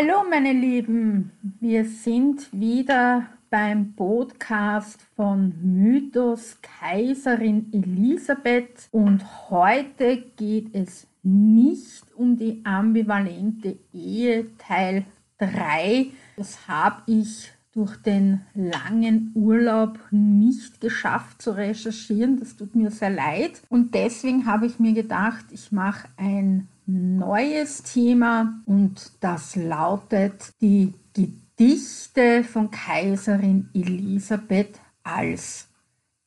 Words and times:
Hallo 0.00 0.24
meine 0.30 0.54
Lieben, 0.54 1.30
wir 1.60 1.84
sind 1.84 2.48
wieder 2.58 3.26
beim 3.50 3.92
Podcast 3.92 4.98
von 5.14 5.52
Mythos 5.62 6.56
Kaiserin 6.62 7.70
Elisabeth 7.70 8.88
und 8.92 9.50
heute 9.50 10.22
geht 10.36 10.74
es 10.74 11.06
nicht 11.22 12.04
um 12.14 12.38
die 12.38 12.62
ambivalente 12.64 13.76
Ehe 13.92 14.46
Teil 14.56 15.04
3. 15.36 16.06
Das 16.38 16.66
habe 16.66 17.02
ich 17.04 17.52
durch 17.72 17.94
den 17.98 18.40
langen 18.54 19.32
Urlaub 19.34 19.98
nicht 20.10 20.80
geschafft 20.80 21.42
zu 21.42 21.50
recherchieren. 21.50 22.40
Das 22.40 22.56
tut 22.56 22.74
mir 22.74 22.90
sehr 22.90 23.10
leid. 23.10 23.60
Und 23.68 23.94
deswegen 23.94 24.46
habe 24.46 24.64
ich 24.64 24.78
mir 24.78 24.94
gedacht, 24.94 25.44
ich 25.50 25.70
mache 25.72 26.08
ein 26.16 26.68
neues 26.92 27.82
Thema 27.82 28.60
und 28.66 29.12
das 29.20 29.56
lautet 29.56 30.52
die 30.60 30.94
Gedichte 31.12 32.44
von 32.44 32.70
Kaiserin 32.70 33.68
Elisabeth 33.74 34.80
als 35.02 35.68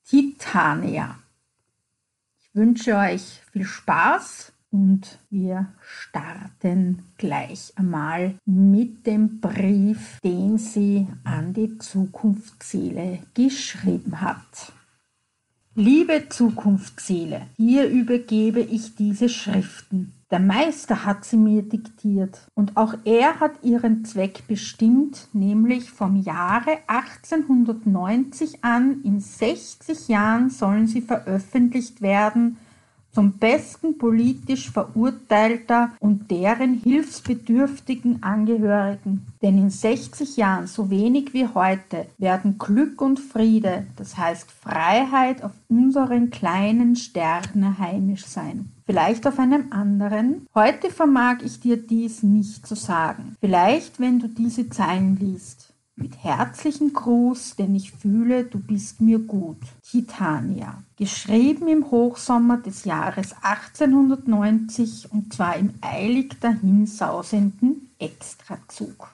Titania. 0.08 1.18
Ich 2.40 2.56
wünsche 2.56 2.96
euch 2.96 3.42
viel 3.52 3.66
Spaß 3.66 4.54
und 4.70 5.20
wir 5.30 5.74
starten 5.82 7.04
gleich 7.18 7.74
einmal 7.76 8.36
mit 8.46 9.06
dem 9.06 9.40
Brief, 9.40 10.20
den 10.24 10.58
sie 10.58 11.08
an 11.24 11.54
die 11.54 11.78
Zukunftsseele 11.78 13.20
geschrieben 13.34 14.22
hat. 14.22 14.74
Liebe 15.76 16.30
Zukunftsseele, 16.30 17.48
hier 17.58 17.88
übergebe 17.88 18.60
ich 18.60 18.96
diese 18.96 19.30
Schriften. 19.30 20.14
Der 20.34 20.40
Meister 20.40 21.06
hat 21.06 21.26
sie 21.26 21.38
mir 21.38 21.62
diktiert. 21.62 22.48
Und 22.56 22.76
auch 22.76 22.96
er 23.06 23.40
hat 23.40 23.52
ihren 23.62 24.04
Zweck 24.04 24.48
bestimmt, 24.48 25.28
nämlich 25.32 25.92
vom 25.92 26.16
Jahre 26.16 26.80
1890 26.88 28.64
an 28.64 29.04
in 29.04 29.20
60 29.20 30.08
Jahren 30.08 30.50
sollen 30.50 30.88
sie 30.88 31.02
veröffentlicht 31.02 32.02
werden 32.02 32.58
zum 33.14 33.34
besten 33.34 33.98
politisch 33.98 34.72
Verurteilter 34.72 35.92
und 36.00 36.32
deren 36.32 36.74
hilfsbedürftigen 36.74 38.24
Angehörigen. 38.24 39.26
Denn 39.42 39.58
in 39.58 39.70
60 39.70 40.36
Jahren, 40.36 40.68
so 40.68 40.90
wenig 40.90 41.34
wie 41.34 41.48
heute, 41.48 42.08
werden 42.18 42.58
Glück 42.58 43.02
und 43.02 43.20
Friede, 43.20 43.86
das 43.96 44.18
heißt 44.18 44.52
Freiheit 44.52 45.44
auf 45.44 45.52
unseren 45.70 46.32
kleinen 46.32 46.96
Sterne 46.96 47.78
heimisch 47.78 48.26
sein. 48.26 48.72
Vielleicht 48.86 49.26
auf 49.28 49.40
einem 49.40 49.72
anderen. 49.72 50.48
Heute 50.54 50.90
vermag 50.90 51.38
ich 51.44 51.60
dir 51.60 51.78
dies 51.78 52.22
nicht 52.22 52.68
zu 52.68 52.76
sagen. 52.76 53.38
Vielleicht, 53.40 54.00
wenn 54.00 54.20
du 54.20 54.28
diese 54.28 54.70
Zeilen 54.70 55.18
liest. 55.18 55.73
Mit 55.96 56.24
herzlichen 56.24 56.92
Gruß, 56.92 57.56
denn 57.56 57.76
ich 57.76 57.92
fühle, 57.92 58.46
du 58.46 58.58
bist 58.60 59.00
mir 59.00 59.20
gut. 59.20 59.60
Titania. 59.84 60.82
Geschrieben 60.98 61.68
im 61.68 61.92
Hochsommer 61.92 62.58
des 62.58 62.84
Jahres 62.86 63.36
1890 63.44 65.12
und 65.12 65.34
zwar 65.34 65.56
im 65.56 65.76
eilig 65.82 66.40
dahinsausenden 66.40 67.92
Extrazug. 68.00 69.10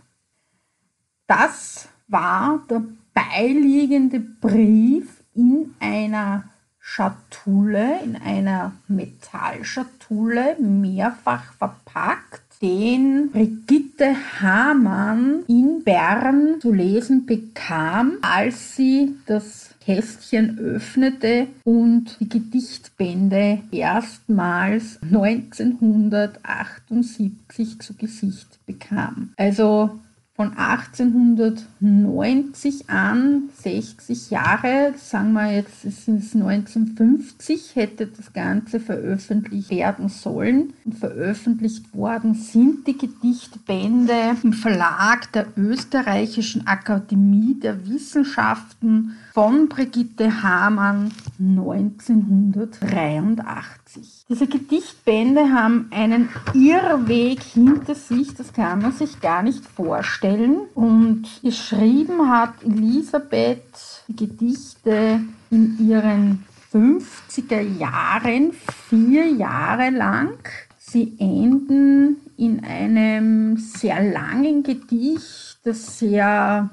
Das 1.27 1.89
war 2.07 2.63
der 2.69 2.83
beiliegende 3.13 4.21
Brief 4.21 5.21
in 5.33 5.75
einer 5.81 6.45
Schatulle, 6.79 8.01
in 8.03 8.15
einer 8.15 8.71
Metallschatulle, 8.87 10.55
mehrfach 10.61 11.51
verpackt 11.53 12.48
den 12.61 13.31
Brigitte 13.31 14.15
Hamann 14.41 15.45
in 15.47 15.81
Bern 15.83 16.59
zu 16.61 16.71
lesen 16.73 17.25
bekam, 17.25 18.17
als 18.21 18.75
sie 18.75 19.15
das 19.25 19.69
Kästchen 19.79 20.59
öffnete 20.59 21.47
und 21.63 22.17
die 22.19 22.27
Gedichtbände 22.27 23.61
erstmals 23.71 24.99
1978 25.01 27.79
zu 27.79 27.93
Gesicht 27.93 28.59
bekam. 28.65 29.29
Also 29.37 29.97
von 30.39 30.55
1890 30.55 32.89
an, 32.89 33.49
60 33.61 34.29
Jahre, 34.29 34.93
sagen 34.95 35.33
wir 35.33 35.51
jetzt, 35.51 35.83
es 35.83 36.05
sind 36.05 36.23
1950, 36.33 37.75
hätte 37.75 38.07
das 38.07 38.31
Ganze 38.31 38.79
veröffentlicht 38.79 39.69
werden 39.69 40.07
sollen. 40.07 40.71
Und 40.85 40.95
veröffentlicht 40.95 41.93
worden 41.93 42.35
sind 42.35 42.87
die 42.87 42.97
Gedichtbände 42.97 44.37
im 44.41 44.53
Verlag 44.53 45.29
der 45.33 45.47
Österreichischen 45.57 46.65
Akademie 46.67 47.59
der 47.59 47.89
Wissenschaften 47.89 49.17
von 49.33 49.67
Brigitte 49.67 50.41
Hamann 50.41 51.11
1983. 51.37 53.88
Diese 54.27 54.45
Gedichtbände 54.45 55.51
haben 55.51 55.87
einen 55.91 56.29
Irrweg 56.53 57.41
hinter 57.41 57.95
sich, 57.95 58.35
das 58.35 58.53
kann 58.53 58.81
man 58.81 58.91
sich 58.91 59.19
gar 59.19 59.41
nicht 59.41 59.65
vorstellen. 59.65 60.61
Und 60.75 61.25
geschrieben 61.41 62.29
hat 62.29 62.53
Elisabeth 62.63 64.03
die 64.07 64.15
Gedichte 64.27 65.21
in 65.49 65.87
ihren 65.87 66.45
50er 66.71 67.61
Jahren, 67.61 68.53
vier 68.89 69.25
Jahre 69.25 69.89
lang. 69.89 70.37
Sie 70.77 71.15
enden 71.17 72.17
in 72.37 72.63
einem 72.63 73.57
sehr 73.57 74.03
langen 74.03 74.63
Gedicht, 74.63 75.57
das 75.63 75.99
sehr 75.99 76.69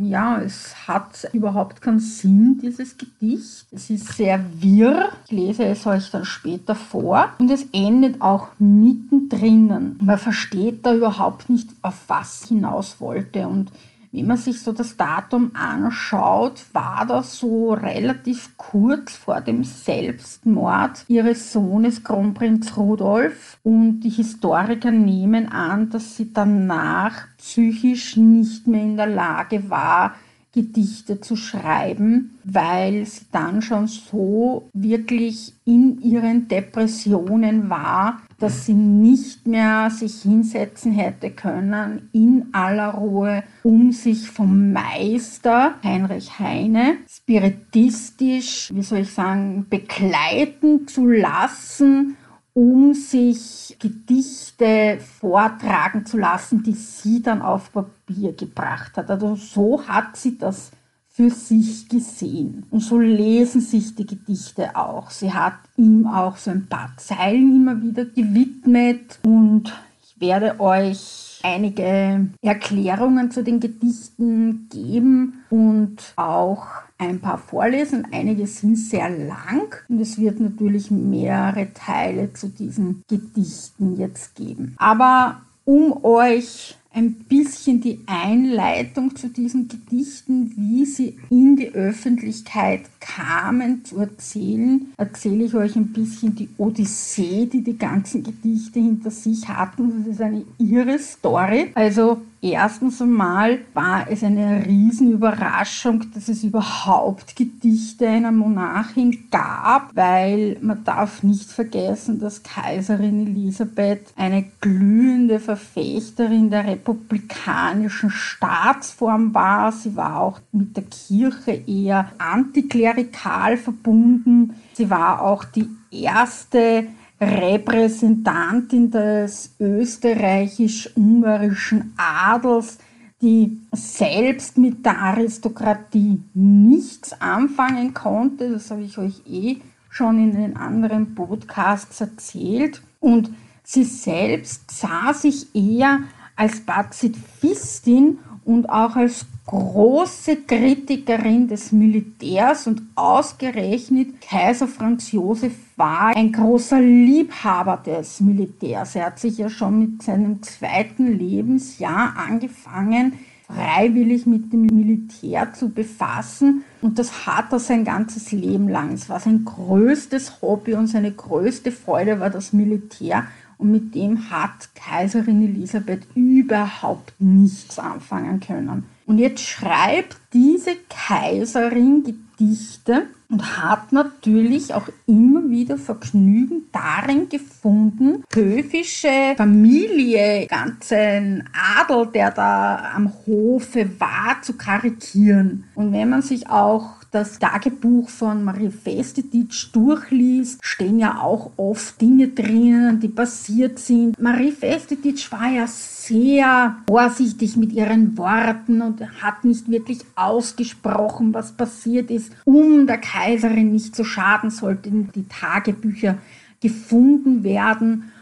ja, 0.00 0.40
es 0.40 0.88
hat 0.88 1.28
überhaupt 1.32 1.80
keinen 1.80 2.00
Sinn, 2.00 2.58
dieses 2.62 2.96
Gedicht. 2.96 3.66
Es 3.70 3.90
ist 3.90 4.08
sehr 4.16 4.44
wirr. 4.60 5.10
Ich 5.26 5.32
lese 5.32 5.64
es 5.64 5.86
euch 5.86 6.10
dann 6.10 6.24
später 6.24 6.74
vor. 6.74 7.30
Und 7.38 7.50
es 7.50 7.66
endet 7.72 8.20
auch 8.20 8.48
mittendrin. 8.58 9.96
Man 10.00 10.18
versteht 10.18 10.84
da 10.84 10.94
überhaupt 10.94 11.50
nicht, 11.50 11.68
auf 11.82 12.04
was 12.08 12.46
hinaus 12.48 13.00
wollte. 13.00 13.48
Und 13.48 13.70
wenn 14.10 14.26
man 14.26 14.36
sich 14.36 14.60
so 14.62 14.72
das 14.72 14.96
Datum 14.96 15.52
anschaut, 15.54 16.64
war 16.72 17.04
das 17.06 17.38
so 17.38 17.72
relativ 17.72 18.56
kurz 18.56 19.16
vor 19.16 19.40
dem 19.40 19.64
Selbstmord 19.64 21.04
ihres 21.08 21.52
Sohnes 21.52 22.02
Kronprinz 22.04 22.76
Rudolf 22.76 23.58
und 23.62 24.00
die 24.00 24.10
Historiker 24.10 24.90
nehmen 24.90 25.48
an, 25.48 25.90
dass 25.90 26.16
sie 26.16 26.32
danach 26.32 27.26
psychisch 27.36 28.16
nicht 28.16 28.66
mehr 28.66 28.82
in 28.82 28.96
der 28.96 29.06
Lage 29.06 29.68
war, 29.68 30.14
Gedichte 30.54 31.20
zu 31.20 31.36
schreiben, 31.36 32.38
weil 32.42 33.04
sie 33.04 33.26
dann 33.30 33.60
schon 33.60 33.86
so 33.86 34.70
wirklich 34.72 35.52
in 35.64 36.00
ihren 36.00 36.48
Depressionen 36.48 37.68
war, 37.68 38.22
dass 38.38 38.66
sie 38.66 38.74
nicht 38.74 39.46
mehr 39.46 39.90
sich 39.90 40.22
hinsetzen 40.22 40.92
hätte 40.92 41.30
können 41.30 42.08
in 42.12 42.46
aller 42.52 42.94
Ruhe, 42.94 43.44
um 43.62 43.92
sich 43.92 44.30
vom 44.30 44.72
Meister 44.72 45.74
Heinrich 45.82 46.38
Heine 46.38 46.96
spiritistisch, 47.08 48.70
wie 48.72 48.82
soll 48.82 49.00
ich 49.00 49.12
sagen, 49.12 49.66
begleiten 49.68 50.86
zu 50.88 51.06
lassen 51.06 52.16
um 52.58 52.92
sich 52.92 53.76
Gedichte 53.78 54.98
vortragen 55.20 56.04
zu 56.04 56.18
lassen, 56.18 56.64
die 56.64 56.72
sie 56.72 57.22
dann 57.22 57.40
auf 57.40 57.72
Papier 57.72 58.32
gebracht 58.32 58.96
hat. 58.96 59.08
Also 59.12 59.36
so 59.36 59.86
hat 59.86 60.16
sie 60.16 60.36
das 60.36 60.72
für 61.08 61.30
sich 61.30 61.88
gesehen. 61.88 62.66
Und 62.72 62.80
so 62.80 62.98
lesen 62.98 63.60
sich 63.60 63.94
die 63.94 64.06
Gedichte 64.06 64.74
auch. 64.74 65.10
Sie 65.10 65.32
hat 65.32 65.54
ihm 65.76 66.08
auch 66.08 66.36
so 66.36 66.50
ein 66.50 66.66
paar 66.66 66.90
Zeilen 66.96 67.54
immer 67.54 67.80
wieder 67.80 68.04
gewidmet 68.04 69.20
und 69.24 69.72
ich 70.02 70.20
werde 70.20 70.58
euch 70.58 71.27
einige 71.42 72.28
Erklärungen 72.42 73.30
zu 73.30 73.42
den 73.42 73.60
Gedichten 73.60 74.68
geben 74.70 75.44
und 75.50 76.14
auch 76.16 76.66
ein 76.98 77.20
paar 77.20 77.38
vorlesen. 77.38 78.06
Einige 78.12 78.46
sind 78.46 78.76
sehr 78.76 79.08
lang 79.08 79.74
und 79.88 80.00
es 80.00 80.18
wird 80.18 80.40
natürlich 80.40 80.90
mehrere 80.90 81.72
Teile 81.72 82.32
zu 82.32 82.48
diesen 82.48 83.02
Gedichten 83.08 83.96
jetzt 83.96 84.34
geben. 84.34 84.74
Aber 84.78 85.42
um 85.64 86.04
euch 86.04 86.76
ein 86.98 87.12
bisschen 87.14 87.80
die 87.80 88.00
Einleitung 88.06 89.14
zu 89.14 89.28
diesen 89.28 89.68
Gedichten, 89.68 90.52
wie 90.56 90.84
sie 90.84 91.16
in 91.30 91.54
die 91.54 91.72
Öffentlichkeit 91.72 92.82
kamen, 92.98 93.84
zu 93.84 93.98
erzählen, 93.98 94.86
erzähle 94.96 95.44
ich 95.44 95.54
euch 95.54 95.76
ein 95.76 95.92
bisschen 95.92 96.34
die 96.34 96.48
Odyssee, 96.58 97.46
die 97.46 97.62
die 97.62 97.78
ganzen 97.78 98.24
Gedichte 98.24 98.80
hinter 98.80 99.12
sich 99.12 99.48
hatten. 99.48 100.04
Das 100.04 100.14
ist 100.14 100.20
eine 100.20 100.44
irre 100.58 100.98
Story. 100.98 101.68
Also 101.74 102.18
Erstens 102.40 103.02
einmal 103.02 103.58
war 103.74 104.08
es 104.08 104.22
eine 104.22 104.64
Riesenüberraschung, 104.64 106.04
dass 106.14 106.28
es 106.28 106.44
überhaupt 106.44 107.34
Gedichte 107.34 108.08
einer 108.08 108.30
Monarchin 108.30 109.24
gab, 109.30 109.96
weil 109.96 110.56
man 110.60 110.84
darf 110.84 111.24
nicht 111.24 111.50
vergessen, 111.50 112.20
dass 112.20 112.44
Kaiserin 112.44 113.26
Elisabeth 113.26 114.12
eine 114.14 114.44
glühende 114.60 115.40
Verfechterin 115.40 116.48
der 116.50 116.64
Republik 116.64 116.87
republikanischen 116.88 118.10
Staatsform 118.10 119.32
war. 119.34 119.72
Sie 119.72 119.96
war 119.96 120.20
auch 120.20 120.40
mit 120.52 120.76
der 120.76 120.84
Kirche 120.84 121.52
eher 121.52 122.12
antiklerikal 122.18 123.56
verbunden. 123.56 124.54
Sie 124.74 124.90
war 124.90 125.22
auch 125.22 125.44
die 125.44 125.68
erste 125.90 126.86
Repräsentantin 127.20 128.90
des 128.90 129.54
österreichisch-ungarischen 129.58 131.94
Adels, 131.96 132.78
die 133.20 133.58
selbst 133.72 134.58
mit 134.58 134.86
der 134.86 134.96
Aristokratie 134.98 136.22
nichts 136.34 137.20
anfangen 137.20 137.92
konnte. 137.92 138.50
Das 138.50 138.70
habe 138.70 138.82
ich 138.82 138.96
euch 138.98 139.20
eh 139.26 139.56
schon 139.90 140.22
in 140.22 140.30
den 140.32 140.56
anderen 140.56 141.16
Podcasts 141.16 142.00
erzählt. 142.00 142.80
Und 143.00 143.30
sie 143.64 143.82
selbst 143.82 144.70
sah 144.70 145.12
sich 145.12 145.52
eher 145.56 146.02
als 146.38 146.60
Pazifistin 146.60 148.18
und 148.44 148.70
auch 148.70 148.96
als 148.96 149.26
große 149.46 150.36
Kritikerin 150.46 151.48
des 151.48 151.72
Militärs 151.72 152.66
und 152.66 152.82
ausgerechnet 152.94 154.20
Kaiser 154.20 154.68
Franz 154.68 155.10
Josef 155.10 155.52
war 155.76 156.14
ein 156.14 156.32
großer 156.32 156.80
Liebhaber 156.80 157.82
des 157.84 158.20
Militärs. 158.20 158.94
Er 158.94 159.06
hat 159.06 159.18
sich 159.18 159.38
ja 159.38 159.48
schon 159.48 159.78
mit 159.78 160.02
seinem 160.02 160.42
zweiten 160.42 161.18
Lebensjahr 161.18 162.14
angefangen, 162.16 163.14
freiwillig 163.46 164.26
mit 164.26 164.52
dem 164.52 164.66
Militär 164.66 165.52
zu 165.54 165.70
befassen. 165.70 166.62
Und 166.82 166.98
das 166.98 167.26
hat 167.26 167.52
er 167.52 167.58
sein 167.58 167.84
ganzes 167.84 168.30
Leben 168.32 168.68
lang. 168.68 168.92
Es 168.92 169.08
war 169.08 169.18
sein 169.18 169.44
größtes 169.44 170.40
Hobby 170.42 170.74
und 170.74 170.86
seine 170.86 171.10
größte 171.10 171.72
Freude 171.72 172.20
war 172.20 172.30
das 172.30 172.52
Militär. 172.52 173.24
Und 173.58 173.72
mit 173.72 173.94
dem 173.94 174.30
hat 174.30 174.74
Kaiserin 174.74 175.42
Elisabeth 175.42 176.06
überhaupt 176.14 177.12
nichts 177.18 177.78
anfangen 177.78 178.40
können. 178.40 178.84
Und 179.06 179.18
jetzt 179.18 179.42
schreibt 179.42 180.16
diese 180.32 180.76
Kaiserin 180.88 182.04
Gedichte 182.04 183.06
und 183.30 183.58
hat 183.58 183.92
natürlich 183.92 184.72
auch 184.72 184.88
immer 185.06 185.50
wieder 185.50 185.76
Vergnügen 185.76 186.66
darin 186.72 187.28
gefunden, 187.28 188.24
höfische 188.32 189.34
Familie, 189.36 190.46
ganzen 190.46 191.44
Adel, 191.78 192.06
der 192.06 192.30
da 192.30 192.92
am 192.94 193.12
Hofe 193.26 193.90
war, 193.98 194.40
zu 194.42 194.54
karikieren. 194.54 195.64
Und 195.74 195.92
wenn 195.92 196.08
man 196.08 196.22
sich 196.22 196.48
auch 196.48 196.97
das 197.10 197.38
Tagebuch 197.38 198.08
von 198.08 198.44
Marie 198.44 198.70
Festititsch 198.70 199.68
durchliest, 199.72 200.58
stehen 200.62 200.98
ja 200.98 201.20
auch 201.20 201.52
oft 201.56 202.00
Dinge 202.00 202.28
drinnen, 202.28 203.00
die 203.00 203.08
passiert 203.08 203.78
sind. 203.78 204.20
Marie 204.20 204.52
Festititsch 204.52 205.32
war 205.32 205.48
ja 205.48 205.66
sehr 205.66 206.76
vorsichtig 206.86 207.56
mit 207.56 207.72
ihren 207.72 208.18
Worten 208.18 208.82
und 208.82 209.00
hat 209.22 209.44
nicht 209.44 209.70
wirklich 209.70 210.00
ausgesprochen, 210.16 211.32
was 211.32 211.52
passiert 211.52 212.10
ist, 212.10 212.32
um 212.44 212.86
der 212.86 212.98
Kaiserin 212.98 213.72
nicht 213.72 213.96
zu 213.96 214.04
schaden, 214.04 214.50
sollten 214.50 215.10
die 215.14 215.26
Tagebücher 215.28 216.18
gefunden 216.60 217.42
werden. 217.42 218.12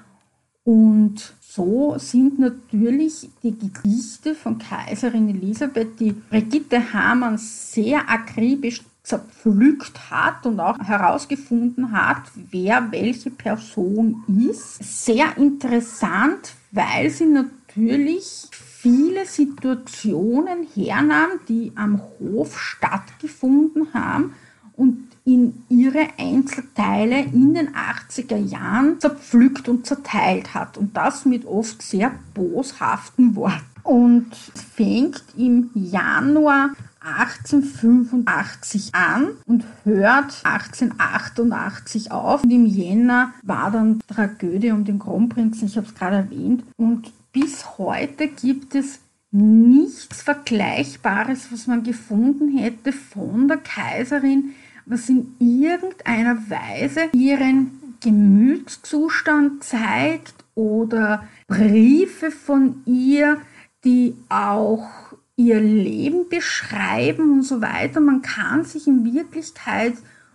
Und 0.65 1.35
so 1.57 1.97
sind 1.99 2.39
natürlich 2.39 3.31
die 3.43 3.57
Gedichte 3.59 4.35
von 4.35 4.59
Kaiserin 4.59 5.31
Elisabeth, 5.31 5.99
die 5.99 6.13
Brigitte 6.13 6.93
Hamann 6.93 7.39
sehr 7.39 8.11
akribisch 8.11 8.83
zerpflückt 9.03 10.11
hat 10.11 10.45
und 10.45 10.61
auch 10.61 10.79
herausgefunden 10.79 11.93
hat, 11.93 12.25
wer 12.51 12.93
welche 12.93 13.31
Person 13.31 14.23
ist. 14.51 15.05
Sehr 15.07 15.37
interessant, 15.39 16.53
weil 16.73 17.09
sie 17.09 17.27
natürlich 17.27 18.49
viele 18.51 19.25
Situationen 19.25 20.67
hernahm, 20.75 21.41
die 21.49 21.73
am 21.75 22.03
Hof 22.19 22.61
stattgefunden 22.61 23.95
haben 23.95 24.35
und 24.77 25.06
in 25.27 25.65
ihre 25.69 26.07
Einzelteile 26.19 27.21
in 27.21 27.53
den 27.53 27.71
80er 27.75 28.37
Jahren 28.37 29.01
zerpflückt 29.01 29.69
und 29.69 29.85
zerteilt 29.85 30.55
hat. 30.55 30.79
Und 30.79 30.97
das 30.97 31.27
mit 31.27 31.45
oft 31.45 31.83
sehr 31.83 32.13
boshaften 32.33 33.35
Worten. 33.35 33.65
Und 33.83 34.35
fängt 34.35 35.23
im 35.37 35.71
Januar 35.75 36.71
1885 37.01 38.95
an 38.95 39.29
und 39.47 39.65
hört 39.85 40.41
1888 40.45 42.11
auf. 42.11 42.43
Und 42.43 42.51
im 42.51 42.67
Jänner 42.67 43.33
war 43.43 43.71
dann 43.71 44.01
Tragödie 44.09 44.73
um 44.73 44.85
den 44.85 44.99
Kronprinzen, 44.99 45.69
ich 45.69 45.77
habe 45.77 45.87
es 45.87 45.95
gerade 45.95 46.17
erwähnt. 46.17 46.65
Und 46.77 47.13
bis 47.33 47.79
heute 47.79 48.29
gibt 48.29 48.75
es 48.75 49.01
nichts 49.31 50.23
Vergleichbares, 50.23 51.53
was 51.53 51.67
man 51.67 51.83
gefunden 51.83 52.57
hätte 52.57 52.93
von 52.93 53.49
der 53.49 53.59
Kaiserin 53.59 54.55
was 54.87 55.09
in 55.09 55.35
irgendeiner 55.39 56.39
Weise 56.49 57.11
ihren 57.13 57.73
Gemütszustand 58.01 59.65
zeigt 59.65 60.35
oder 60.55 61.25
Briefe 61.49 62.31
von 62.31 62.83
ihr, 62.87 63.39
die 63.85 64.15
auch 64.29 64.89
ihr 65.37 65.61
Leben 65.61 66.29
beschreiben 66.29 67.33
und 67.33 67.43
so 67.43 67.61
weiter. 67.61 68.01
Man 68.01 68.23
kann 68.23 68.65
sich 68.65 68.87
in 68.87 69.13
Wirklichkeit 69.13 69.95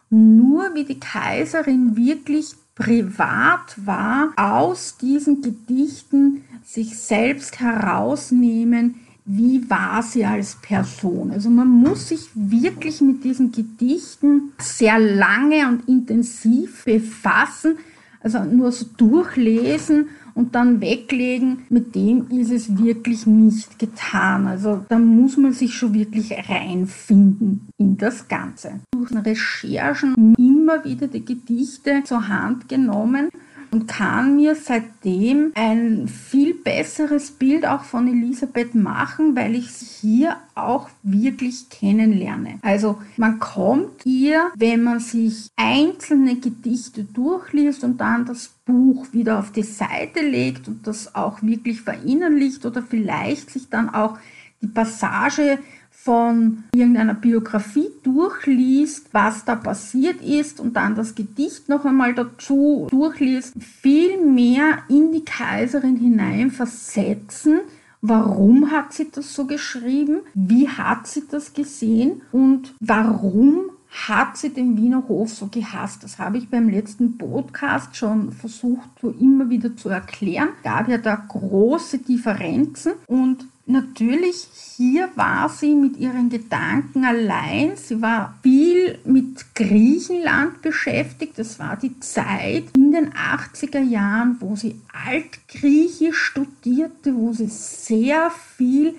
nur, 0.09 0.74
wie 0.75 0.83
die 0.83 1.00
Kaiserin 1.00 1.95
wirklich 1.95 2.54
privat 2.75 3.75
war, 3.86 4.33
aus 4.36 4.97
diesen 4.97 5.42
Gedichten 5.42 6.44
sich 6.63 6.97
selbst 6.97 7.59
herausnehmen, 7.59 9.00
wie 9.25 9.69
war 9.69 10.01
sie 10.01 10.25
als 10.25 10.56
Person. 10.56 11.31
Also 11.31 11.50
man 11.50 11.68
muss 11.68 12.09
sich 12.09 12.29
wirklich 12.33 13.01
mit 13.01 13.23
diesen 13.23 13.51
Gedichten 13.51 14.53
sehr 14.57 15.00
lange 15.00 15.68
und 15.68 15.88
intensiv 15.88 16.85
befassen, 16.85 17.77
also 18.21 18.44
nur 18.44 18.71
so 18.71 18.85
durchlesen 18.97 20.09
und 20.33 20.56
dann 20.56 20.79
weglegen, 20.79 21.63
mit 21.69 21.95
dem 21.95 22.30
ist 22.30 22.51
es 22.51 22.78
wirklich 22.78 23.25
nicht 23.25 23.80
getan. 23.80 24.47
Also 24.47 24.85
da 24.87 24.97
muss 24.97 25.37
man 25.37 25.54
sich 25.54 25.73
schon 25.73 25.94
wirklich 25.94 26.33
reinfinden 26.49 27.68
in 27.78 27.97
das 27.97 28.28
Ganze. 28.28 28.80
Durch 28.92 29.11
Recherchen 29.11 30.35
immer 30.37 30.83
wieder 30.85 31.07
die 31.07 31.25
Gedichte 31.25 32.04
zur 32.06 32.28
Hand 32.28 32.69
genommen 32.69 33.30
und 33.71 33.87
kann 33.87 34.35
mir 34.35 34.56
seitdem 34.56 35.51
ein 35.56 36.07
viel 36.07 36.54
besseres 36.54 37.31
Bild 37.31 37.66
auch 37.66 37.83
von 37.83 38.07
Elisabeth 38.07 38.75
machen, 38.75 39.35
weil 39.35 39.56
ich 39.56 39.71
sie 39.71 40.07
hier 40.09 40.37
auch 40.56 40.90
wirklich 41.04 41.69
kennenlerne. 41.69 42.59
Also 42.61 43.01
man 43.18 43.40
kommt 43.40 44.06
ihr, 44.06 44.51
wenn 44.56 44.83
man 44.83 44.99
sich 44.99 45.47
einzelne 45.56 46.35
Gedichte 46.35 47.06
durchliest 47.06 47.83
und 47.83 48.01
dann 48.01 48.25
das 48.25 48.51
Buch 48.66 49.07
wieder 49.13 49.40
auf 49.40 49.51
die 49.51 49.63
Seite 49.63 50.19
legt 50.21 50.68
und 50.68 50.85
das 50.85 51.16
auch 51.16 51.42
wirklich 51.42 51.81
verinnerlicht 51.81 52.66
oder 52.66 52.83
vielleicht 52.83 53.49
sich 53.49 53.69
dann 53.69 53.90
auch 53.90 54.18
die 54.61 54.68
Passage 54.68 55.59
von 56.04 56.64
irgendeiner 56.74 57.14
Biografie 57.14 57.90
durchliest, 58.02 59.14
was 59.14 59.46
da 59.46 59.56
passiert 59.56 60.22
ist 60.22 60.60
und 60.60 60.76
dann 60.76 60.96
das 60.96 61.14
Gedicht 61.14 61.70
noch 61.70 61.86
einmal 61.86 62.16
dazu 62.16 62.88
durchliest, 62.90 63.54
viel 63.62 64.20
mehr 64.26 64.80
in 64.90 65.12
die 65.12 65.24
Kaiserin 65.24 65.98
hineinversetzen. 65.98 67.60
Warum 68.02 68.72
hat 68.72 68.94
sie 68.94 69.12
das 69.12 69.36
so 69.36 69.46
geschrieben? 69.46 70.22
Wie 70.34 70.68
hat 70.68 71.06
sie 71.06 71.24
das 71.30 71.54
gesehen? 71.54 72.24
Und 72.31 72.74
warum 72.80 73.70
hat 73.92 74.38
sie 74.38 74.50
den 74.50 74.78
Wiener 74.78 75.08
Hof 75.08 75.31
so 75.31 75.48
gehasst? 75.48 76.04
Das 76.04 76.18
habe 76.18 76.40
ich 76.40 76.50
beim 76.50 76.68
letzten 76.68 77.20
Podcast 77.20 77.96
schon 77.96 78.31
versucht, 78.31 78.90
so 79.02 79.12
immer 79.12 79.52
wieder 79.52 79.76
zu 79.76 79.90
erklären. 79.90 80.50
Gab 80.64 80.88
ja 80.88 80.98
da 80.98 81.16
große 81.16 82.00
Differenzen 82.00 82.94
und 83.06 83.46
Natürlich, 83.68 84.47
hier 84.75 85.09
war 85.15 85.47
sie 85.47 85.75
mit 85.75 85.97
ihren 85.97 86.30
Gedanken 86.30 87.06
allein. 87.06 87.77
Sie 87.77 88.01
war 88.01 88.37
viel 88.41 88.97
mit 89.06 89.53
Griechenland 89.56 90.61
beschäftigt. 90.61 91.37
Das 91.37 91.59
war 91.59 91.77
die 91.77 91.99
Zeit 91.99 92.65
in 92.75 92.91
den 92.91 93.13
80er 93.13 93.81
Jahren, 93.81 94.37
wo 94.39 94.56
sie 94.56 94.81
Altgriechisch 95.06 96.18
studierte, 96.18 97.15
wo 97.15 97.33
sie 97.33 97.47
sehr 97.47 98.31
viel 98.57 98.95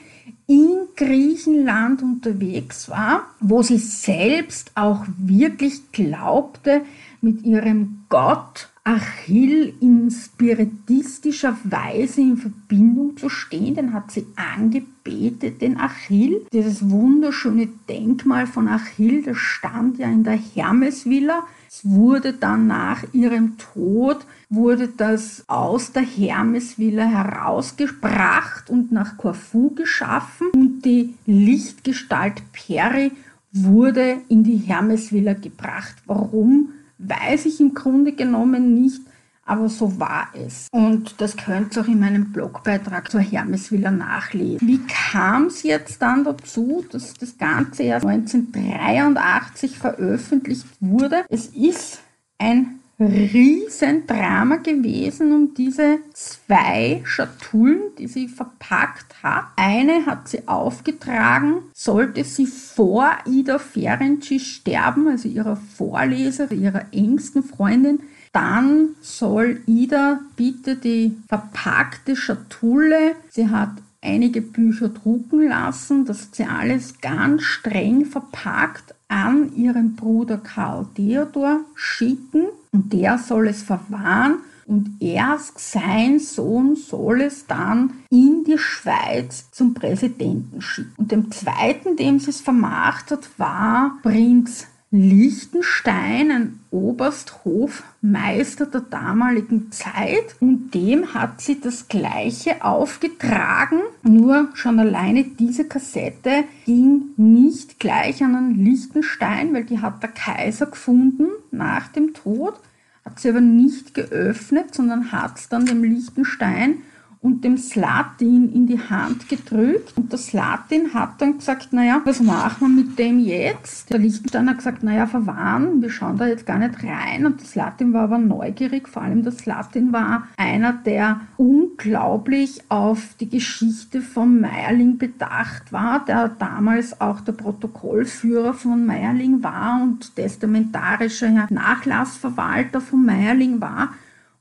in 0.47 0.88
Griechenland 0.97 2.02
unterwegs 2.02 2.88
war, 2.88 3.26
wo 3.40 3.62
sie 3.62 3.78
selbst 3.78 4.71
auch 4.75 5.04
wirklich 5.19 5.92
glaubte, 5.92 6.83
mit 7.21 7.42
ihrem 7.45 8.04
Gott 8.09 8.72
Achill 8.85 9.75
in 9.81 10.11
spiritistischer 10.11 11.57
Weise 11.62 12.21
in 12.21 12.37
Verbindung 12.37 13.17
zu 13.17 13.29
stehen. 13.29 13.77
Den 13.77 13.93
hat 13.93 14.11
sie 14.11 14.27
angebetet, 14.35 15.61
den 15.61 15.79
Achill. 15.79 16.45
Dieses 16.53 16.91
wunderschöne 16.91 17.69
Denkmal 17.89 18.49
von 18.49 18.67
Achill, 18.67 19.23
das 19.23 19.39
stand 19.39 19.99
ja 19.99 20.09
in 20.09 20.25
der 20.25 20.37
Hermesvilla. 20.37 21.45
Es 21.69 21.85
wurde 21.85 22.33
dann 22.33 22.67
nach 22.67 23.05
ihrem 23.12 23.57
Tod 23.57 24.27
wurde 24.51 24.89
das 24.89 25.45
aus 25.47 25.93
der 25.93 26.03
Hermesvilla 26.03 27.05
herausgebracht 27.05 28.69
und 28.69 28.93
nach 28.93 29.17
Corfu 29.17 29.71
geschaffen 29.71 30.49
und 30.55 30.83
die 30.85 31.15
Lichtgestalt 31.25 32.43
Peri 32.53 33.12
wurde 33.53 34.19
in 34.29 34.45
die 34.45 34.57
Hermesvilla 34.57 35.33
gebracht. 35.35 35.95
Warum, 36.05 36.71
weiß 37.03 37.47
ich 37.47 37.61
im 37.61 37.75
Grunde 37.75 38.13
genommen 38.13 38.75
nicht, 38.75 39.01
aber 39.45 39.69
so 39.69 39.99
war 39.99 40.29
es. 40.35 40.69
Und 40.71 41.21
das 41.21 41.37
könnt 41.37 41.77
ihr 41.77 41.83
auch 41.83 41.89
in 41.89 42.01
meinem 42.01 42.33
Blogbeitrag 42.33 43.11
zur 43.11 43.21
Hermesvilla 43.21 43.91
nachlesen. 43.91 44.67
Wie 44.67 44.81
kam 44.87 45.47
es 45.47 45.63
jetzt 45.63 46.01
dann 46.01 46.25
dazu, 46.25 46.85
dass 46.91 47.15
das 47.15 47.37
Ganze 47.39 47.83
erst 47.83 48.07
1983 48.07 49.79
veröffentlicht 49.79 50.67
wurde? 50.81 51.25
Es 51.29 51.47
ist 51.47 52.01
ein 52.39 52.79
Riesendrama 53.07 54.57
gewesen 54.57 55.33
um 55.33 55.55
diese 55.55 55.99
zwei 56.13 57.03
Schatullen, 57.05 57.81
die 57.99 58.07
sie 58.07 58.29
verpackt 58.29 59.23
hat. 59.23 59.45
Eine 59.57 60.07
hat 60.07 60.29
sie 60.29 60.47
aufgetragen, 60.49 61.63
sollte 61.75 62.25
sie 62.25 62.47
vor 62.47 63.11
Ida 63.27 63.59
Ferenczi 63.59 64.41
sterben, 64.41 65.09
also 65.09 65.29
ihrer 65.29 65.57
Vorleser, 65.57 66.51
ihrer 66.53 66.87
engsten 66.93 67.43
Freundin, 67.43 68.01
dann 68.33 68.97
soll 69.01 69.61
Ida 69.67 70.21
bitte 70.37 70.77
die 70.77 71.17
verpackte 71.29 72.17
Schatulle, 72.17 73.15
sie 73.31 73.49
hat 73.49 73.71
einige 74.01 74.41
Bücher 74.41 74.89
drucken 74.89 75.49
lassen, 75.49 76.07
das 76.07 76.23
hat 76.23 76.35
sie 76.35 76.45
alles 76.45 77.01
ganz 77.01 77.43
streng 77.43 78.07
verpackt 78.07 78.95
an 79.12 79.54
ihren 79.54 79.95
Bruder 79.95 80.38
Karl 80.38 80.87
Theodor 80.95 81.61
schicken 81.75 82.47
und 82.73 82.95
der 82.95 83.19
soll 83.19 83.49
es 83.49 83.62
verwahren 83.62 84.38
und 84.64 85.02
erst 85.02 85.59
sein 85.59 86.19
Sohn 86.19 86.76
soll 86.76 87.21
es 87.21 87.47
dann 87.47 87.92
in 88.09 88.45
die 88.45 88.57
Schweiz 88.57 89.50
zum 89.50 89.75
Präsidenten 89.75 90.62
schicken. 90.62 90.95
Und 90.97 91.12
dem 91.12 91.31
zweiten, 91.31 91.97
dem 91.97 92.21
sie 92.21 92.31
es 92.31 92.40
vermacht 92.40 93.11
hat, 93.11 93.28
war 93.37 93.99
Prinz 94.02 94.66
Liechtenstein, 94.95 96.31
ein 96.31 96.61
Obersthofmeister 96.71 98.67
der 98.67 98.83
damaligen 98.83 99.73
Zeit. 99.73 100.37
Und 100.39 100.75
dem 100.75 101.15
hat 101.15 101.41
sie 101.41 101.59
das 101.61 101.89
gleiche 101.89 102.63
aufgetragen, 102.63 103.81
nur 104.03 104.51
schon 104.53 104.79
alleine 104.79 105.25
diese 105.25 105.67
Kassette 105.67 106.45
ging 106.67 107.05
nicht 107.17 107.81
gleich 107.81 108.23
an 108.23 108.35
den 108.35 108.63
Liechtenstein, 108.63 109.55
weil 109.55 109.65
die 109.65 109.79
hat 109.79 110.03
der 110.03 110.11
Kaiser 110.11 110.67
gefunden 110.67 111.29
nach 111.51 111.89
dem 111.89 112.13
Tod, 112.13 112.61
hat 113.03 113.19
sie 113.19 113.31
aber 113.31 113.41
nicht 113.41 113.95
geöffnet, 113.95 114.75
sondern 114.75 115.11
hat 115.11 115.39
es 115.39 115.49
dann 115.49 115.65
dem 115.65 115.83
Liechtenstein 115.83 116.83
und 117.23 117.45
dem 117.45 117.57
Slatin 117.57 118.52
in 118.52 118.67
die 118.67 118.81
Hand 118.81 119.29
gedrückt. 119.29 119.97
Und 119.97 120.11
der 120.11 120.19
Slatin 120.19 120.93
hat 120.93 121.23
dann 121.23 121.38
gesagt, 121.38 121.73
naja, 121.73 122.02
was 122.05 122.21
machen 122.21 122.61
wir 122.61 122.85
mit 122.85 122.99
dem 122.99 123.21
jetzt? 123.21 123.91
Der 123.91 124.00
Lichtenstein 124.00 124.50
hat 124.50 124.59
gesagt, 124.59 124.83
naja, 124.83 125.07
verwahren, 125.07 125.81
wir 125.81 125.88
schauen 125.88 126.19
da 126.19 126.26
jetzt 126.26 126.47
gar 126.47 126.59
nicht 126.59 126.83
rein. 126.83 127.25
Und 127.25 127.41
der 127.41 127.47
Slatin 127.47 127.93
war 127.93 128.02
aber 128.02 128.19
neugierig, 128.19 128.88
vor 128.88 129.02
allem 129.02 129.23
der 129.23 129.31
Slatin 129.31 129.93
war 129.93 130.26
einer, 130.37 130.73
der 130.73 131.21
unglaublich 131.37 132.61
auf 132.69 133.14
die 133.21 133.29
Geschichte 133.29 134.00
von 134.00 134.41
Meierling 134.41 134.99
bedacht 134.99 135.73
war, 135.73 136.05
der 136.05 136.29
damals 136.29 137.00
auch 137.00 137.21
der 137.21 137.33
Protokollführer 137.33 138.52
von 138.52 138.85
Meierling 138.85 139.45
war 139.45 139.81
und 139.81 140.17
testamentarischer 140.17 141.47
Nachlassverwalter 141.50 142.81
von 142.81 143.07
Meierling 143.07 143.61
war. 143.61 143.91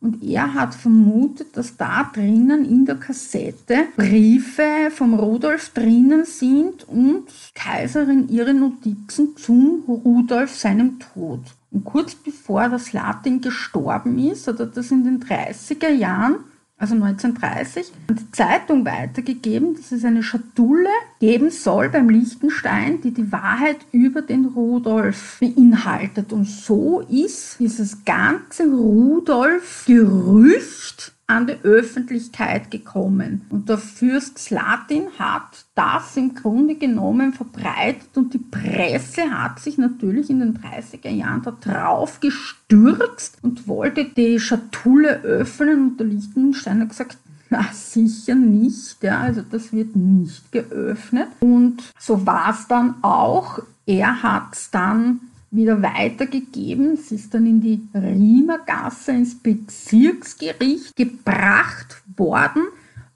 Und 0.02 0.24
er 0.24 0.56
hat 0.56 0.74
vermutet, 0.74 1.56
dass 1.56 1.78
da 1.78 2.10
drinnen 2.12 2.66
in 2.66 2.86
der 2.86 2.96
Kassette 2.96 3.86
Briefe 3.96 4.90
vom 4.90 5.14
Rudolf 5.14 5.70
drinnen 5.70 6.26
sind 6.26 6.90
und 6.90 7.26
Kaiserin 7.54 8.28
ihre 8.28 8.56
Notizen 8.56 9.38
zum 9.38 9.84
Rudolf 9.88 10.56
seinem 10.56 10.98
Tod. 11.00 11.42
Und 11.70 11.86
kurz 11.86 12.16
bevor 12.16 12.68
das 12.68 12.94
Latin 12.94 13.42
gestorben 13.42 14.18
ist, 14.18 14.48
hat 14.48 14.60
er 14.60 14.66
das 14.66 14.90
in 14.90 15.04
den 15.04 15.24
30er 15.24 15.90
Jahren 15.90 16.38
also 16.82 16.96
1930, 16.96 17.92
an 18.10 18.16
die 18.16 18.32
Zeitung 18.32 18.84
weitergegeben, 18.86 19.76
dass 19.76 19.92
es 19.92 20.04
eine 20.04 20.24
Schatulle 20.24 20.90
geben 21.20 21.52
soll 21.52 21.90
beim 21.90 22.10
Liechtenstein, 22.10 23.02
die 23.02 23.12
die 23.12 23.32
Wahrheit 23.32 23.78
über 23.92 24.24
den 24.24 24.46
Rudolf 24.46 25.38
beinhaltet. 25.40 26.34
Und 26.34 26.46
so 26.46 27.02
ist 27.02 27.60
dieses 27.60 28.04
ganze 28.04 28.64
Rudolf-Gerücht 28.64 31.14
an 31.32 31.48
die 31.48 31.58
Öffentlichkeit 31.64 32.70
gekommen. 32.72 33.46
Und 33.50 33.70
der 33.70 33.78
Fürst 33.78 34.38
Slatin 34.38 35.08
hat 35.18 35.66
das 35.76 36.18
im 36.18 36.36
Grunde 36.36 36.76
genommen 36.76 37.34
verbreitet 37.34 38.10
und 38.16 38.34
die 38.34 38.40
Presse 38.40 39.32
hat 39.32 39.60
sich 39.60 39.78
natürlich 39.78 40.30
in 40.30 40.40
den 40.40 40.60
30er 40.60 41.10
Jahren 41.10 41.42
da 41.42 41.52
drauf 41.52 42.20
gestürzt 42.20 43.38
und 43.42 43.68
wollte 43.68 44.06
die 44.06 44.40
Schatulle 44.40 45.22
öffnen 45.22 45.92
und 45.92 46.00
der 46.00 46.08
Lichtenstein 46.08 46.82
hat 46.82 46.90
gesagt, 46.90 47.18
na, 47.50 47.66
sicher 47.72 48.36
nicht, 48.36 49.02
ja, 49.02 49.22
also 49.22 49.42
das 49.42 49.72
wird 49.74 49.96
nicht 49.96 50.52
geöffnet. 50.52 51.28
Und 51.40 51.82
so 52.00 52.26
war 52.26 52.52
es 52.52 52.68
dann 52.68 52.96
auch. 53.04 53.60
Er 53.86 54.24
hat 54.24 54.54
es 54.54 54.72
dann 54.72 55.20
wieder 55.52 55.82
weitergegeben. 55.82 56.94
Es 56.94 57.12
ist 57.12 57.34
dann 57.34 57.46
in 57.46 57.62
die 57.62 57.82
Riemergasse 57.94 59.12
ins 59.12 59.38
Bezirksgericht 59.38 60.96
gebracht 60.96 62.02
worden. 62.16 62.64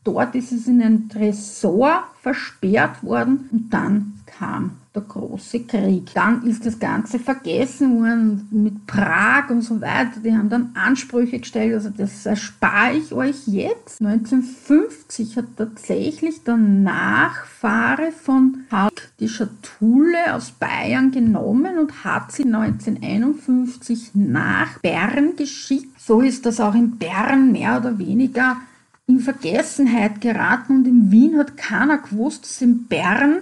Dort 0.04 0.36
ist 0.36 0.52
es 0.52 0.68
in 0.68 0.82
ein 0.82 1.10
Tresor 1.10 2.04
versperrt 2.22 3.04
worden 3.04 3.50
und 3.52 3.74
dann 3.74 4.14
kam 4.26 4.78
der 4.96 5.04
große 5.04 5.62
Krieg. 5.62 6.12
Dann 6.14 6.44
ist 6.48 6.66
das 6.66 6.80
Ganze 6.80 7.20
vergessen 7.20 8.00
worden 8.00 8.48
mit 8.52 8.88
Prag 8.88 9.50
und 9.50 9.62
so 9.62 9.82
weiter. 9.82 10.20
Die 10.24 10.34
haben 10.34 10.50
dann 10.50 10.72
Ansprüche 10.74 11.40
gestellt, 11.40 11.74
also 11.74 11.90
das 11.90 12.26
erspare 12.26 12.94
ich 12.94 13.12
euch 13.14 13.48
jetzt. 13.48 14.02
1950 14.02 15.38
hat 15.38 15.46
tatsächlich 15.58 16.44
der 16.44 16.58
Nachfahre 16.58 18.12
von 18.12 18.66
Haug 18.72 18.92
die 19.20 19.30
Schatulle 19.30 20.34
aus 20.34 20.52
Bayern 20.52 21.12
genommen 21.12 21.78
und 21.78 22.04
hat 22.04 22.32
sie 22.32 22.44
1951 22.44 24.12
nach 24.14 24.80
Bern 24.80 25.36
geschickt. 25.36 26.00
So 26.00 26.22
ist 26.22 26.46
das 26.46 26.60
auch 26.60 26.76
in 26.76 26.98
Bern 26.98 27.52
mehr 27.52 27.78
oder 27.78 27.98
weniger 27.98 28.58
in 29.08 29.20
Vergessenheit 29.20 30.22
geraten 30.22 30.78
und 30.78 30.88
in 30.88 31.12
Wien 31.12 31.38
hat 31.38 31.58
keiner 31.58 32.00
gewusst, 32.00 32.44
dass 32.44 32.62
in 32.62 32.86
Bern 32.88 33.42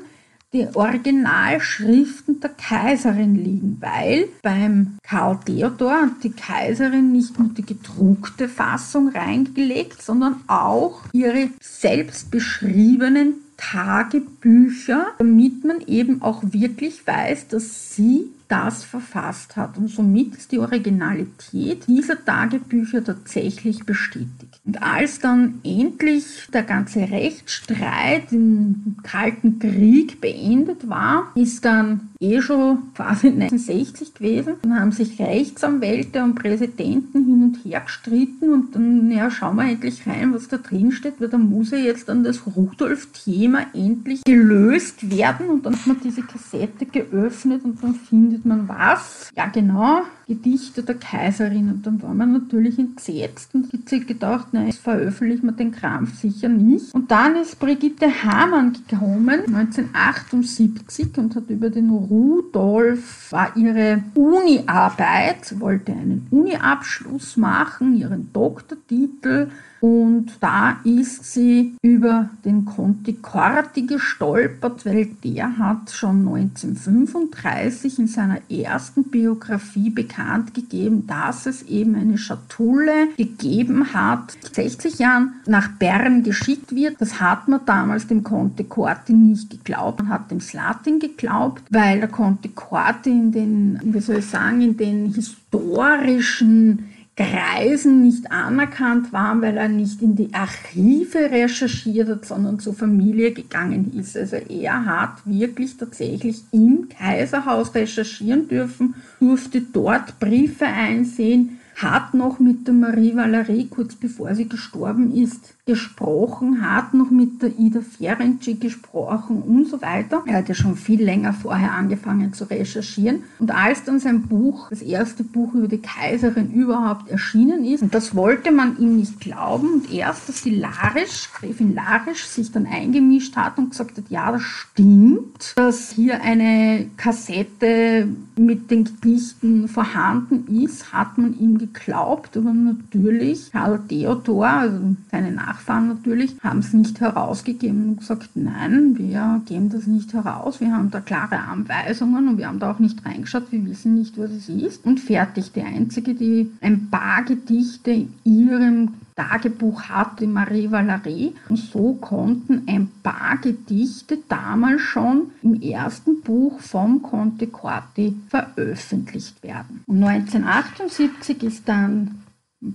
die 0.54 0.68
Originalschriften 0.74 2.40
der 2.40 2.52
Kaiserin 2.52 3.36
liegen, 3.36 3.78
weil 3.80 4.30
beim 4.44 4.98
Karl 5.02 5.40
Theodor 5.46 6.04
hat 6.04 6.24
die 6.24 6.32
Kaiserin 6.32 7.12
nicht 7.12 7.38
nur 7.40 7.50
die 7.50 7.66
gedruckte 7.66 8.48
Fassung 8.48 9.10
reingelegt, 9.10 10.02
sondern 10.02 10.42
auch 10.48 11.02
ihre 11.12 11.50
selbst 11.60 12.30
beschriebenen 12.30 13.36
Tagebücher, 13.58 15.08
damit 15.18 15.64
man 15.64 15.82
eben 15.88 16.22
auch 16.22 16.44
wirklich 16.44 17.06
weiß, 17.08 17.48
dass 17.48 17.96
sie 17.96 18.30
das 18.54 18.84
verfasst 18.84 19.58
hat. 19.58 19.78
Und 19.80 19.88
somit 19.88 20.36
ist 20.36 20.52
die 20.52 20.60
Originalität 20.60 21.88
dieser 21.88 22.24
Tagebücher 22.24 23.04
tatsächlich 23.04 23.84
bestätigt. 23.84 24.60
Und 24.64 24.82
als 24.82 25.20
dann 25.20 25.56
endlich 25.64 26.24
der 26.54 26.62
ganze 26.62 27.00
Rechtsstreit 27.00 28.32
im 28.32 28.98
Kalten 29.02 29.58
Krieg 29.58 30.22
beendet 30.22 30.88
war, 30.88 31.32
ist 31.34 31.66
dann 31.66 32.10
eh 32.20 32.42
schon 32.42 32.94
quasi 32.96 33.28
1960 33.34 34.14
gewesen. 34.14 34.54
Dann 34.62 34.80
haben 34.80 34.92
sich 34.92 35.20
Rechtsanwälte 35.20 36.24
und 36.24 36.36
Präsidenten 36.36 37.26
hin 37.26 37.44
und 37.44 37.66
her 37.66 37.82
gestritten 37.82 38.54
und 38.54 38.76
dann, 38.76 39.12
ja, 39.12 39.30
schauen 39.30 39.58
wir 39.58 39.66
endlich 39.70 40.08
rein, 40.08 40.34
was 40.34 40.48
da 40.48 40.58
drin 40.58 40.92
steht, 40.92 41.20
weil 41.20 41.30
da 41.30 41.38
muss 41.38 41.72
ja 41.72 41.78
jetzt 41.78 42.08
dann 42.08 42.24
das 42.24 42.46
Rudolf-Thema 42.46 43.66
endlich 43.74 44.24
gelöst 44.24 45.10
werden 45.10 45.50
und 45.50 45.66
dann 45.66 45.76
hat 45.76 45.88
man 45.88 45.98
diese 46.04 46.22
Kassette 46.22 46.86
geöffnet 46.86 47.64
und 47.64 47.84
dann 47.84 47.96
findet 47.96 48.43
man 48.46 48.68
was. 48.68 49.30
Ja, 49.36 49.48
genau, 49.48 50.02
Gedichte 50.28 50.84
der 50.84 50.96
Kaiserin. 50.96 51.70
Und 51.70 51.86
dann 51.86 52.02
war 52.02 52.14
man 52.14 52.34
natürlich 52.34 52.80
entsetzt 52.80 53.54
und 53.54 53.72
hat 53.72 53.90
sich 53.90 54.08
gedacht, 54.08 54.48
nein, 54.52 54.68
jetzt 54.68 54.80
veröffentlichen 54.80 55.46
wir 55.46 55.54
den 55.54 55.72
Krampf 55.72 56.20
sicher 56.20 56.50
nicht. 56.50 56.94
Und 56.94 57.12
dann 57.12 57.36
ist 57.36 57.60
Brigitte 57.60 58.08
Hamann 58.24 58.74
gekommen, 58.74 59.42
1978, 59.48 61.18
und 61.18 61.36
hat 61.36 61.50
über 61.50 61.70
den 61.70 61.90
Rudolf, 61.90 63.32
war 63.32 63.56
ihre 63.56 64.04
Uni-Arbeit, 64.16 65.60
wollte 65.60 65.92
einen 65.92 66.28
Uni-Abschluss 66.32 67.38
machen, 67.38 67.96
ihren 67.96 68.32
Doktortitel 68.34 69.50
Und 69.84 70.38
da 70.40 70.78
ist 70.86 71.34
sie 71.34 71.75
über 71.82 72.30
den 72.46 72.63
Conti 72.63 73.16
Corti 73.22 73.82
gestolpert, 73.82 74.86
weil 74.86 75.08
der 75.22 75.58
hat 75.58 75.92
schon 75.92 76.25
1935 76.25 78.00
in 78.00 78.08
seiner 78.08 78.40
ersten 78.50 79.04
Biografie 79.04 79.90
bekannt 79.90 80.54
gegeben, 80.54 81.06
dass 81.06 81.48
es 81.48 81.63
eben 81.63 81.96
eine 81.96 82.18
Schatulle 82.18 83.10
gegeben 83.18 83.94
hat, 83.94 84.38
60 84.54 85.00
Jahren 85.00 85.34
nach 85.48 85.68
Bern 85.74 86.24
geschickt 86.24 86.74
wird. 86.74 86.96
Das 87.02 87.20
hat 87.20 87.50
man 87.50 87.66
damals 87.66 88.08
dem 88.08 88.24
Conte 88.24 88.63
Corti 88.63 89.12
nicht 89.12 89.50
geglaubt. 89.50 90.00
Man 90.00 90.08
hat 90.08 90.32
dem 90.32 90.40
Slatin 90.40 91.00
geglaubt, 91.00 91.62
weil 91.70 92.00
der 92.00 92.08
Conte 92.08 92.48
Corti 92.48 93.10
in 93.10 93.34
den, 93.34 93.82
wie 93.84 94.00
soll 94.00 94.20
ich 94.20 94.28
sagen, 94.28 94.62
in 94.62 94.78
den 94.78 95.13
historischen 95.13 96.93
Kreisen 97.15 98.01
nicht 98.01 98.32
anerkannt 98.32 99.13
war, 99.13 99.39
weil 99.39 99.58
er 99.58 99.70
nicht 99.70 100.01
in 100.01 100.15
die 100.15 100.34
Archive 100.34 101.29
recherchiert 101.29 102.10
hat, 102.10 102.25
sondern 102.25 102.60
zur 102.60 102.74
Familie 102.74 103.34
gegangen 103.34 103.93
ist. 103.96 104.17
Also 104.17 104.38
er 104.38 104.86
hat 104.86 105.17
wirklich 105.25 105.77
tatsächlich 105.77 106.43
im 106.51 106.89
Kaiserhaus 106.89 107.75
recherchieren 107.75 108.48
dürfen, 108.48 108.96
durfte 109.20 109.62
dort 109.62 110.20
Briefe 110.20 110.65
einsehen, 110.65 111.60
hat 111.75 112.13
noch 112.15 112.39
mit 112.39 112.67
der 112.67 112.74
Marie 112.74 113.15
Valerie, 113.15 113.67
kurz 113.67 113.96
bevor 113.96 114.34
sie 114.34 114.48
gestorben 114.48 115.13
ist, 115.13 115.55
gesprochen, 115.65 116.62
hat 116.62 116.93
noch 116.93 117.10
mit 117.10 117.41
der 117.41 117.58
Ida 117.58 117.79
Ferenczi 117.79 118.55
gesprochen 118.55 119.41
und 119.41 119.70
so 119.70 119.82
weiter. 119.82 120.22
Er 120.25 120.39
hat 120.39 120.50
ja 120.50 120.55
schon 120.55 120.75
viel 120.75 121.01
länger 121.01 121.32
vorher 121.32 121.72
angefangen 121.72 122.34
zu 122.34 122.50
recherchieren. 122.50 123.24
Und 123.39 123.51
als 123.51 123.86
dann 123.86 124.00
sein 124.00 124.24
Buch, 124.24 124.70
das 124.70 124.82
erste 124.82 125.24
Buch 125.24 125.53
über 125.53 125.70
die 125.70 125.82
Kaiserin 125.82 126.51
überhaupt 126.51 127.10
erschienen 127.10 127.63
ist, 127.63 127.82
und 127.82 127.93
das 127.93 128.13
wollte 128.13 128.51
man 128.51 128.77
ihm 128.77 128.98
nicht 128.98 129.22
glauben, 129.22 129.74
und 129.74 129.93
erst, 129.93 130.27
dass 130.27 130.41
die 130.41 130.55
Larisch, 130.55 131.29
Gräfin 131.34 131.74
Larisch, 131.74 132.25
sich 132.25 132.51
dann 132.51 132.65
eingemischt 132.65 133.38
hat 133.38 133.58
und 133.58 133.70
gesagt 133.70 133.98
hat, 133.98 134.05
ja, 134.10 134.34
das 134.34 134.41
stimmt, 134.41 135.53
dass 135.55 135.91
hier 135.91 136.22
eine 136.22 136.89
Kassette 136.98 138.10
mit 138.36 138.70
den 138.70 138.84
Gedichten 138.84 139.70
vorhanden 139.70 140.62
ist, 140.62 140.91
hat 140.91 141.17
man 141.17 141.39
ihm 141.39 141.58
geglaubt, 141.58 142.36
aber 142.36 142.51
natürlich 142.51 143.51
Karl 143.51 143.79
Theodor, 143.88 144.48
also 144.48 144.96
seine 145.10 145.32
Nachfahren 145.54 145.88
natürlich, 145.88 146.36
haben 146.44 146.60
es 146.60 146.74
nicht 146.74 147.00
herausgegeben 147.00 147.90
und 147.90 148.00
gesagt, 148.00 148.32
nein, 148.36 148.98
wir 148.98 149.42
geben 149.46 149.70
das 149.70 149.88
nicht 149.88 150.14
heraus, 150.14 150.60
wir 150.60 150.72
haben 150.72 150.92
da 150.92 151.00
klare 151.00 151.40
Anweisungen 151.40 152.28
und 152.28 152.38
wir 152.38 152.48
haben 152.48 152.60
da 152.60 152.72
auch 152.72 152.80
nicht 152.80 153.06
reingeschaut, 153.06 153.52
wir 153.52 153.66
wissen 153.66 153.96
nicht, 153.96 154.18
was 154.18 154.32
es 154.32 154.50
ist. 154.50 154.86
Und 154.86 155.00
fertig, 155.00 155.52
die 155.54 155.62
einzige, 155.62 156.16
die 156.16 156.52
ein 156.62 156.90
paar 156.90 157.24
Gedichte 157.24 157.92
in 157.92 158.14
ihrem 158.24 158.90
Tagebuch 159.16 159.84
hatte 159.84 160.26
Marie 160.26 160.72
Valerie. 160.72 161.36
Und 161.48 161.58
so 161.58 161.94
konnten 161.94 162.64
ein 162.68 162.90
paar 163.04 163.38
Gedichte 163.38 164.18
damals 164.28 164.82
schon 164.82 165.32
im 165.44 165.62
ersten 165.62 166.22
Buch 166.22 166.60
vom 166.60 167.04
Conte 167.04 167.46
Corti 167.46 168.16
veröffentlicht 168.30 169.44
werden. 169.44 169.84
Und 169.86 170.04
1978 170.04 171.44
ist 171.44 171.70
dann 171.70 172.23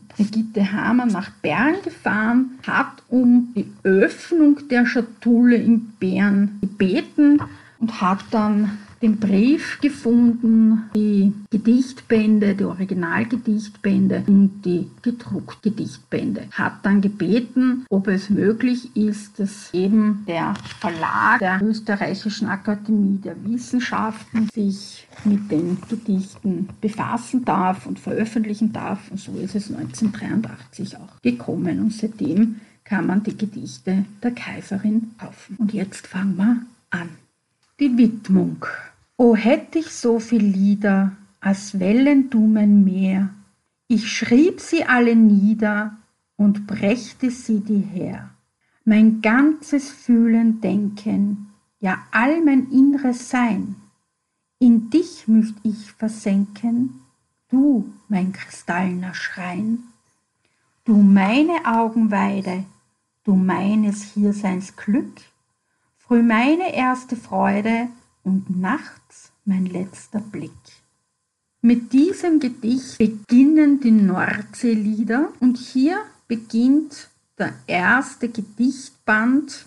Brigitte 0.09 0.73
Hamer 0.73 1.07
nach 1.07 1.30
Bern 1.30 1.76
gefahren, 1.83 2.59
hat 2.66 3.02
um 3.09 3.52
die 3.54 3.71
Öffnung 3.83 4.68
der 4.68 4.87
Schatulle 4.87 5.57
in 5.57 5.92
Bern 5.99 6.59
gebeten 6.61 7.40
und 7.78 8.00
hat 8.00 8.25
dann 8.30 8.78
den 9.00 9.19
Brief 9.19 9.78
gefunden, 9.81 10.90
die 10.95 11.33
Gedichtbände, 11.50 12.55
die 12.55 12.64
Originalgedichtbände 12.64 14.25
und 14.26 14.62
die 14.64 14.90
gedruckten 15.02 15.59
Gedichtbände. 15.62 16.49
Hat 16.52 16.85
dann 16.85 17.00
gebeten, 17.00 17.85
ob 17.90 18.09
es 18.09 18.31
möglich 18.31 18.97
ist, 18.97 19.38
dass 19.38 19.73
eben 19.73 20.25
der 20.26 20.55
Verlag 20.81 21.38
der 21.38 21.61
Österreichischen 21.62 22.49
Akademie 22.49 23.18
der 23.18 23.37
Wissenschaften 23.44 24.49
sich 24.53 25.07
mit 25.25 25.51
den 25.51 25.79
Gedichten 25.88 26.68
befassen 26.81 27.44
darf 27.44 27.87
und 27.87 27.99
veröffentlichen 27.99 28.73
darf. 28.73 29.11
Und 29.11 29.20
so 29.20 29.33
ist 29.33 29.55
es 29.55 29.73
1983 29.73 30.96
auch 30.96 31.20
gekommen. 31.23 31.81
Und 31.81 31.92
seitdem 31.92 32.57
kann 32.85 33.07
man 33.07 33.23
die 33.23 33.37
Gedichte 33.37 34.05
der 34.23 34.31
Kaiserin 34.31 35.11
kaufen. 35.18 35.57
Und 35.59 35.73
jetzt 35.73 36.07
fangen 36.07 36.37
wir 36.37 36.57
an. 36.90 37.09
Die 37.81 37.97
Widmung. 37.97 38.67
O 39.17 39.37
hätt 39.37 39.77
ich 39.77 39.93
so 39.93 40.19
viel 40.19 40.43
Lieder, 40.43 41.12
als 41.38 41.79
Wellen 41.79 42.29
du 42.29 42.45
mein 42.45 42.83
Meer, 42.83 43.29
ich 43.87 44.11
schrieb 44.11 44.59
sie 44.59 44.83
alle 44.83 45.14
nieder 45.14 45.97
und 46.37 46.67
brächte 46.67 47.31
sie 47.31 47.61
dir 47.61 47.79
her. 47.79 48.31
Mein 48.85 49.23
ganzes 49.23 49.91
Fühlen, 49.91 50.61
Denken, 50.61 51.51
ja 51.79 51.99
all 52.11 52.43
mein 52.43 52.69
inneres 52.73 53.31
Sein, 53.31 53.77
in 54.59 54.91
dich 54.91 55.29
möcht 55.29 55.55
ich 55.62 55.93
versenken, 55.93 57.01
du 57.49 57.88
mein 58.09 58.33
kristallner 58.33 59.14
Schrein, 59.14 59.85
du 60.85 60.97
meine 60.97 61.64
Augenweide, 61.64 62.64
du 63.23 63.37
meines 63.37 64.03
Hierseins 64.03 64.75
Glück, 64.75 65.21
früh 66.09 66.23
meine 66.23 66.75
erste 66.75 67.16
Freude 67.16 67.88
und 68.25 68.59
nachts 68.59 69.31
mein 69.44 69.66
letzter 69.66 70.21
Blick. 70.21 70.51
Mit 71.61 71.92
diesem 71.92 72.40
Gedicht 72.40 72.97
beginnen 72.97 73.81
die 73.81 73.90
Nordseelieder 73.90 75.29
und 75.40 75.59
hier 75.59 75.99
beginnt 76.27 77.11
der 77.38 77.53
erste 77.66 78.31
Gedichtband 78.31 79.66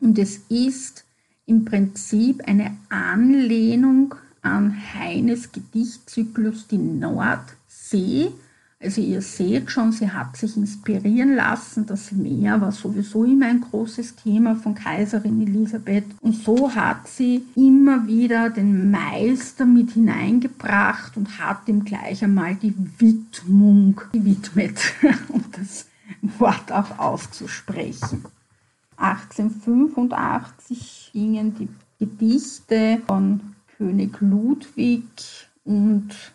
und 0.00 0.18
es 0.18 0.40
ist 0.48 1.04
im 1.44 1.66
Prinzip 1.66 2.42
eine 2.48 2.78
Anlehnung 2.88 4.14
an 4.40 4.74
Heines 4.94 5.52
Gedichtzyklus 5.52 6.66
Die 6.66 6.78
Nordsee, 6.78 8.32
also 8.82 9.00
ihr 9.00 9.22
seht 9.22 9.70
schon, 9.70 9.92
sie 9.92 10.10
hat 10.10 10.36
sich 10.36 10.56
inspirieren 10.56 11.36
lassen. 11.36 11.86
Das 11.86 12.10
Meer 12.10 12.60
war 12.60 12.72
sowieso 12.72 13.24
immer 13.24 13.46
ein 13.46 13.60
großes 13.60 14.16
Thema 14.16 14.56
von 14.56 14.74
Kaiserin 14.74 15.40
Elisabeth. 15.40 16.06
Und 16.20 16.34
so 16.34 16.74
hat 16.74 17.06
sie 17.06 17.44
immer 17.54 18.04
wieder 18.06 18.50
den 18.50 18.90
Meister 18.90 19.66
mit 19.66 19.92
hineingebracht 19.92 21.16
und 21.16 21.38
hat 21.38 21.68
ihm 21.68 21.84
gleich 21.84 22.24
einmal 22.24 22.56
die 22.56 22.74
Widmung 22.98 24.00
gewidmet, 24.12 24.80
um 25.28 25.44
das 25.52 25.86
Wort 26.38 26.72
auch 26.72 26.98
auszusprechen. 26.98 28.24
1885 28.96 31.10
gingen 31.12 31.54
die 31.56 31.68
Gedichte 31.98 33.00
von 33.06 33.40
König 33.76 34.18
Ludwig 34.20 35.04
und 35.64 36.31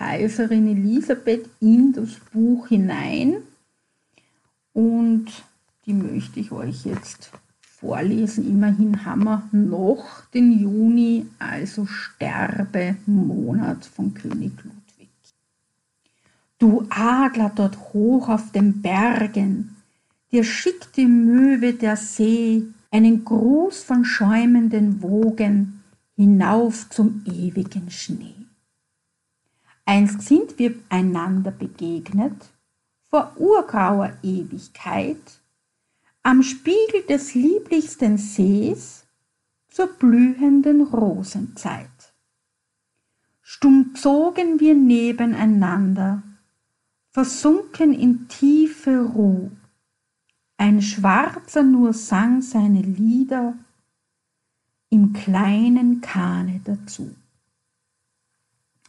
Kaiserin 0.00 0.66
Elisabeth 0.66 1.46
in 1.60 1.92
das 1.92 2.14
Buch 2.32 2.68
hinein 2.68 3.42
und 4.72 5.26
die 5.84 5.92
möchte 5.92 6.40
ich 6.40 6.52
euch 6.52 6.86
jetzt 6.86 7.30
vorlesen. 7.60 8.48
Immerhin 8.48 9.04
haben 9.04 9.24
wir 9.24 9.46
noch 9.52 10.24
den 10.32 10.58
Juni, 10.58 11.26
also 11.38 11.84
Sterbemonat 11.84 13.84
von 13.84 14.14
König 14.14 14.52
Ludwig. 14.64 15.10
Du 16.58 16.86
Adler 16.88 17.52
dort 17.54 17.92
hoch 17.92 18.30
auf 18.30 18.52
den 18.52 18.80
Bergen, 18.80 19.76
dir 20.32 20.44
schickt 20.44 20.96
die 20.96 21.04
Möwe 21.04 21.74
der 21.74 21.96
See 21.96 22.62
einen 22.90 23.26
Gruß 23.26 23.82
von 23.82 24.06
schäumenden 24.06 25.02
Wogen 25.02 25.82
hinauf 26.16 26.88
zum 26.88 27.22
ewigen 27.26 27.90
Schnee. 27.90 28.40
Einst 29.90 30.22
sind 30.22 30.56
wir 30.60 30.76
einander 30.88 31.50
begegnet, 31.50 32.52
vor 33.08 33.32
urgrauer 33.36 34.12
Ewigkeit, 34.22 35.40
am 36.22 36.44
Spiegel 36.44 37.02
des 37.08 37.34
lieblichsten 37.34 38.16
Sees 38.16 39.04
zur 39.66 39.88
blühenden 39.88 40.82
Rosenzeit. 40.82 42.14
Stumm 43.42 43.96
zogen 43.96 44.60
wir 44.60 44.76
nebeneinander, 44.76 46.22
versunken 47.08 47.92
in 47.92 48.28
tiefe 48.28 49.00
Ruh. 49.00 49.50
Ein 50.56 50.82
Schwarzer 50.82 51.64
nur 51.64 51.94
sang 51.94 52.42
seine 52.42 52.82
Lieder 52.82 53.54
im 54.88 55.14
kleinen 55.14 56.00
Kahne 56.00 56.60
dazu. 56.62 57.16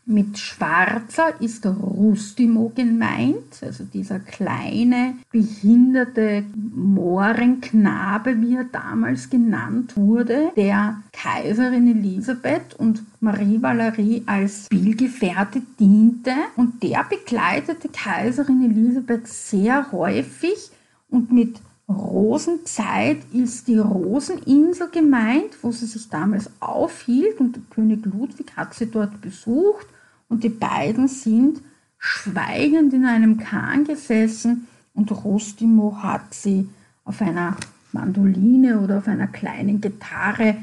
Mit 0.06 0.40
Schwarzer 0.40 1.40
ist 1.42 1.66
Rustimo 1.66 2.72
gemeint, 2.76 3.62
also 3.62 3.84
dieser 3.84 4.20
kleine, 4.20 5.14
behinderte 5.32 6.44
Mohrenknabe, 6.56 8.42
wie 8.42 8.56
er 8.56 8.64
damals 8.64 9.30
genannt 9.30 9.96
wurde, 9.96 10.52
der 10.58 11.02
Kaiserin 11.14 11.88
Elisabeth 11.88 12.74
und 12.80 13.04
Marie 13.20 13.62
Valerie 13.62 14.24
als 14.26 14.66
Spielgefährte 14.66 15.62
diente. 15.80 16.34
Und 16.56 16.82
der 16.82 17.06
begleitete 17.08 17.88
Kaiserin 17.90 18.72
Elisabeth 18.72 19.28
sehr 19.28 19.92
häufig 19.92 20.72
und 21.12 21.32
mit 21.32 21.62
Rosenzeit 21.91 23.19
ist 23.34 23.67
die 23.67 23.77
Roseninsel 23.77 24.89
gemeint, 24.89 25.51
wo 25.62 25.71
sie 25.71 25.86
sich 25.86 26.10
damals 26.10 26.49
aufhielt 26.60 27.39
und 27.39 27.56
der 27.56 27.63
König 27.69 28.06
Ludwig 28.06 28.56
hat 28.56 28.73
sie 28.73 28.89
dort 28.89 29.21
besucht 29.21 29.88
und 30.27 30.43
die 30.43 30.49
beiden 30.49 31.08
sind 31.08 31.62
schweigend 31.97 32.93
in 32.93 33.06
einem 33.06 33.38
Kahn 33.38 33.84
gesessen 33.84 34.67
und 34.93 35.12
Rostimo 35.12 35.97
hat 36.01 36.34
sie 36.34 36.67
auf 37.04 37.21
einer 37.21 37.58
Mandoline 37.91 38.80
oder 38.80 38.99
auf 38.99 39.08
einer 39.08 39.27
kleinen 39.27 39.82
Gitarre 39.82 40.58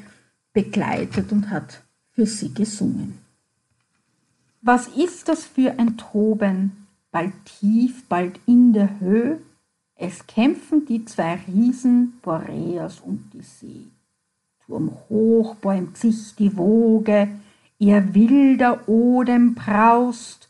begleitet 0.53 1.33
und 1.33 1.51
hat 1.51 1.83
für 2.13 2.27
sie 2.27 2.53
gesungen. 2.53 3.19
Was 4.63 4.89
ist 4.89 5.29
das 5.29 5.45
für 5.45 5.79
ein 5.79 5.97
Toben, 5.97 6.87
bald 7.13 7.33
tief, 7.45 8.05
bald 8.09 8.41
in 8.47 8.73
der 8.73 8.99
Höhe? 8.99 9.41
Es 10.01 10.25
kämpfen 10.29 10.87
die 10.87 11.05
zwei 11.05 11.41
Riesen, 11.49 12.21
Boreas 12.23 13.01
und 13.01 13.31
die 13.35 13.43
See. 13.43 13.89
Turm 14.65 14.93
hoch 15.09 15.57
bäumt 15.57 15.97
sich 15.97 16.37
die 16.37 16.57
Woge, 16.57 17.29
ihr 17.79 18.15
wilder 18.15 18.89
Odem 18.89 19.57
braust, 19.57 20.49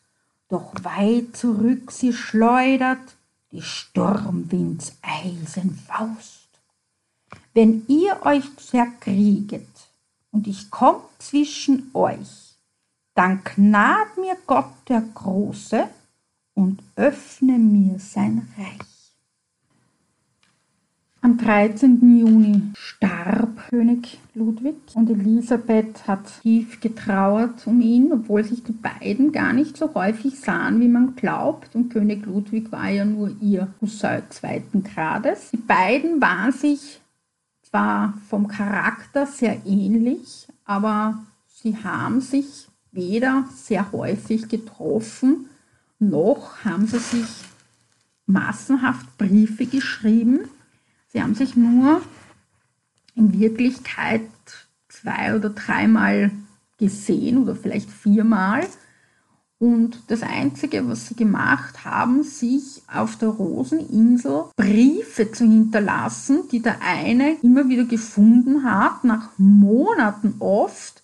doch 0.50 0.74
weit 0.82 1.34
zurück 1.34 1.90
sie 1.90 2.12
schleudert 2.12 3.16
die 3.52 3.62
Sturmwinds 3.62 4.98
Eisenfaust. 5.00 6.48
Wenn 7.54 7.87
ihr 7.88 8.20
euch 8.26 8.44
zerkrieget 8.58 9.66
und 10.30 10.46
ich 10.46 10.70
komm 10.70 10.96
zwischen 11.18 11.90
euch, 11.94 12.58
dann 13.14 13.42
gnad 13.44 14.18
mir 14.18 14.37
Gott 14.46 14.74
der 14.88 15.00
Große 15.00 15.88
und 16.52 16.82
öffne 16.96 17.58
mir 17.58 17.98
sein 17.98 18.46
Reich. 18.58 18.88
Am 21.20 21.37
13. 21.37 22.18
Juni 22.20 22.62
starb 22.76 23.68
König 23.70 24.20
Ludwig 24.35 24.76
und 24.94 25.11
Elisabeth 25.11 26.07
hat 26.07 26.20
tief 26.42 26.81
getrauert 26.81 27.66
um 27.66 27.81
ihn, 27.81 28.12
obwohl 28.12 28.44
sich 28.44 28.62
die 28.62 28.72
beiden 28.72 29.33
gar 29.33 29.52
nicht 29.52 29.76
so 29.76 29.92
häufig 29.94 30.38
sahen, 30.38 30.81
wie 30.81 30.87
man 30.87 31.16
glaubt. 31.16 31.74
Und 31.74 31.92
König 31.92 32.24
Ludwig 32.24 32.70
war 32.70 32.88
ja 32.88 33.04
nur 33.04 33.33
ihr 33.40 33.66
Cousin 33.81 34.22
zweiten 34.31 34.85
Grades. 34.85 35.50
Die 35.50 35.57
beiden 35.57 36.20
waren 36.20 36.52
sich 36.52 37.00
zwar 37.62 38.14
vom 38.28 38.46
Charakter 38.46 39.26
sehr 39.26 39.66
ähnlich, 39.66 40.46
aber 40.64 41.18
sie 41.48 41.76
haben 41.83 42.20
sich 42.20 42.68
weder 42.92 43.44
sehr 43.52 43.90
häufig 43.90 44.48
getroffen, 44.48 45.46
noch 45.98 46.64
haben 46.64 46.87
sie 46.87 47.00
sich 47.00 47.28
massenhaft 48.26 49.18
Briefe 49.18 49.66
geschrieben. 49.66 50.40
Sie 51.09 51.23
haben 51.23 51.35
sich 51.35 51.57
nur 51.57 52.03
in 53.14 53.38
Wirklichkeit 53.38 54.23
zwei 54.88 55.35
oder 55.35 55.51
dreimal 55.51 56.31
gesehen 56.79 57.38
oder 57.38 57.57
vielleicht 57.57 57.90
viermal. 57.90 58.66
Und 59.59 60.03
das 60.07 60.23
Einzige, 60.23 60.87
was 60.88 61.09
sie 61.09 61.16
gemacht 61.16 61.85
haben, 61.85 62.23
sich 62.23 62.83
auf 62.87 63.16
der 63.16 63.31
Roseninsel 63.31 64.44
Briefe 64.55 65.33
zu 65.33 65.44
hinterlassen, 65.44 66.42
die 66.53 66.62
der 66.62 66.81
eine 66.81 67.37
immer 67.42 67.68
wieder 67.68 67.85
gefunden 67.85 68.62
hat, 68.62 69.03
nach 69.03 69.31
Monaten 69.37 70.37
oft, 70.38 71.03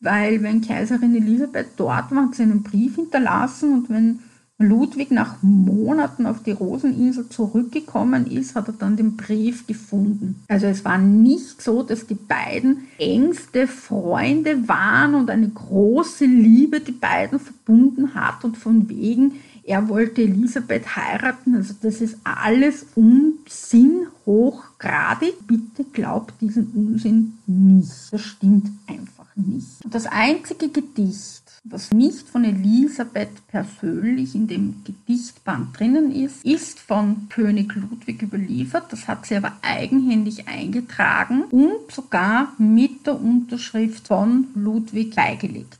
weil 0.00 0.42
wenn 0.42 0.60
Kaiserin 0.60 1.16
Elisabeth 1.16 1.68
dort 1.78 2.10
war, 2.10 2.26
hat 2.26 2.34
sie 2.34 2.42
einen 2.42 2.62
Brief 2.62 2.96
hinterlassen 2.96 3.72
und 3.72 3.88
wenn 3.88 4.18
Ludwig 4.58 5.10
nach 5.10 5.42
Monaten 5.42 6.26
auf 6.26 6.42
die 6.42 6.52
Roseninsel 6.52 7.28
zurückgekommen 7.28 8.30
ist, 8.30 8.54
hat 8.54 8.68
er 8.68 8.74
dann 8.74 8.96
den 8.96 9.16
Brief 9.16 9.66
gefunden. 9.66 10.42
Also 10.48 10.66
es 10.66 10.84
war 10.84 10.98
nicht 10.98 11.60
so, 11.60 11.82
dass 11.82 12.06
die 12.06 12.14
beiden 12.14 12.84
engste 12.98 13.66
Freunde 13.66 14.68
waren 14.68 15.16
und 15.16 15.28
eine 15.28 15.48
große 15.48 16.24
Liebe 16.24 16.80
die 16.80 16.92
beiden 16.92 17.40
verbunden 17.40 18.14
hat 18.14 18.44
und 18.44 18.56
von 18.56 18.88
wegen, 18.88 19.32
er 19.66 19.88
wollte 19.88 20.22
Elisabeth 20.22 20.94
heiraten. 20.94 21.54
Also 21.56 21.74
das 21.80 22.00
ist 22.00 22.18
alles 22.22 22.86
Unsinn 22.94 24.06
hochgradig. 24.26 25.34
Bitte 25.46 25.84
glaubt 25.90 26.34
diesen 26.40 26.66
Unsinn 26.74 27.38
nicht. 27.46 28.12
Das 28.12 28.20
stimmt 28.20 28.70
einfach 28.86 29.26
nicht. 29.36 29.80
Das 29.90 30.06
einzige 30.06 30.68
Gedicht, 30.68 31.43
was 31.64 31.92
nicht 31.92 32.28
von 32.28 32.44
Elisabeth 32.44 33.46
persönlich 33.48 34.34
in 34.34 34.46
dem 34.46 34.84
Gedichtband 34.84 35.78
drinnen 35.78 36.14
ist, 36.14 36.44
ist 36.44 36.78
von 36.78 37.28
König 37.30 37.74
Ludwig 37.74 38.20
überliefert. 38.22 38.92
Das 38.92 39.08
hat 39.08 39.24
sie 39.24 39.36
aber 39.36 39.56
eigenhändig 39.62 40.46
eingetragen 40.46 41.44
und 41.44 41.90
sogar 41.90 42.52
mit 42.58 43.06
der 43.06 43.18
Unterschrift 43.18 44.08
von 44.08 44.48
Ludwig 44.54 45.16
beigelegt. 45.16 45.78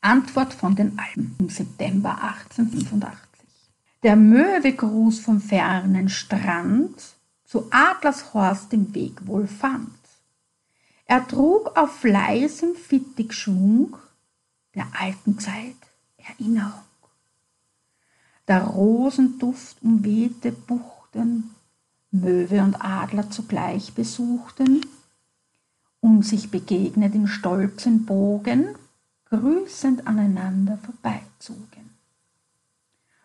Antwort 0.00 0.54
von 0.54 0.74
den 0.74 0.98
Alpen 0.98 1.36
im 1.38 1.48
September 1.50 2.22
1885. 2.22 3.18
Der 4.02 4.16
Möwegruß 4.16 5.20
vom 5.20 5.40
fernen 5.40 6.08
Strand 6.08 6.94
zu 7.44 7.66
Adlershorst 7.70 8.72
den 8.72 8.94
Weg 8.94 9.26
wohl 9.26 9.46
fand. 9.46 9.90
Er 11.06 11.26
trug 11.26 11.76
auf 11.76 12.02
leisem 12.04 12.74
Fittigschwung 12.74 13.96
der 14.74 14.86
alten 14.98 15.38
Zeit 15.38 15.76
Erinnerung. 16.18 16.82
Der 18.48 18.64
Rosenduft 18.64 19.82
umwehte 19.82 20.52
Buchten, 20.52 21.54
Möwe 22.10 22.62
und 22.62 22.76
Adler 22.80 23.30
zugleich 23.30 23.94
besuchten 23.94 24.82
und 26.00 26.24
sich 26.24 26.50
begegnet 26.50 27.14
im 27.14 27.26
stolzen 27.26 28.04
Bogen, 28.04 28.74
grüßend 29.30 30.06
aneinander 30.06 30.78
vorbeizogen. 30.78 31.90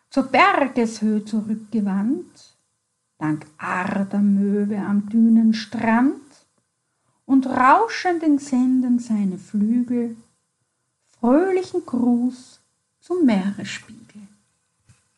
Zur 0.10 0.24
Bergeshöhe 0.24 1.24
zurückgewandt, 1.24 2.56
dank 3.18 3.46
arder 3.58 4.20
Möwe 4.20 4.80
am 4.80 5.08
dünen 5.10 5.54
Strand 5.54 6.22
und 7.26 7.46
rauschenden 7.46 8.40
Senden 8.40 8.98
seine 8.98 9.38
Flügel 9.38 10.16
fröhlichen 11.20 11.86
Gruß 11.86 12.62
zum 13.00 13.26
Meeresspiegel. 13.26 14.28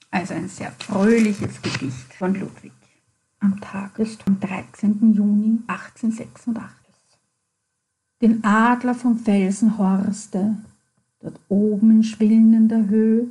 Also 0.10 0.34
ein 0.34 0.50
sehr 0.50 0.72
fröhliches 0.72 1.62
Gedicht 1.62 2.14
von 2.18 2.34
Ludwig 2.34 2.72
am 3.40 3.60
Tag 3.62 3.96
vom 3.96 4.40
13. 4.40 5.14
Juni 5.14 5.60
1886. 5.68 6.70
Den 8.22 8.44
Adler 8.44 8.94
vom 8.94 9.18
Felsenhorste, 9.18 10.58
dort 11.20 11.40
oben 11.50 11.92
in 11.92 12.04
schwillender 12.04 12.88
Höhe, 12.88 13.28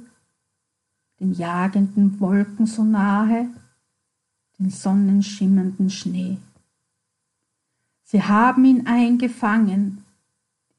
den 1.20 1.32
jagenden 1.32 2.18
Wolken 2.18 2.66
so 2.66 2.82
nahe, 2.82 3.48
den 4.58 4.70
sonnenschimmernden 4.70 5.90
Schnee. 5.90 6.38
Sie 8.04 8.22
haben 8.22 8.64
ihn 8.64 8.86
eingefangen, 8.86 9.99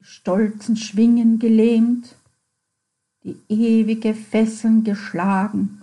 stolzen 0.02 0.76
Schwingen 0.76 1.38
gelähmt, 1.38 2.16
die 3.24 3.36
ewige 3.48 4.14
Fesseln 4.14 4.84
geschlagen, 4.84 5.82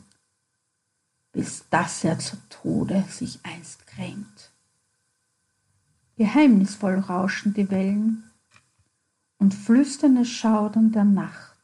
bis 1.32 1.64
dass 1.70 2.04
er 2.04 2.20
zu 2.20 2.38
Tode 2.50 3.04
sich 3.10 3.40
einst 3.44 3.88
grämt. 3.88 4.52
Geheimnisvoll 6.18 7.00
rauschen 7.00 7.54
die 7.54 7.70
Wellen 7.72 8.30
und 9.38 9.54
flüsterndes 9.54 10.30
Schaudern 10.30 10.92
der 10.92 11.06
Nacht. 11.06 11.56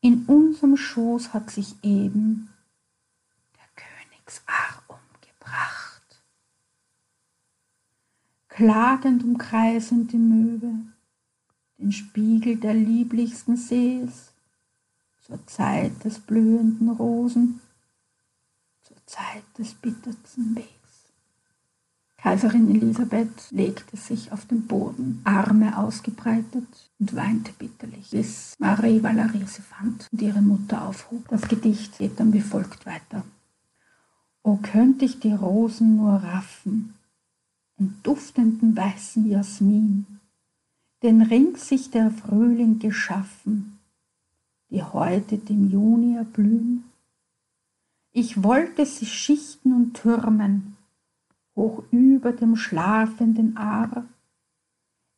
In 0.00 0.24
unserem 0.26 0.76
Schoß 0.76 1.32
hat 1.32 1.50
sich 1.50 1.76
eben 1.84 2.50
der 3.54 3.84
Königsarm 3.84 4.82
umgebracht. 4.88 6.02
Klagend 8.54 9.24
umkreisen 9.24 10.08
die 10.08 10.18
Möwe 10.18 10.74
den 11.78 11.90
Spiegel 11.90 12.56
der 12.56 12.74
lieblichsten 12.74 13.56
Sees 13.56 14.34
zur 15.22 15.46
Zeit 15.46 16.04
des 16.04 16.18
blühenden 16.18 16.90
Rosen, 16.90 17.62
zur 18.82 18.98
Zeit 19.06 19.44
des 19.56 19.72
bittersten 19.72 20.54
Wegs. 20.54 20.68
Kaiserin 22.18 22.68
Elisabeth 22.68 23.50
legte 23.52 23.96
sich 23.96 24.32
auf 24.32 24.44
den 24.44 24.66
Boden, 24.66 25.22
Arme 25.24 25.78
ausgebreitet 25.78 26.90
und 26.98 27.16
weinte 27.16 27.54
bitterlich, 27.54 28.10
bis 28.10 28.54
Marie 28.58 29.02
Valerie 29.02 29.46
sie 29.46 29.62
fand 29.62 30.06
und 30.12 30.20
ihre 30.20 30.42
Mutter 30.42 30.86
aufhob. 30.86 31.26
Das 31.28 31.48
Gedicht 31.48 31.96
geht 31.96 32.20
dann 32.20 32.34
wie 32.34 32.42
folgt 32.42 32.84
weiter. 32.84 33.24
O 34.42 34.56
könnt 34.56 35.00
ich 35.00 35.20
die 35.20 35.32
Rosen 35.32 35.96
nur 35.96 36.16
raffen 36.16 36.92
und 37.78 37.94
duftenden 38.02 38.76
weißen 38.76 39.28
Jasmin, 39.28 40.06
den 41.02 41.22
rings 41.22 41.68
sich 41.68 41.90
der 41.90 42.10
Frühling 42.10 42.78
geschaffen, 42.78 43.78
die 44.70 44.82
heute 44.82 45.38
dem 45.38 45.70
Juni 45.70 46.16
erblühen. 46.16 46.84
Ich 48.12 48.42
wollte 48.42 48.86
sie 48.86 49.06
schichten 49.06 49.72
und 49.72 49.94
türmen, 49.94 50.76
hoch 51.56 51.82
über 51.90 52.32
dem 52.32 52.56
schlafenden 52.56 53.56
Aar, 53.56 54.04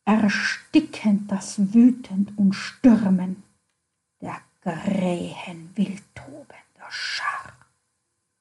erstickend 0.05 1.31
das 1.31 1.75
wütend 1.75 2.37
und 2.37 2.55
stürmen 2.55 3.43
der 4.21 4.41
Krähen 4.63 5.71
wildtobender 5.75 6.89
Schar. 6.89 7.53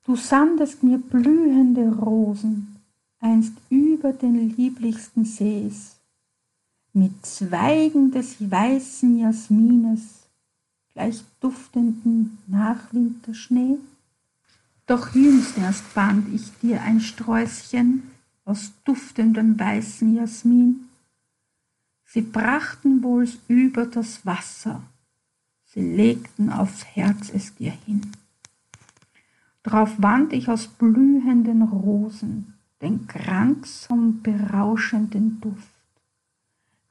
Du 0.03 0.15
sandest 0.15 0.83
mir 0.83 0.97
blühende 0.97 1.89
Rosen 1.95 2.72
einst 3.23 3.53
über 3.69 4.11
den 4.11 4.55
lieblichsten 4.55 5.23
Sees, 5.23 5.95
mit 6.91 7.25
Zweigen 7.25 8.11
des 8.11 8.51
weißen 8.51 9.17
Jasmines, 9.17 10.27
gleich 10.93 11.23
duftenden 11.39 12.37
Nachwinterschnee. 12.47 13.77
Doch 14.85 15.15
jüngst 15.15 15.57
erst 15.57 15.93
band 15.95 16.33
ich 16.33 16.51
dir 16.59 16.81
ein 16.81 16.99
Sträußchen 16.99 18.03
aus 18.45 18.73
duftendem 18.83 19.57
weißen 19.57 20.15
Jasmin. 20.15 20.89
Sie 22.05 22.21
brachten 22.21 23.01
wohl's 23.01 23.37
über 23.47 23.85
das 23.85 24.25
Wasser, 24.25 24.83
sie 25.65 25.81
legten 25.81 26.51
aufs 26.51 26.83
Herz 26.83 27.31
es 27.33 27.55
dir 27.55 27.71
hin. 27.85 28.11
Drauf 29.63 29.93
wand 29.97 30.33
ich 30.33 30.49
aus 30.49 30.67
blühenden 30.67 31.63
Rosen 31.63 32.52
den 32.83 33.07
kranksam 33.07 34.21
berauschenden 34.21 35.39
Duft. 35.39 35.69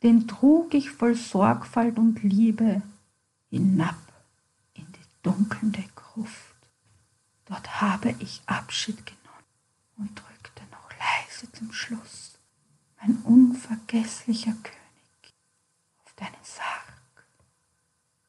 Den 0.03 0.27
trug 0.27 0.73
ich 0.73 0.91
voll 0.91 1.15
Sorgfalt 1.15 1.99
und 1.99 2.23
Liebe 2.23 2.83
hinab 3.51 3.95
in 4.73 4.87
die 4.87 5.07
dunkelnde 5.23 5.85
Gruft. 5.95 6.57
Dort 7.45 7.83
habe 7.83 8.15
ich 8.21 8.43
Abschied 8.47 9.05
genommen 9.05 9.19
und 9.99 10.19
drückte 10.19 10.63
noch 10.71 10.89
leise 10.99 11.53
zum 11.53 11.71
Schluss, 11.73 12.39
mein 13.01 13.17
unvergesslicher 13.25 14.55
König, 14.63 15.35
auf 16.05 16.15
deinen 16.17 16.43
Sarg 16.43 17.27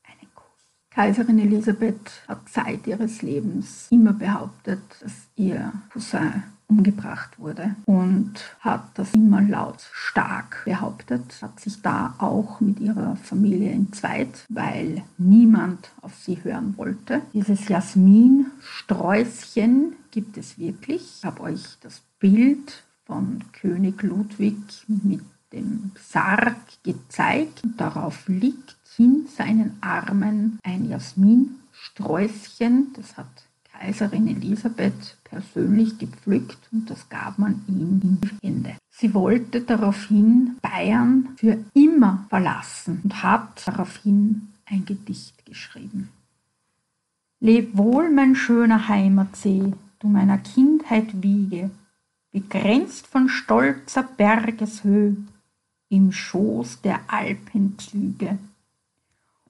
einen 0.03 0.35
Kuss. 0.35 0.73
Kaiserin 0.89 1.39
Elisabeth 1.39 2.23
hat 2.27 2.49
Zeit 2.49 2.85
ihres 2.87 3.21
Lebens 3.21 3.87
immer 3.89 4.11
behauptet, 4.11 4.81
dass 4.99 5.13
ihr 5.37 5.71
Cousin 5.93 6.43
umgebracht 6.73 7.37
wurde 7.37 7.75
und 7.85 8.33
hat 8.59 8.83
das 8.95 9.13
immer 9.13 9.41
laut 9.41 9.87
stark 9.91 10.63
behauptet, 10.65 11.39
hat 11.41 11.59
sich 11.59 11.81
da 11.81 12.15
auch 12.17 12.61
mit 12.61 12.79
ihrer 12.79 13.17
Familie 13.17 13.69
entzweit, 13.71 14.45
weil 14.49 15.03
niemand 15.17 15.91
auf 16.01 16.15
sie 16.15 16.43
hören 16.43 16.75
wollte. 16.77 17.21
Dieses 17.33 17.67
Jasminsträußchen 17.67 19.93
gibt 20.11 20.37
es 20.37 20.57
wirklich. 20.57 21.17
Ich 21.19 21.25
habe 21.25 21.41
euch 21.41 21.77
das 21.81 22.01
Bild 22.19 22.83
von 23.05 23.41
König 23.51 24.01
Ludwig 24.01 24.55
mit 24.87 25.19
dem 25.51 25.91
Sarg 26.01 26.55
gezeigt. 26.83 27.61
Darauf 27.77 28.27
liegt 28.27 28.77
in 28.97 29.27
seinen 29.27 29.77
Armen 29.81 30.57
ein 30.63 30.89
Jasminsträußchen. 30.89 32.93
Das 32.95 33.17
hat 33.17 33.27
Kaiserin 33.71 34.27
Elisabeth 34.27 35.17
persönlich 35.33 35.97
gepflückt 35.97 36.59
und 36.71 36.89
das 36.89 37.09
gab 37.09 37.39
man 37.39 37.63
ihm 37.67 37.99
in 38.03 38.21
die 38.21 38.47
Hände. 38.47 38.75
Sie 38.91 39.15
wollte 39.15 39.61
daraufhin 39.61 40.57
Bayern 40.61 41.29
für 41.37 41.57
immer 41.73 42.25
verlassen 42.29 43.01
und 43.03 43.23
hat 43.23 43.63
daraufhin 43.65 44.49
ein 44.65 44.85
Gedicht 44.85 45.43
geschrieben. 45.45 46.09
Leb 47.39 47.75
wohl, 47.75 48.11
mein 48.11 48.35
schöner 48.35 48.87
Heimatsee, 48.87 49.73
du 49.99 50.07
meiner 50.07 50.37
Kindheit 50.37 51.23
Wiege, 51.23 51.71
begrenzt 52.31 53.07
von 53.07 53.27
stolzer 53.27 54.03
Bergeshöh, 54.03 55.15
im 55.89 56.11
Schoß 56.11 56.81
der 56.81 56.99
Alpenzüge, 57.07 58.37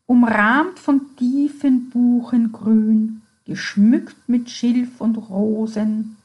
umrahmt 0.05 0.79
von 0.79 1.01
tiefen 1.17 1.89
Buchengrün, 1.89 3.22
geschmückt 3.45 4.27
mit 4.27 4.49
Schilf 4.49 5.01
und 5.01 5.17
Rosen, 5.17 6.17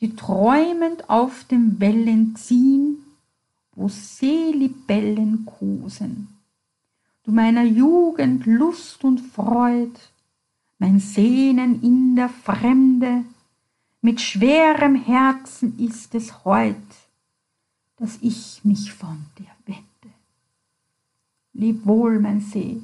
die 0.00 0.14
träumend 0.14 1.08
auf 1.08 1.44
den 1.44 1.80
Wellen 1.80 2.36
ziehen, 2.36 2.98
wo 3.74 3.88
Seelibellen 3.88 5.46
kosen. 5.46 6.28
Du 7.24 7.32
meiner 7.32 7.64
Jugend 7.64 8.46
Lust 8.46 9.04
und 9.04 9.20
Freud, 9.20 9.92
mein 10.78 11.00
Sehnen 11.00 11.82
in 11.82 12.16
der 12.16 12.28
Fremde, 12.28 13.24
mit 14.00 14.20
schwerem 14.20 14.94
Herzen 14.94 15.78
ist 15.78 16.14
es 16.14 16.44
heut, 16.44 16.76
dass 17.96 18.18
ich 18.20 18.60
mich 18.62 18.92
von 18.92 19.24
dir 19.38 19.50
wende. 19.64 20.14
Leb 21.54 21.86
wohl, 21.86 22.20
mein 22.20 22.40
See, 22.40 22.82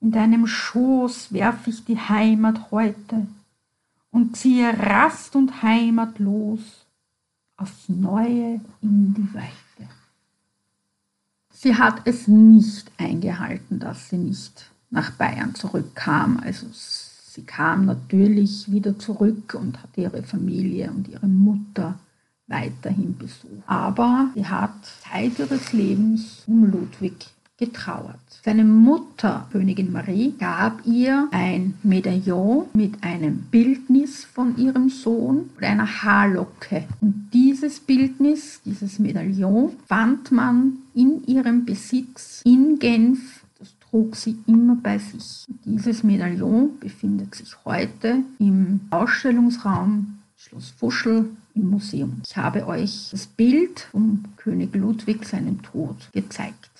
in 0.00 0.12
deinem 0.12 0.46
Schoß 0.46 1.32
werf 1.32 1.66
ich 1.66 1.84
die 1.84 1.98
Heimat 1.98 2.70
heute 2.70 3.26
und 4.10 4.36
ziehe 4.36 4.78
Rast 4.78 5.36
und 5.36 5.62
Heimat 5.62 6.18
los 6.18 6.86
aufs 7.56 7.88
Neue 7.88 8.60
in 8.80 9.14
die 9.14 9.34
Weite. 9.34 9.90
Sie 11.50 11.74
hat 11.74 12.02
es 12.04 12.28
nicht 12.28 12.90
eingehalten, 12.98 13.80
dass 13.80 14.10
sie 14.10 14.18
nicht 14.18 14.70
nach 14.90 15.10
Bayern 15.10 15.56
zurückkam. 15.56 16.38
Also 16.38 16.66
sie 16.72 17.42
kam 17.42 17.86
natürlich 17.86 18.70
wieder 18.70 18.96
zurück 18.98 19.54
und 19.54 19.82
hat 19.82 19.90
ihre 19.96 20.22
Familie 20.22 20.90
und 20.90 21.08
ihre 21.08 21.26
Mutter 21.26 21.98
weiterhin 22.46 23.18
besucht. 23.18 23.64
Aber 23.66 24.30
sie 24.34 24.46
hat 24.46 24.72
Zeit 25.02 25.38
ihres 25.40 25.72
Lebens 25.72 26.44
um 26.46 26.70
Ludwig 26.70 27.26
getrauert. 27.58 28.16
Seine 28.44 28.64
Mutter, 28.64 29.48
Königin 29.52 29.92
Marie, 29.92 30.32
gab 30.38 30.86
ihr 30.86 31.28
ein 31.32 31.74
Medaillon 31.82 32.66
mit 32.72 33.02
einem 33.02 33.42
Bildnis 33.50 34.24
von 34.24 34.56
ihrem 34.56 34.88
Sohn 34.88 35.50
und 35.56 35.64
einer 35.64 36.02
Haarlocke. 36.02 36.84
Und 37.00 37.30
dieses 37.34 37.80
Bildnis, 37.80 38.60
dieses 38.64 38.98
Medaillon, 38.98 39.72
fand 39.86 40.30
man 40.30 40.78
in 40.94 41.24
ihrem 41.26 41.64
Besitz 41.64 42.42
in 42.44 42.78
Genf. 42.78 43.44
Das 43.58 43.74
trug 43.90 44.14
sie 44.14 44.38
immer 44.46 44.76
bei 44.76 44.98
sich. 44.98 45.44
Dieses 45.64 46.04
Medaillon 46.04 46.78
befindet 46.78 47.34
sich 47.34 47.54
heute 47.64 48.22
im 48.38 48.80
Ausstellungsraum 48.90 50.18
Schloss 50.36 50.70
Fuschel 50.78 51.28
im 51.54 51.70
Museum. 51.70 52.22
Ich 52.24 52.36
habe 52.36 52.66
euch 52.68 53.08
das 53.10 53.26
Bild 53.26 53.80
vom 53.90 54.22
König 54.36 54.74
Ludwig 54.76 55.24
seinen 55.24 55.60
Tod 55.62 55.96
gezeigt. 56.12 56.70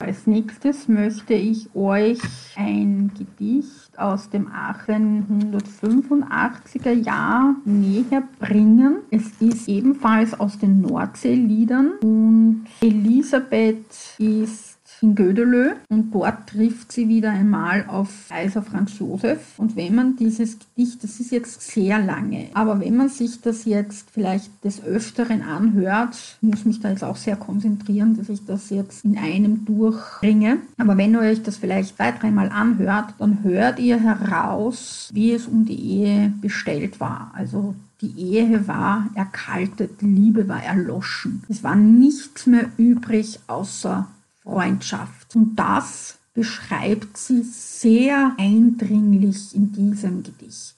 Als 0.00 0.28
nächstes 0.28 0.86
möchte 0.86 1.34
ich 1.34 1.74
euch 1.74 2.20
ein 2.54 3.10
Gedicht 3.18 3.98
aus 3.98 4.30
dem 4.30 4.48
1885er 4.48 6.92
Jahr 6.92 7.56
näher 7.64 8.22
bringen. 8.38 8.98
Es 9.10 9.24
ist 9.40 9.68
ebenfalls 9.68 10.38
aus 10.38 10.56
den 10.56 10.82
Nordseeliedern 10.82 11.94
und 12.00 12.66
Elisabeth 12.80 14.14
ist 14.18 14.67
in 15.02 15.14
Gödelö 15.14 15.72
und 15.88 16.14
dort 16.14 16.48
trifft 16.48 16.92
sie 16.92 17.08
wieder 17.08 17.30
einmal 17.30 17.84
auf 17.88 18.08
Kaiser 18.28 18.62
Franz 18.62 18.98
Josef. 18.98 19.58
Und 19.58 19.76
wenn 19.76 19.94
man 19.94 20.16
dieses 20.16 20.58
Gedicht, 20.58 21.02
das 21.02 21.20
ist 21.20 21.30
jetzt 21.30 21.62
sehr 21.62 21.98
lange, 21.98 22.48
aber 22.54 22.80
wenn 22.80 22.96
man 22.96 23.08
sich 23.08 23.40
das 23.40 23.64
jetzt 23.64 24.10
vielleicht 24.10 24.64
des 24.64 24.82
Öfteren 24.84 25.42
anhört, 25.42 26.38
muss 26.40 26.64
mich 26.64 26.80
da 26.80 26.90
jetzt 26.90 27.04
auch 27.04 27.16
sehr 27.16 27.36
konzentrieren, 27.36 28.16
dass 28.16 28.28
ich 28.28 28.44
das 28.44 28.70
jetzt 28.70 29.04
in 29.04 29.18
einem 29.18 29.64
durchbringe. 29.64 30.58
Aber 30.76 30.96
wenn 30.96 31.14
ihr 31.14 31.20
euch 31.20 31.42
das 31.42 31.56
vielleicht 31.56 31.96
zwei, 31.96 32.12
dreimal 32.12 32.50
anhört, 32.50 33.14
dann 33.18 33.42
hört 33.42 33.78
ihr 33.78 34.00
heraus, 34.00 35.10
wie 35.12 35.32
es 35.32 35.46
um 35.46 35.64
die 35.64 35.80
Ehe 35.80 36.32
bestellt 36.40 37.00
war. 37.00 37.32
Also 37.34 37.74
die 38.00 38.14
Ehe 38.16 38.68
war 38.68 39.08
erkaltet, 39.14 40.00
die 40.00 40.06
Liebe 40.06 40.48
war 40.48 40.62
erloschen. 40.62 41.42
Es 41.48 41.64
war 41.64 41.74
nichts 41.74 42.46
mehr 42.46 42.66
übrig 42.76 43.40
außer 43.48 44.06
Freundschaft. 44.48 45.36
Und 45.36 45.56
das 45.56 46.18
beschreibt 46.32 47.18
sie 47.18 47.42
sehr 47.42 48.34
eindringlich 48.38 49.54
in 49.54 49.72
diesem 49.72 50.22
Gedicht. 50.22 50.76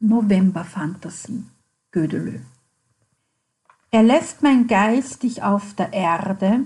Novemberfantasie, 0.00 1.44
Gödelö. 1.90 2.38
Er 3.90 4.02
lässt 4.02 4.42
mein 4.42 4.66
Geist 4.66 5.22
dich 5.22 5.42
auf 5.42 5.74
der 5.74 5.92
Erde, 5.92 6.64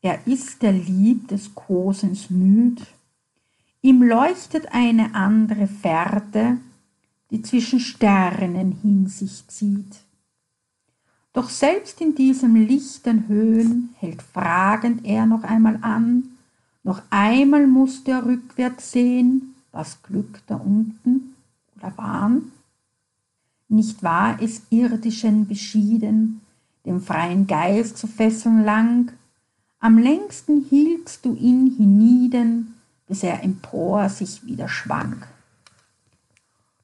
er 0.00 0.26
ist 0.26 0.62
der 0.62 0.72
Lieb 0.72 1.28
des 1.28 1.54
Kosens 1.54 2.30
müd, 2.30 2.80
ihm 3.82 4.02
leuchtet 4.02 4.72
eine 4.72 5.14
andere 5.14 5.66
Fährte, 5.66 6.58
die 7.30 7.42
zwischen 7.42 7.80
Sternen 7.80 8.72
hin 8.80 9.08
sich 9.08 9.46
zieht. 9.48 10.02
Doch 11.32 11.48
selbst 11.48 12.00
in 12.00 12.14
diesem 12.14 12.56
lichten 12.56 13.26
Höhen 13.26 13.94
hält 13.98 14.20
fragend 14.20 15.04
er 15.04 15.24
noch 15.26 15.44
einmal 15.44 15.78
an, 15.80 16.24
noch 16.84 17.00
einmal 17.10 17.66
musst 17.66 18.08
er 18.08 18.26
rückwärts 18.26 18.92
sehen, 18.92 19.54
was 19.70 20.02
Glück 20.02 20.40
da 20.46 20.56
unten 20.56 21.34
oder 21.76 21.96
Wahn? 21.96 22.52
Nicht 23.68 24.02
war 24.02 24.42
es 24.42 24.62
irdischen 24.68 25.46
beschieden, 25.46 26.42
dem 26.84 27.00
freien 27.00 27.46
Geist 27.46 27.96
zu 27.96 28.06
fesseln 28.06 28.64
lang, 28.64 29.12
am 29.78 29.98
längsten 29.98 30.64
hieltst 30.68 31.24
du 31.24 31.34
ihn 31.34 31.66
hienieden, 31.66 32.74
bis 33.08 33.22
er 33.22 33.42
empor 33.42 34.08
sich 34.08 34.44
wieder 34.44 34.68
schwang. 34.68 35.22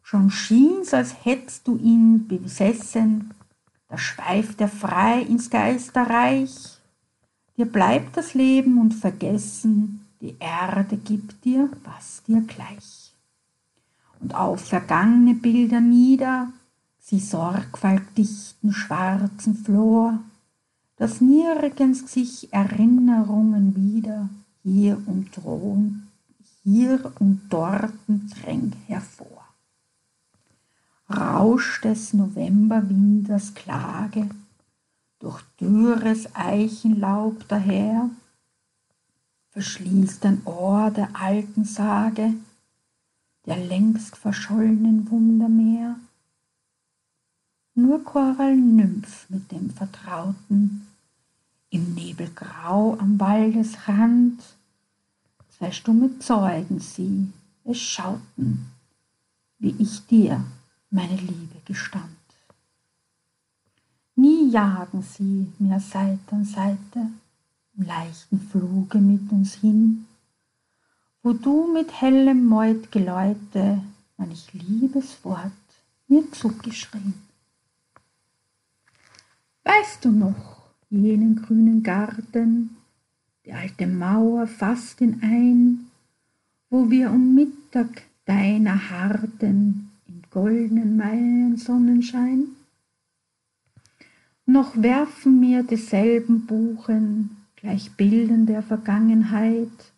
Schon 0.03 0.31
schien's, 0.31 0.95
als 0.95 1.25
hättst 1.25 1.69
du 1.69 1.77
ihn 1.77 2.27
besessen, 2.27 3.31
da 3.89 3.97
schweift 3.97 4.61
er 4.61 4.69
frei 4.69 5.23
ins 5.23 5.51
Geisterreich. 5.51 6.79
Dir 7.57 7.67
bleibt 7.67 8.17
das 8.17 8.35
Leben 8.35 8.79
und 8.79 8.95
vergessen, 8.95 10.07
die 10.21 10.37
Erde 10.39 10.97
gibt 10.97 11.45
dir, 11.45 11.71
was 11.85 12.23
dir 12.25 12.43
gleich. 12.43 13.13
Und 14.21 14.35
auf 14.35 14.61
vergangene 14.69 15.35
Bilder 15.35 15.81
nieder, 15.81 16.53
sie 16.99 17.21
Sorgfalt 17.21 18.03
dichten 18.17 18.73
schwarzen 18.73 19.55
Flor, 19.55 20.19
dass 20.97 21.21
nirgends 21.21 22.13
sich 22.13 22.53
Erinnerungen 22.53 23.75
wieder 23.77 24.29
hier 24.65 25.01
und 25.07 25.31
drohen, 25.37 26.09
hier 26.65 27.13
und 27.21 27.49
dorten 27.49 28.31
drängt 28.31 28.75
hervor. 28.89 29.38
Rausch 31.11 31.81
des 31.81 32.13
Novemberwinters 32.13 33.55
Klage. 33.55 34.29
Durch 35.21 35.43
dürres 35.59 36.35
Eichenlaub 36.35 37.49
daher, 37.49 38.11
verschließt 39.53 40.27
ein 40.27 40.43
Ohr 40.45 40.91
der 40.91 41.09
alten 41.17 41.65
Sage, 41.65 42.35
der 43.47 43.57
längst 43.57 44.17
verschollenen 44.17 45.11
Wundermeer. 45.11 45.97
Nur 47.75 48.05
Korallennymph 48.05 49.31
mit 49.31 49.51
dem 49.51 49.71
Vertrauten, 49.71 50.87
im 51.71 51.95
Nebel 51.95 52.31
grau 52.35 52.99
am 52.99 53.19
Waldesrand, 53.19 54.43
zwei 55.57 55.71
stumme 55.71 56.19
Zeugen 56.19 56.81
sie, 56.81 57.33
es 57.65 57.79
schauten, 57.79 58.67
wie 59.59 59.75
ich 59.79 60.07
dir 60.07 60.45
meine 60.91 61.17
Liebe 61.17 61.61
gestand. 61.65 62.17
Nie 64.17 64.51
jagen 64.51 65.03
sie 65.03 65.47
mehr 65.59 65.81
Seite 65.81 66.33
an 66.33 66.45
Seite 66.45 67.11
im 67.77 67.87
leichten 67.87 68.41
Fluge 68.41 68.99
mit 68.99 69.31
uns 69.31 69.55
hin, 69.55 70.07
wo 71.23 71.33
du 71.33 71.73
mit 71.73 72.01
hellem 72.01 72.47
Meutgeläute 72.47 73.83
manch 74.17 74.53
Liebeswort 74.53 75.53
mir 76.09 76.31
zugeschrien. 76.33 77.15
Weißt 79.63 80.05
du 80.05 80.11
noch 80.11 80.63
jenen 80.91 81.37
grünen 81.37 81.83
Garten, 81.83 82.77
die 83.45 83.53
alte 83.53 83.87
Mauer 83.87 84.47
fast 84.47 85.01
in 85.01 85.23
ein, 85.23 85.91
wo 86.71 86.91
wir 86.91 87.11
um 87.11 87.35
Mittag 87.35 88.03
deiner 88.25 88.91
harrten 88.91 89.88
goldenen 90.39 90.97
Maiensonnenschein? 90.97 92.47
Noch 94.47 94.81
werfen 94.81 95.41
mir 95.41 95.65
dieselben 95.65 96.47
Buchen 96.47 97.37
gleich 97.57 97.91
Bildern 97.97 98.47
der 98.47 98.63
Vergangenheit, 98.63 99.93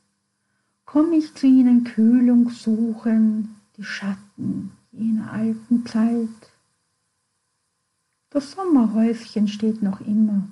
komm 0.87 1.13
ich 1.13 1.35
zu 1.35 1.47
ihnen 1.47 1.85
Kühlung 1.85 2.49
suchen, 2.49 3.55
die 3.77 3.85
Schatten 3.85 4.73
jener 4.93 5.31
alten 5.31 5.85
Zeit. 5.85 6.41
Das 8.31 8.53
Sommerhäuschen 8.53 9.47
steht 9.47 9.83
noch 9.83 10.01
immer, 10.01 10.49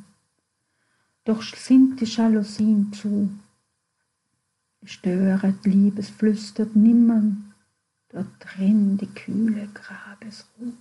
doch 1.25 1.43
sind 1.43 1.99
die 2.01 2.05
Jalousien 2.05 2.93
zu. 2.93 3.31
Störet, 4.85 5.65
Liebes 5.65 6.11
flüstert 6.11 6.77
nimmern, 6.77 7.48
dort 8.11 8.29
drin 8.41 8.97
die 8.97 9.07
kühle 9.07 9.69
Grabesruh. 9.75 10.73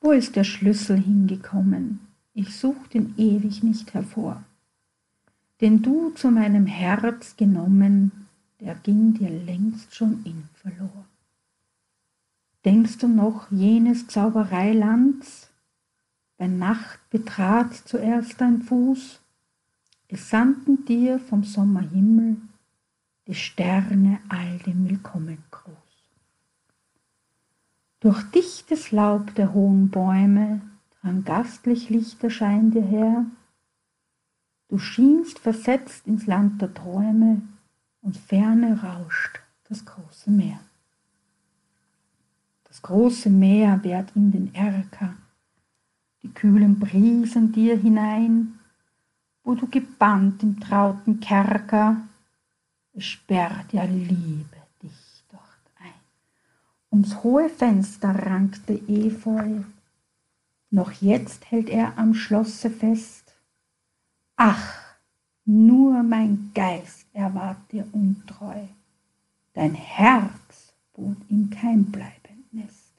Wo 0.00 0.10
ist 0.10 0.36
der 0.36 0.44
Schlüssel 0.44 0.98
hingekommen? 0.98 2.00
Ich 2.34 2.56
such 2.56 2.88
den 2.88 3.14
ewig 3.18 3.62
nicht 3.62 3.94
hervor. 3.94 4.42
Den 5.60 5.82
du 5.82 6.10
zu 6.10 6.30
meinem 6.30 6.66
Herz 6.66 7.36
genommen, 7.36 8.26
der 8.60 8.74
ging 8.74 9.14
dir 9.14 9.30
längst 9.30 9.94
schon 9.94 10.24
in 10.24 10.44
verlor. 10.54 11.04
Denkst 12.64 12.98
du 12.98 13.08
noch 13.08 13.50
jenes 13.50 14.06
Zaubereilands, 14.06 15.48
bei 16.36 16.46
Nacht 16.46 16.98
betrat 17.10 17.74
zuerst 17.74 18.40
dein 18.40 18.62
Fuß, 18.62 19.20
es 20.08 20.30
sandten 20.30 20.84
dir 20.84 21.18
vom 21.18 21.44
Sommerhimmel 21.44 22.36
die 23.26 23.34
Sterne 23.34 24.18
all 24.28 24.58
dem 24.58 24.88
Willkommengruß. 24.88 25.81
Durch 28.02 28.20
dichtes 28.32 28.90
Laub 28.90 29.32
der 29.36 29.54
hohen 29.54 29.88
Bäume 29.88 30.60
drang 31.00 31.22
gastlich 31.22 31.88
Lichterschein 31.88 32.72
dir 32.72 32.82
her, 32.82 33.26
du 34.68 34.78
schienst 34.78 35.38
versetzt 35.38 36.08
ins 36.08 36.26
Land 36.26 36.60
der 36.60 36.74
Träume 36.74 37.42
und 38.00 38.16
ferne 38.16 38.82
rauscht 38.82 39.38
das 39.68 39.84
große 39.84 40.32
Meer. 40.32 40.58
Das 42.64 42.82
große 42.82 43.30
Meer 43.30 43.84
wehrt 43.84 44.16
in 44.16 44.32
den 44.32 44.52
Erker, 44.52 45.14
die 46.24 46.30
kühlen 46.34 46.80
Brisen 46.80 47.52
dir 47.52 47.76
hinein, 47.76 48.58
wo 49.44 49.54
du 49.54 49.68
gebannt 49.68 50.42
im 50.42 50.58
trauten 50.58 51.20
Kerker, 51.20 51.98
es 52.94 53.04
sperrt 53.04 53.72
ja 53.72 53.82
ein. 53.82 54.51
Ums 56.92 57.22
hohe 57.24 57.48
Fenster 57.48 58.10
rankte 58.10 58.74
Efeu, 58.86 59.62
noch 60.70 60.92
jetzt 60.92 61.50
hält 61.50 61.70
er 61.70 61.96
am 61.96 62.12
Schlosse 62.12 62.68
fest. 62.68 63.32
Ach, 64.36 64.78
nur 65.46 66.02
mein 66.02 66.50
Geist, 66.54 67.06
er 67.14 67.34
ward 67.34 67.56
dir 67.72 67.86
untreu, 67.92 68.60
dein 69.54 69.74
Herz 69.74 70.74
bot 70.92 71.16
ihm 71.30 71.48
kein 71.48 71.86
bleibend 71.86 72.52
Nest. 72.52 72.92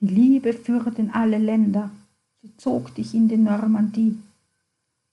Die 0.00 0.08
Liebe 0.08 0.52
führt 0.52 0.98
in 0.98 1.10
alle 1.10 1.38
Länder, 1.38 1.90
sie 2.42 2.54
zog 2.58 2.94
dich 2.94 3.14
in 3.14 3.28
die 3.28 3.38
Normandie. 3.38 4.18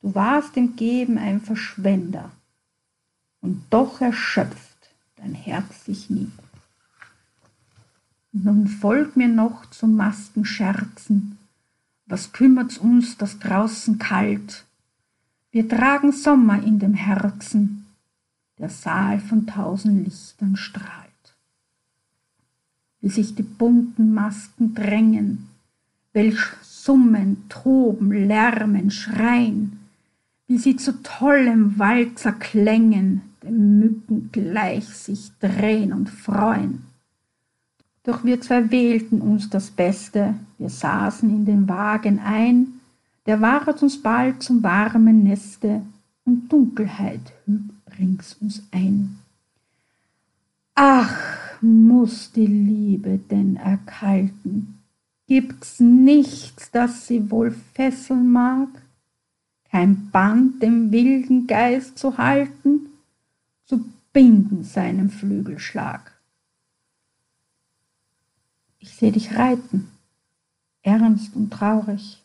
Du 0.02 0.14
warst 0.14 0.58
im 0.58 0.76
Geben 0.76 1.18
ein 1.18 1.40
Verschwender, 1.40 2.30
und 3.40 3.64
doch 3.70 4.02
erschöpft 4.02 4.90
dein 5.16 5.34
Herz 5.34 5.86
sich 5.86 6.10
nie. 6.10 6.30
Nun 8.34 8.68
folg 8.68 9.16
mir 9.16 9.30
noch 9.30 9.66
zum 9.70 9.96
Maskenscherzen, 9.96 11.38
was 12.06 12.34
kümmert's 12.34 12.78
uns 12.78 13.18
das 13.18 13.40
draußen 13.40 14.00
kalt? 14.00 14.66
Wir 15.52 15.70
tragen 15.70 16.12
Sommer 16.12 16.62
in 16.62 16.80
dem 16.80 16.96
Herzen, 16.96 17.86
der 18.58 18.70
Saal 18.70 19.20
von 19.20 19.48
tausend 19.48 20.06
Lichtern 20.06 20.56
strahlt 20.58 21.04
wie 23.04 23.10
sich 23.10 23.36
die 23.36 23.44
bunten 23.44 24.14
Masken 24.14 24.74
drängen, 24.74 25.50
welch 26.14 26.40
summen, 26.62 27.44
toben, 27.50 28.14
lärmen, 28.14 28.92
schreien, 28.92 29.78
wie 30.48 30.58
sie 30.58 30.78
zu 30.78 31.04
tollem 31.04 31.78
Walzer 31.78 32.32
klängen, 32.32 33.22
den 33.44 33.80
Mücken 33.80 34.30
gleich 34.32 34.88
sich 34.88 35.34
drehen 35.42 35.92
und 35.92 36.10
freuen. 36.10 36.86
Doch 38.04 38.24
wir 38.24 38.42
zwei 38.42 38.70
wählten 38.70 39.22
uns 39.22 39.50
das 39.50 39.72
Beste, 39.72 40.36
wir 40.58 40.70
saßen 40.70 41.30
in 41.30 41.46
den 41.46 41.70
Wagen 41.70 42.20
ein, 42.20 42.68
der 43.26 43.42
ward 43.42 43.82
uns 43.82 44.02
bald 44.02 44.44
zum 44.44 44.62
warmen 44.64 45.24
Neste, 45.24 45.82
und 46.26 46.52
Dunkelheit 46.52 47.34
hüb 47.46 47.72
rings 48.00 48.36
uns 48.40 48.64
ein. 48.72 49.20
Ach, 50.76 51.18
muss 51.62 52.32
die 52.32 52.48
Liebe 52.48 53.20
denn 53.30 53.58
erkalten, 53.58 54.84
Gibt's 55.28 55.80
nichts, 55.80 56.70
das 56.72 57.08
sie 57.08 57.32
wohl 57.32 57.52
fesseln 57.74 58.32
mag? 58.32 58.70
Kein 59.72 60.12
Band 60.12 60.62
dem 60.62 60.92
wilden 60.92 61.48
Geist 61.48 61.98
zu 61.98 62.18
halten, 62.18 62.88
zu 63.66 63.86
binden 64.12 64.64
seinem 64.64 65.10
Flügelschlag. 65.10 66.13
Ich 68.84 68.98
seh 68.98 69.12
dich 69.12 69.34
reiten, 69.34 69.90
ernst 70.82 71.38
und 71.38 71.52
traurig, 71.52 72.22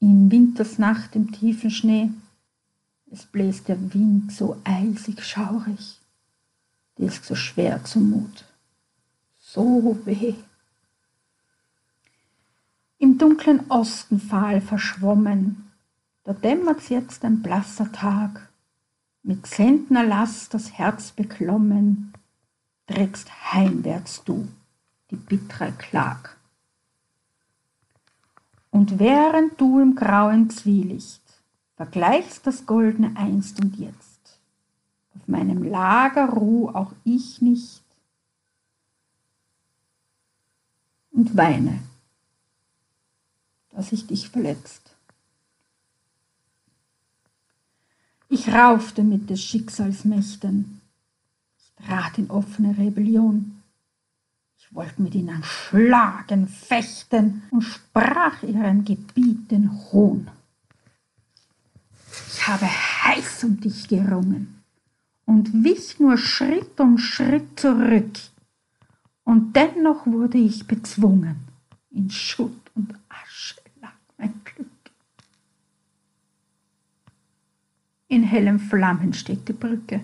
in 0.00 0.32
Wintersnacht 0.32 1.14
im 1.14 1.30
tiefen 1.30 1.70
Schnee. 1.70 2.10
Es 3.12 3.24
bläst 3.24 3.68
der 3.68 3.94
Wind 3.94 4.32
so 4.32 4.60
eisig 4.64 5.24
schaurig, 5.24 6.00
dir 6.98 7.06
ist 7.06 7.24
so 7.24 7.36
schwer 7.36 7.84
zumut, 7.84 8.46
so 9.38 9.96
weh. 10.04 10.34
Im 12.98 13.16
dunklen 13.16 13.70
Osten 13.70 14.18
fahl 14.18 14.60
verschwommen, 14.60 15.70
da 16.24 16.32
dämmert's 16.32 16.88
jetzt 16.88 17.24
ein 17.24 17.42
blasser 17.42 17.92
Tag, 17.92 18.48
mit 19.22 19.46
Zentnerlast 19.46 20.52
das 20.52 20.72
Herz 20.72 21.12
beklommen, 21.12 22.12
trägst 22.88 23.52
heimwärts 23.52 24.24
du 24.24 24.48
bittere 25.16 25.72
Klag. 25.72 26.36
Und 28.70 28.98
während 28.98 29.60
du 29.60 29.80
im 29.80 29.94
grauen 29.94 30.50
Zwielicht 30.50 31.22
vergleichst 31.76 32.46
das 32.46 32.66
goldene 32.66 33.16
Einst 33.16 33.62
und 33.62 33.76
Jetzt, 33.76 34.38
auf 35.14 35.26
meinem 35.26 35.62
Lager 35.62 36.28
ruh 36.28 36.68
auch 36.70 36.92
ich 37.04 37.40
nicht 37.40 37.82
und 41.12 41.36
weine 41.36 41.80
dass 43.76 43.92
ich 43.92 44.06
dich 44.06 44.30
verletzt. 44.30 44.96
Ich 48.28 48.48
raufte 48.48 49.04
mit 49.04 49.28
des 49.28 49.42
Schicksals 49.42 50.04
Mächten. 50.06 50.80
Ich 51.58 51.84
trat 51.86 52.16
in 52.16 52.30
offene 52.30 52.76
Rebellion. 52.78 53.55
Wollte 54.76 55.00
mit 55.00 55.14
ihnen 55.14 55.42
schlagen, 55.42 56.48
fechten 56.48 57.44
und 57.50 57.62
sprach 57.62 58.42
ihren 58.42 58.84
Gebieten 58.84 59.70
Hohn. 59.90 60.30
Ich 62.28 62.46
habe 62.46 62.66
heiß 62.66 63.44
um 63.44 63.58
dich 63.58 63.88
gerungen 63.88 64.62
und 65.24 65.64
wich 65.64 65.98
nur 65.98 66.18
Schritt 66.18 66.78
um 66.78 66.98
Schritt 66.98 67.58
zurück. 67.58 68.18
Und 69.24 69.56
dennoch 69.56 70.06
wurde 70.06 70.36
ich 70.36 70.66
bezwungen 70.66 71.36
in 71.90 72.10
Schutt 72.10 72.70
und 72.74 72.92
Asche 73.08 73.54
mein 74.18 74.34
Glück. 74.44 74.68
In 78.08 78.24
hellen 78.24 78.60
Flammen 78.60 79.14
steht 79.14 79.48
die 79.48 79.54
Brücke, 79.54 80.02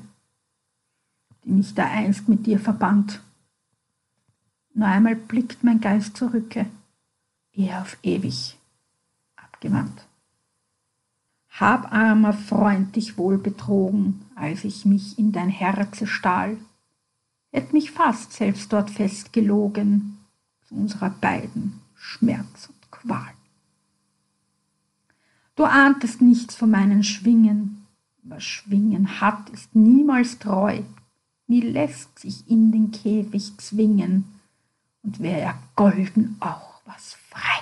die 1.45 1.51
mich 1.51 1.75
da 1.75 1.85
einst 1.85 2.27
mit 2.27 2.47
dir 2.47 2.59
verband. 2.59 3.21
Nur 4.75 4.89
einmal 4.89 5.17
blickt 5.17 5.65
mein 5.65 5.81
Geist 5.81 6.17
zurücke, 6.17 6.67
eher 7.53 7.83
auf 7.83 7.97
ewig 8.03 8.57
abgewandt. 9.37 10.07
Hab, 11.51 11.93
armer 11.93 12.33
Freund, 12.33 12.97
dich 12.97 13.19
wohl 13.19 13.37
betrogen, 13.37 14.25
als 14.35 14.65
ich 14.65 14.87
mich 14.87 15.19
in 15.19 15.33
dein 15.33 15.51
Herze 15.51 16.07
stahl, 16.07 16.57
hätt 17.53 17.75
mich 17.75 17.91
fast 17.91 18.33
selbst 18.33 18.73
dort 18.73 18.91
festgelogen, 18.91 20.19
zu 20.67 20.75
unserer 20.75 21.11
beiden 21.11 21.81
Schmerz 21.95 22.69
und 22.69 22.91
Qual. 22.91 23.35
Du 25.55 25.65
ahntest 25.65 26.23
nichts 26.23 26.55
von 26.55 26.71
meinen 26.71 27.05
Schwingen. 27.05 27.87
Was 28.23 28.45
Schwingen 28.45 29.21
hat, 29.21 29.51
ist 29.51 29.75
niemals 29.75 30.39
treu, 30.39 30.81
nie 31.47 31.61
lässt 31.61 32.19
sich 32.19 32.49
in 32.49 32.73
den 32.73 32.91
Käfig 32.93 33.59
zwingen, 33.59 34.25
und 35.03 35.21
wär 35.21 35.39
er 35.39 35.55
golden 35.77 36.37
auch 36.41 36.81
was 36.85 37.15
frei. 37.29 37.61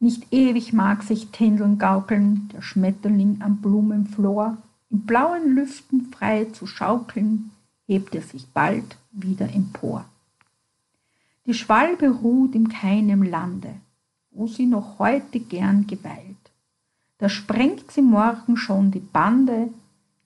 Nicht 0.00 0.32
ewig 0.32 0.72
mag 0.72 1.02
sich 1.02 1.28
Tändeln 1.28 1.78
gaukeln, 1.78 2.48
der 2.52 2.62
Schmetterling 2.62 3.40
am 3.40 3.58
Blumenflor, 3.58 4.58
in 4.90 5.02
blauen 5.06 5.54
Lüften 5.54 6.12
frei 6.12 6.46
zu 6.46 6.66
schaukeln, 6.66 7.50
hebt 7.86 8.14
er 8.14 8.22
sich 8.22 8.46
bald 8.48 8.96
wieder 9.12 9.52
empor. 9.52 10.04
Die 11.46 11.54
Schwalbe 11.54 12.08
ruht 12.08 12.54
in 12.54 12.68
keinem 12.68 13.22
Lande, 13.22 13.74
wo 14.30 14.46
sie 14.46 14.66
noch 14.66 14.98
heute 14.98 15.40
gern 15.40 15.86
geweilt. 15.86 16.36
Da 17.18 17.28
sprengt 17.28 17.90
sie 17.90 18.02
morgen 18.02 18.56
schon 18.56 18.90
die 18.90 19.00
Bande, 19.00 19.68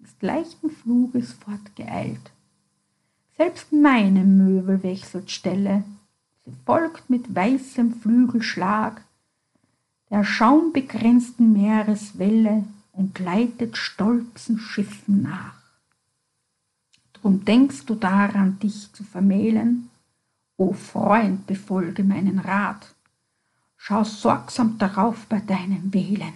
ist 0.02 0.22
leichten 0.22 0.70
Fluges 0.70 1.32
fortgeeilt. 1.32 2.30
Selbst 3.36 3.72
meine 3.72 4.24
Möbel 4.24 4.82
wechselt 4.82 5.30
Stelle, 5.30 5.84
sie 6.44 6.52
folgt 6.64 7.10
mit 7.10 7.34
weißem 7.34 8.00
Flügelschlag 8.00 9.02
der 10.10 10.24
schaumbegrenzten 10.24 11.52
Meereswelle 11.52 12.64
und 12.92 13.14
gleitet 13.14 13.76
stolzen 13.76 14.58
Schiffen 14.58 15.22
nach. 15.22 15.56
Drum 17.12 17.44
denkst 17.44 17.86
du 17.86 17.94
daran, 17.94 18.58
dich 18.60 18.92
zu 18.92 19.02
vermählen, 19.02 19.90
o 20.56 20.72
Freund, 20.72 21.46
befolge 21.46 22.04
meinen 22.04 22.38
Rat, 22.38 22.94
Schau 23.88 24.02
sorgsam 24.02 24.78
darauf 24.78 25.26
bei 25.26 25.38
deinem 25.38 25.94
Wählen, 25.94 26.32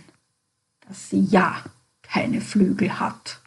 dass 0.87 1.11
sie 1.11 1.21
ja 1.21 1.65
keine 2.01 2.41
Flügel 2.41 3.01
hat. 3.01 3.40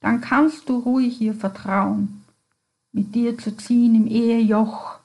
Dann 0.00 0.20
kannst 0.20 0.68
du 0.68 0.78
ruhig 0.78 1.20
ihr 1.20 1.34
vertrauen, 1.34 2.24
mit 2.92 3.14
dir 3.14 3.36
zu 3.36 3.56
ziehen 3.56 3.94
im 3.94 4.06
Ehejoch, 4.06 4.98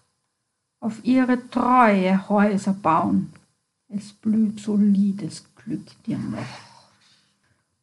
auf 0.80 1.04
ihre 1.04 1.50
Treue 1.50 2.30
Häuser 2.30 2.74
bauen. 2.74 3.32
Es 3.88 4.12
blüht 4.14 4.60
solides 4.60 5.46
Glück 5.56 6.04
dir 6.06 6.18
noch. 6.18 6.40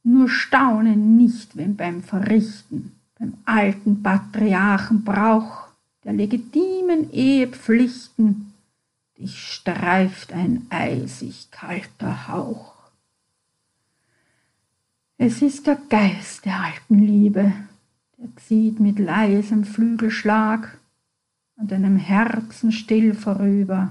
Nur 0.03 0.29
staune 0.29 0.97
nicht, 0.97 1.57
wenn 1.57 1.77
beim 1.77 2.03
Verrichten, 2.03 2.93
beim 3.19 3.35
alten 3.45 4.03
Patriarchenbrauch 4.03 5.69
der 6.05 6.15
legitimen 6.15 7.11
Ehepflichten 7.13 8.55
dich 9.19 9.39
streift 9.39 10.33
ein 10.33 10.67
eisig 10.71 11.51
kalter 11.51 12.29
Hauch. 12.29 12.70
Es 15.23 15.43
ist 15.43 15.66
der 15.66 15.77
Geist 15.91 16.47
der 16.47 16.59
alten 16.62 16.99
Liebe, 16.99 17.53
der 18.16 18.29
zieht 18.37 18.81
mit 18.81 18.99
leisem 18.99 19.64
Flügelschlag 19.64 20.79
an 21.59 21.68
deinem 21.68 21.99
Herzen 21.99 22.73
still 22.73 23.12
vorüber, 23.12 23.91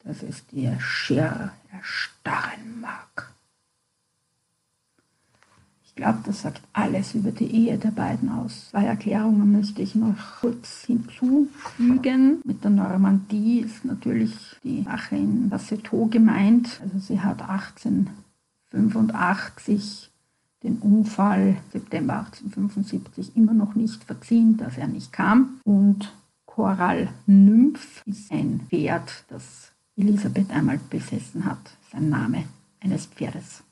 dass 0.00 0.24
es 0.24 0.44
dir 0.48 0.76
schier 0.80 1.52
erstarren 1.70 2.80
mag. 2.80 3.32
Ich 5.84 5.94
glaube, 5.94 6.18
das 6.26 6.42
sagt 6.42 6.62
alles 6.72 7.14
über 7.14 7.30
die 7.30 7.46
Ehe 7.46 7.78
der 7.78 7.92
beiden 7.92 8.30
aus. 8.30 8.70
Zwei 8.70 8.86
Erklärungen 8.86 9.52
müsste 9.52 9.82
ich 9.82 9.94
noch 9.94 10.40
kurz 10.40 10.82
hinzufügen. 10.86 12.42
Mit 12.44 12.64
der 12.64 12.72
Normandie 12.72 13.60
ist 13.60 13.84
natürlich 13.84 14.34
die 14.64 14.82
Sache 14.82 15.14
in 15.14 15.48
Bassetot 15.48 16.10
gemeint. 16.10 16.80
Also 16.82 16.98
sie 16.98 17.20
hat 17.20 17.48
1885 18.74 20.10
den 20.62 20.78
Unfall 20.78 21.56
September 21.72 22.20
1875 22.20 23.36
immer 23.36 23.52
noch 23.52 23.74
nicht 23.74 24.02
verziehen, 24.04 24.56
dass 24.56 24.78
er 24.78 24.88
nicht 24.88 25.12
kam. 25.12 25.60
Und 25.64 26.12
Choral 26.46 27.08
Nymph 27.26 28.02
ist 28.06 28.32
ein 28.32 28.60
Pferd, 28.68 29.24
das 29.28 29.72
Elisabeth 29.96 30.50
einmal 30.50 30.80
besessen 30.90 31.44
hat. 31.44 31.76
Sein 31.92 32.08
Name 32.08 32.44
eines 32.80 33.06
Pferdes. 33.06 33.62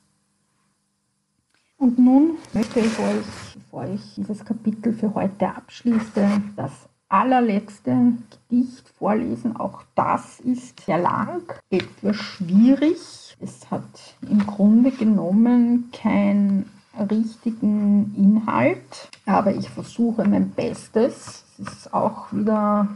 Und 1.77 1.97
nun 1.99 2.37
möchte 2.53 2.79
ich 2.79 2.97
euch, 2.99 3.25
bevor 3.55 3.85
ich 3.85 4.15
dieses 4.15 4.45
Kapitel 4.45 4.93
für 4.93 5.13
heute 5.13 5.47
abschließe, 5.47 6.41
das 6.55 6.71
allerletzte 7.09 8.13
Gedicht 8.49 8.89
vorlesen. 8.97 9.55
Auch 9.55 9.83
das 9.95 10.39
ist 10.39 10.79
sehr 10.81 10.97
lang, 10.97 11.43
etwas 11.69 12.15
schwierig. 12.15 12.97
Es 13.39 13.69
hat 13.71 14.15
im 14.29 14.45
Grunde 14.45 14.91
genommen 14.91 15.89
keinen 15.91 16.69
richtigen 17.09 18.13
Inhalt, 18.15 19.09
aber 19.25 19.55
ich 19.55 19.69
versuche 19.69 20.27
mein 20.27 20.51
Bestes. 20.51 21.43
Es 21.59 21.67
ist 21.67 21.93
auch 21.93 22.31
wieder, 22.31 22.87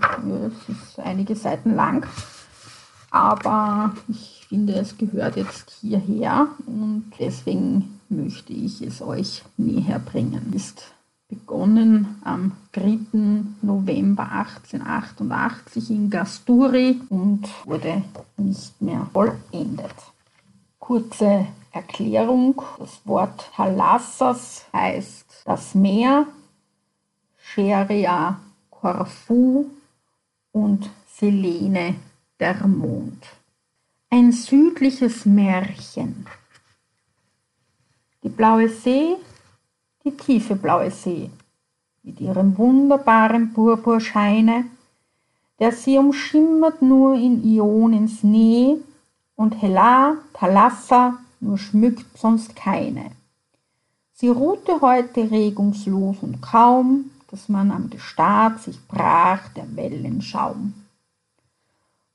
es 0.46 0.76
ist 0.76 1.00
einige 1.00 1.36
Seiten 1.36 1.76
lang, 1.76 2.06
aber 3.12 3.94
ich 4.08 4.46
finde, 4.48 4.74
es 4.74 4.98
gehört 4.98 5.36
jetzt 5.36 5.72
hierher 5.82 6.48
und 6.66 7.12
deswegen 7.20 8.00
möchte 8.10 8.54
ich 8.54 8.82
es 8.82 9.02
euch 9.02 9.44
näher 9.58 10.00
bringen. 10.00 10.54
Ist 10.54 10.92
begonnen 11.30 12.22
am 12.24 12.54
3. 12.72 13.00
November 13.62 14.32
1888 14.32 15.90
in 15.92 16.10
Gasturi 16.10 17.02
und 17.10 17.48
wurde 17.66 18.04
nicht 18.38 18.82
mehr 18.82 19.08
vollendet. 19.12 19.96
Kurze 20.88 21.48
Erklärung. 21.74 22.62
Das 22.80 23.02
Wort 23.04 23.52
Thalassas 23.54 24.66
heißt 24.72 25.44
das 25.44 25.76
Meer, 25.76 26.28
Scheria 27.38 28.40
Korfu 28.70 29.66
und 30.54 30.90
Selene 31.14 31.96
der 32.40 32.66
Mond. 32.66 33.22
Ein 34.10 34.32
südliches 34.32 35.26
Märchen. 35.26 36.26
Die 38.24 38.30
blaue 38.30 38.70
See 38.70 39.18
die 40.06 40.16
tiefe 40.16 40.56
blaue 40.56 40.90
See 40.90 41.30
mit 42.02 42.22
ihrem 42.22 42.58
wunderbaren 42.58 43.52
Purpurscheine, 43.52 44.64
der 45.60 45.74
sie 45.74 45.98
umschimmert 45.98 46.82
nur 46.82 47.16
in 47.16 47.44
Ionens 47.44 48.24
Nähe 48.24 48.78
und 49.38 49.62
Hela, 49.62 50.18
Thalassa 50.34 51.20
nur 51.40 51.58
schmückt 51.58 52.18
sonst 52.18 52.56
keine. 52.56 53.12
Sie 54.12 54.28
ruhte 54.28 54.82
heute 54.82 55.32
regungslos 55.32 56.18
und 56.22 56.42
kaum, 56.42 57.12
dass 57.30 57.48
man 57.48 57.72
am 57.72 57.90
Gestad 57.90 58.60
sich 58.60 58.86
brach 58.88 59.48
der 59.50 59.76
Wellenschaum. 59.76 60.74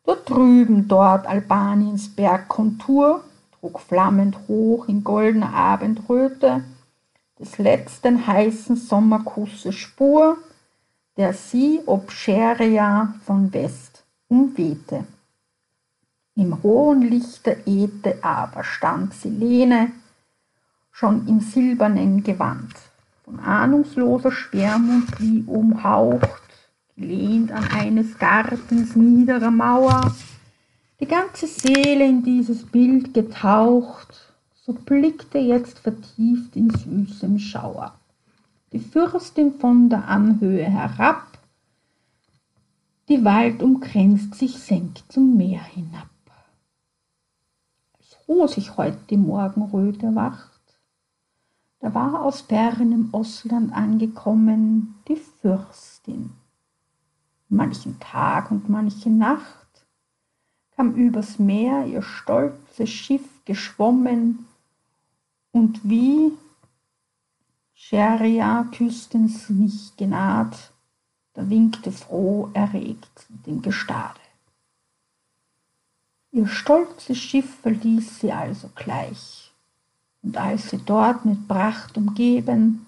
Dort 0.05 0.29
drüben, 0.29 0.89
dort 0.89 1.27
Albaniens 1.27 2.09
Bergkontur, 2.09 3.23
trug 3.53 3.79
flammend 3.79 4.37
hoch 4.49 4.89
in 4.89 5.05
goldener 5.05 5.55
Abendröte 5.55 6.65
des 7.39 7.59
letzten 7.59 8.27
heißen 8.27 8.75
Sommerkusses 8.75 9.77
Spur, 9.77 10.39
der 11.17 11.33
sie 11.35 11.81
ob 11.87 12.11
Scheria 12.11 13.15
von 13.25 13.53
West 13.53 14.03
umwehte. 14.27 15.05
Im 16.35 16.63
hohen 16.63 17.03
Lichte 17.03 17.59
Ete 17.67 18.25
aber 18.25 18.65
stand 18.65 19.13
Silene, 19.13 19.93
schon 20.91 21.29
im 21.29 21.41
silbernen 21.41 22.23
Gewand, 22.23 22.73
von 23.23 23.39
ahnungsloser 23.39 24.33
Schwermut 24.33 25.21
wie 25.21 25.43
umhaucht, 25.43 26.43
gelehnt 26.97 27.53
an 27.53 27.65
eines 27.65 28.19
Gartens 28.19 28.97
niederer 28.97 29.51
Mauer, 29.51 30.11
die 31.01 31.07
ganze 31.07 31.47
Seele 31.47 32.07
in 32.07 32.23
dieses 32.23 32.65
Bild 32.65 33.13
getaucht, 33.13 34.33
so 34.55 34.73
blickte 34.73 35.37
jetzt 35.37 35.81
vertieft 35.81 36.57
in 36.57 36.71
süßem 36.71 37.39
Schauer. 37.39 37.95
Die 38.73 38.79
Fürstin 38.79 39.53
von 39.59 39.91
der 39.91 40.09
Anhöhe 40.09 40.65
herab, 40.65 41.27
die 43.11 43.23
Wald 43.23 43.63
umkränzt 43.63 44.35
sich 44.37 44.59
senkt 44.59 45.05
zum 45.13 45.37
Meer 45.37 45.63
hinab. 45.63 46.12
Als 48.23 48.29
rosig 48.29 48.77
heut 48.77 49.11
die 49.11 49.17
Morgenröte 49.17 50.07
erwacht, 50.07 50.61
da 51.81 51.93
war 51.93 52.23
aus 52.23 52.43
fernem 52.43 53.09
Ostland 53.11 53.73
angekommen 53.73 54.95
die 55.09 55.17
Fürstin. 55.17 56.31
Manchen 57.49 57.99
Tag 57.99 58.53
und 58.53 58.69
manche 58.69 59.11
Nacht 59.11 59.85
kam 60.77 60.95
übers 60.95 61.41
Meer 61.41 61.87
ihr 61.87 62.03
stolzes 62.03 62.91
Schiff 62.91 63.45
geschwommen, 63.45 64.47
und 65.51 65.81
wie 65.83 66.33
Scheria 67.75 68.65
Küstens 68.73 69.51
mich 69.51 69.97
genaht, 69.97 70.73
da 71.35 71.51
winkte 71.51 71.91
froh 71.91 72.51
erregt 72.55 73.27
dem 73.47 73.61
Gestade. 73.61 74.22
Ihr 76.33 76.47
stolzes 76.47 77.19
Schiff 77.19 77.61
verließ 77.61 78.21
sie 78.21 78.33
also 78.33 78.71
gleich, 78.75 79.53
und 80.23 80.37
als 80.39 80.71
sie 80.71 80.79
dort 80.79 81.27
mit 81.27 81.47
Pracht 81.47 81.99
umgeben, 81.99 82.87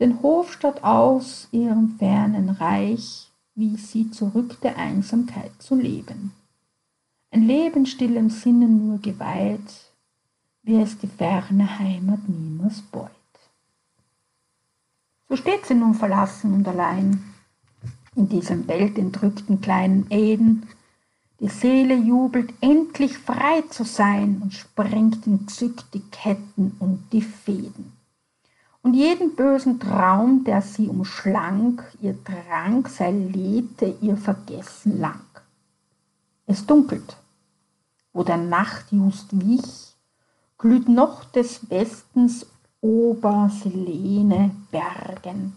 den 0.00 0.20
Hofstadt 0.20 0.82
aus 0.82 1.46
ihrem 1.52 1.96
fernen 1.98 2.50
Reich, 2.50 3.30
wies 3.54 3.92
sie 3.92 4.10
zurück 4.10 4.60
der 4.62 4.76
Einsamkeit 4.78 5.52
zu 5.60 5.76
leben. 5.76 6.32
Ein 7.30 7.46
Leben 7.46 7.86
stillem 7.86 8.30
Sinnen 8.30 8.88
nur 8.88 8.98
geweiht, 8.98 9.92
wie 10.64 10.80
es 10.80 10.98
die 10.98 11.06
ferne 11.06 11.78
Heimat 11.78 12.28
niemals 12.28 12.82
beut. 12.82 13.10
So 15.28 15.36
steht 15.36 15.66
sie 15.66 15.74
nun 15.74 15.94
verlassen 15.94 16.52
und 16.52 16.66
allein 16.66 17.22
in 18.16 18.28
diesem 18.28 18.66
weltentrückten 18.66 19.60
kleinen 19.60 20.06
Eden. 20.10 20.68
Die 21.42 21.48
Seele 21.48 21.96
jubelt, 21.96 22.54
endlich 22.60 23.18
frei 23.18 23.62
zu 23.68 23.82
sein 23.82 24.40
und 24.40 24.54
sprengt 24.54 25.26
entzückt 25.26 25.92
die 25.92 26.02
Ketten 26.12 26.76
und 26.78 27.02
die 27.12 27.20
Fäden. 27.20 27.92
Und 28.80 28.94
jeden 28.94 29.34
bösen 29.34 29.80
Traum, 29.80 30.44
der 30.44 30.62
sie 30.62 30.86
umschlang, 30.86 31.82
ihr 32.00 32.16
Drang 32.22 32.86
sei 32.86 33.10
Lete 33.10 33.96
ihr 34.00 34.16
Vergessen 34.16 35.00
lang. 35.00 35.24
Es 36.46 36.64
dunkelt, 36.64 37.16
wo 38.12 38.22
der 38.22 38.36
Nacht 38.36 38.92
just 38.92 39.26
wich, 39.32 39.96
glüht 40.58 40.88
noch 40.88 41.24
des 41.24 41.68
Westens 41.68 42.46
Oberselene 42.80 44.52
Bergen. 44.70 45.56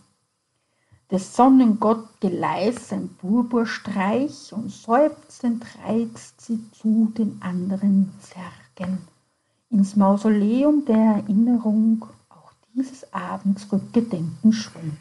Des 1.12 1.36
Sonnengott 1.36 2.20
Geleis 2.20 2.92
ein 2.92 3.10
Purpurstreich 3.10 4.52
und 4.54 4.72
seufzend 4.72 5.64
reizt 5.84 6.42
sie 6.42 6.60
zu 6.72 7.12
den 7.16 7.40
anderen 7.42 8.12
Zergen. 8.22 8.98
Ins 9.70 9.96
Mausoleum 9.96 10.84
der 10.86 11.18
Erinnerung 11.18 12.08
auch 12.30 12.52
dieses 12.74 13.14
Abends 13.14 13.72
Rückgedenken 13.72 14.52
Schwung. 14.52 14.98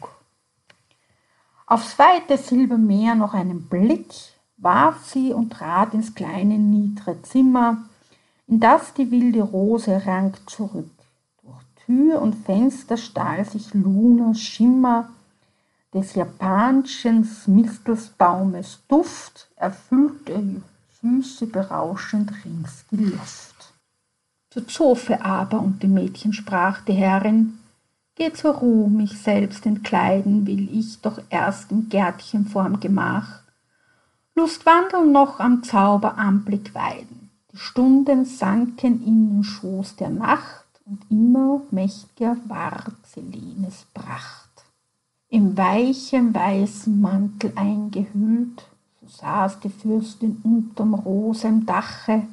Aufs 1.65 1.97
weite 1.97 2.37
Silbermeer 2.37 3.15
noch 3.15 3.33
einen 3.33 3.63
Blick 3.63 4.13
warf 4.57 5.07
sie 5.07 5.33
und 5.33 5.53
trat 5.53 5.95
ins 5.95 6.13
kleine 6.13 6.59
niedre 6.59 7.19
Zimmer, 7.23 7.77
in 8.47 8.59
das 8.59 8.93
die 8.93 9.09
wilde 9.09 9.41
Rose 9.41 10.05
rankt 10.05 10.47
zurück. 10.51 10.91
Durch 11.41 11.63
Tür 11.83 12.21
und 12.21 12.35
Fenster 12.35 12.97
stahl 12.97 13.43
sich 13.45 13.73
Lunas 13.73 14.39
Schimmer, 14.39 15.09
des 15.95 16.13
japanischen 16.13 17.25
Mistelsbaumes 17.47 18.79
Duft 18.89 19.47
erfüllte 19.55 20.61
süße 21.01 21.47
berauschend 21.47 22.33
rings 22.43 22.83
die 22.91 22.97
Luft. 22.97 23.73
Zur 24.49 24.67
Zofe 24.67 25.23
aber 25.23 25.61
und 25.61 25.81
dem 25.81 25.93
Mädchen 25.93 26.33
sprach 26.33 26.81
die 26.81 26.93
Herrin, 26.93 27.59
Geh 28.15 28.31
zur 28.33 28.55
Ruh, 28.55 28.87
mich 28.87 29.17
selbst 29.17 29.65
entkleiden 29.65 30.45
will 30.45 30.69
ich 30.77 30.99
doch 31.01 31.19
erst 31.29 31.71
im 31.71 31.87
Gärtchen 31.89 32.45
vorm 32.45 32.79
Gemach, 32.79 33.41
Lust 34.35 34.65
wandeln 34.65 35.13
noch 35.13 35.39
am 35.39 35.63
Zauberanblick 35.63 36.75
weiden. 36.75 37.29
Stunden 37.53 38.25
sanken 38.25 39.01
in 39.05 39.29
den 39.29 39.43
Schoß 39.45 39.95
der 39.95 40.09
Nacht 40.09 40.65
und 40.85 41.09
immer 41.09 41.61
mächtiger 41.71 42.35
ward 42.47 42.95
Selenes 43.07 43.85
Pracht. 43.93 44.44
Im 45.35 45.57
weichen 45.57 46.33
weißen 46.33 47.01
Mantel 47.01 47.51
eingehüllt, 47.57 48.69
so 49.01 49.07
saß 49.17 49.59
die 49.59 49.69
Fürstin 49.69 50.39
unterm 50.43 50.93
rosen 50.93 51.65
Dache, 51.65 52.25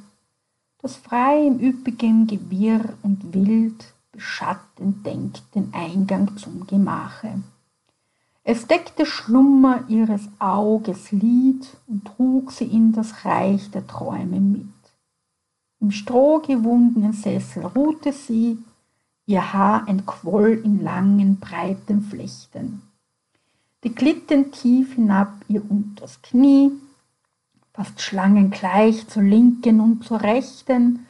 das 0.81 0.95
frei 0.95 1.45
im 1.45 1.59
üppigen 1.59 2.27
Gewirr 2.27 2.93
und 3.01 3.33
wild 3.33 3.93
beschattend 4.13 5.05
denkt 5.05 5.43
den 5.53 5.73
Eingang 5.73 6.37
zum 6.37 6.65
Gemache. 6.65 7.43
Es 8.45 8.67
deckte 8.67 9.05
Schlummer 9.05 9.83
ihres 9.89 10.29
Auges 10.39 11.11
Lied 11.11 11.75
und 11.87 12.05
trug 12.05 12.53
sie 12.53 12.67
in 12.67 12.93
das 12.93 13.25
Reich 13.25 13.69
der 13.71 13.85
Träume 13.85 14.39
mit. 14.39 14.69
Im 15.81 15.91
strohgewundenen 15.91 17.11
Sessel 17.11 17.65
ruhte 17.65 18.13
sie, 18.13 18.59
ihr 19.25 19.51
Haar 19.51 19.89
entquoll 19.89 20.61
in 20.63 20.81
langen, 20.81 21.41
breiten 21.41 22.01
Flechten. 22.01 22.81
Die 23.83 23.93
glitten 23.93 24.51
tief 24.51 24.93
hinab 24.95 25.33
ihr 25.47 25.61
unters 25.69 26.21
Knie, 26.21 26.71
fast 27.73 28.01
schlangengleich 28.01 29.07
zur 29.07 29.23
linken 29.23 29.79
und 29.79 30.05
zur 30.05 30.21
rechten. 30.21 31.05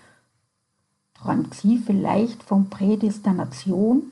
Träumt 1.13 1.53
sie 1.53 1.78
vielleicht 1.78 2.43
von 2.43 2.69
Prädestination? 2.69 4.11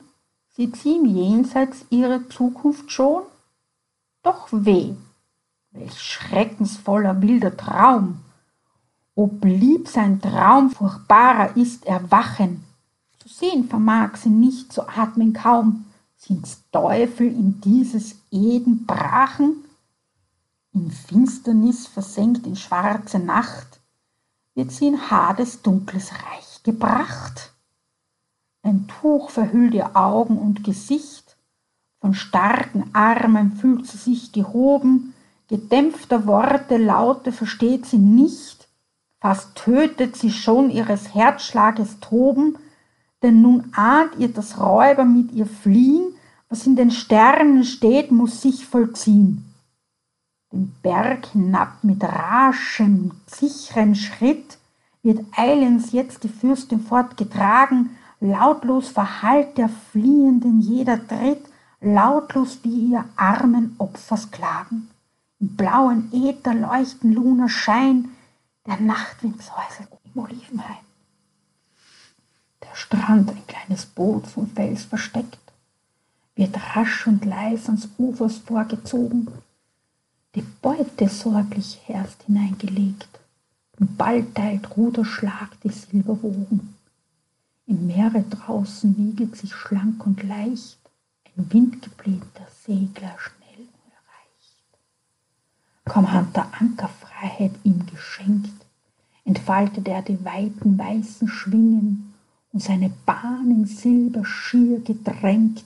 Sieht 0.50 0.76
sie 0.76 0.96
im 0.96 1.06
Jenseits 1.06 1.86
ihre 1.90 2.28
Zukunft 2.28 2.92
schon? 2.92 3.22
Doch 4.22 4.48
weh, 4.52 4.94
welch 5.72 6.00
schreckensvoller 6.00 7.20
wilder 7.20 7.56
Traum! 7.56 8.20
ob 9.14 9.40
blieb 9.40 9.88
sein 9.88 10.20
Traum 10.20 10.70
furchtbarer 10.70 11.56
ist 11.56 11.86
Erwachen. 11.86 12.64
Zu 13.18 13.28
sehen 13.28 13.68
vermag 13.68 14.16
sie 14.16 14.30
nicht, 14.30 14.72
zu 14.72 14.88
atmen 14.88 15.32
kaum. 15.32 15.84
Sind's 16.24 16.62
Teufel 16.70 17.26
in 17.26 17.60
dieses 17.60 18.14
Eden 18.30 18.86
brachen? 18.86 19.64
In 20.72 20.92
Finsternis 20.92 21.88
versenkt 21.88 22.46
in 22.46 22.54
schwarze 22.54 23.18
Nacht, 23.18 23.80
wird 24.54 24.70
sie 24.70 24.86
in 24.86 25.10
Hades 25.10 25.62
dunkles 25.62 26.12
Reich 26.12 26.62
gebracht. 26.62 27.52
Ein 28.62 28.86
Tuch 28.86 29.30
verhüllt 29.30 29.74
ihr 29.74 29.96
Augen 29.96 30.38
und 30.38 30.62
Gesicht, 30.62 31.36
von 32.00 32.14
starken 32.14 32.90
Armen 32.92 33.56
fühlt 33.56 33.88
sie 33.88 33.98
sich 33.98 34.30
gehoben, 34.30 35.14
gedämpfter 35.48 36.24
Worte 36.28 36.76
Laute 36.76 37.32
versteht 37.32 37.84
sie 37.84 37.98
nicht, 37.98 38.68
fast 39.18 39.56
tötet 39.56 40.16
sie 40.16 40.30
schon 40.30 40.70
ihres 40.70 41.16
Herzschlages 41.16 41.98
Toben, 41.98 42.58
denn 43.22 43.40
nun 43.40 43.72
ahnt 43.74 44.16
ihr 44.18 44.28
das 44.28 44.58
Räuber 44.58 45.04
mit 45.04 45.32
ihr 45.32 45.46
fliehen, 45.46 46.14
was 46.48 46.66
in 46.66 46.76
den 46.76 46.90
Sternen 46.90 47.64
steht, 47.64 48.10
muss 48.10 48.42
sich 48.42 48.66
vollziehen. 48.66 49.44
Den 50.52 50.74
Berg 50.82 51.26
hinab 51.26 51.82
mit 51.82 52.04
raschem, 52.04 53.12
sicheren 53.26 53.94
Schritt 53.94 54.58
wird 55.02 55.24
eilends 55.34 55.92
jetzt 55.92 56.24
die 56.24 56.28
Fürstin 56.28 56.80
fortgetragen, 56.80 57.96
lautlos 58.20 58.88
verhallt 58.88 59.56
der 59.56 59.70
Fliehenden 59.70 60.60
jeder 60.60 60.98
Tritt, 61.06 61.42
lautlos 61.80 62.58
wie 62.62 62.90
ihr 62.90 63.04
armen 63.16 63.74
Opfers 63.78 64.30
klagen. 64.30 64.88
Im 65.40 65.56
blauen 65.56 66.12
Äther 66.12 66.54
leuchten 66.54 67.12
Luner 67.14 67.48
Schein, 67.48 68.10
der 68.66 68.78
Nachtwind 68.78 69.42
säuselt 69.42 69.88
im 70.04 70.22
Olivenhain. 70.22 70.91
Strand, 72.92 73.30
ein 73.30 73.46
kleines 73.46 73.86
Boot 73.86 74.26
vom 74.26 74.46
Fels 74.48 74.84
versteckt, 74.84 75.38
wird 76.34 76.54
rasch 76.76 77.06
und 77.06 77.24
leis 77.24 77.66
ans 77.66 77.88
Ufers 77.96 78.36
vorgezogen, 78.36 79.28
die 80.34 80.44
Beute 80.60 81.08
sorglich 81.08 81.80
erst 81.88 82.24
hineingelegt, 82.24 83.08
und 83.80 83.96
bald 83.96 84.34
teilt 84.34 84.76
Ruderschlag 84.76 85.58
die 85.62 85.70
Silberwogen. 85.70 86.74
Im 87.66 87.86
Meere 87.86 88.24
draußen 88.28 88.94
wiegelt 88.98 89.36
sich 89.36 89.54
schlank 89.54 90.04
und 90.04 90.22
leicht. 90.22 90.78
Ein 91.34 91.50
windgeblähter 91.50 92.46
Segler 92.66 93.16
schnell 93.18 93.66
erreicht. 93.88 94.68
Kaum 95.86 96.12
hat 96.12 96.36
der 96.36 96.52
Ankerfreiheit 96.60 97.52
ihm 97.64 97.86
geschenkt, 97.86 98.66
entfaltet 99.24 99.88
er 99.88 100.02
die 100.02 100.22
weiten 100.26 100.76
weißen 100.76 101.28
Schwingen 101.28 102.11
und 102.52 102.62
seine 102.62 102.90
Bahn 103.06 103.50
in 103.50 103.66
Silber 103.66 104.24
schier 104.24 104.80
gedrängt, 104.80 105.64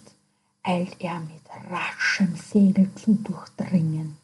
eilt 0.63 0.97
er 1.01 1.21
mit 1.21 1.43
raschem 1.71 2.35
Segel 2.37 2.89
zu 2.95 3.15
durchdringen. 3.15 4.17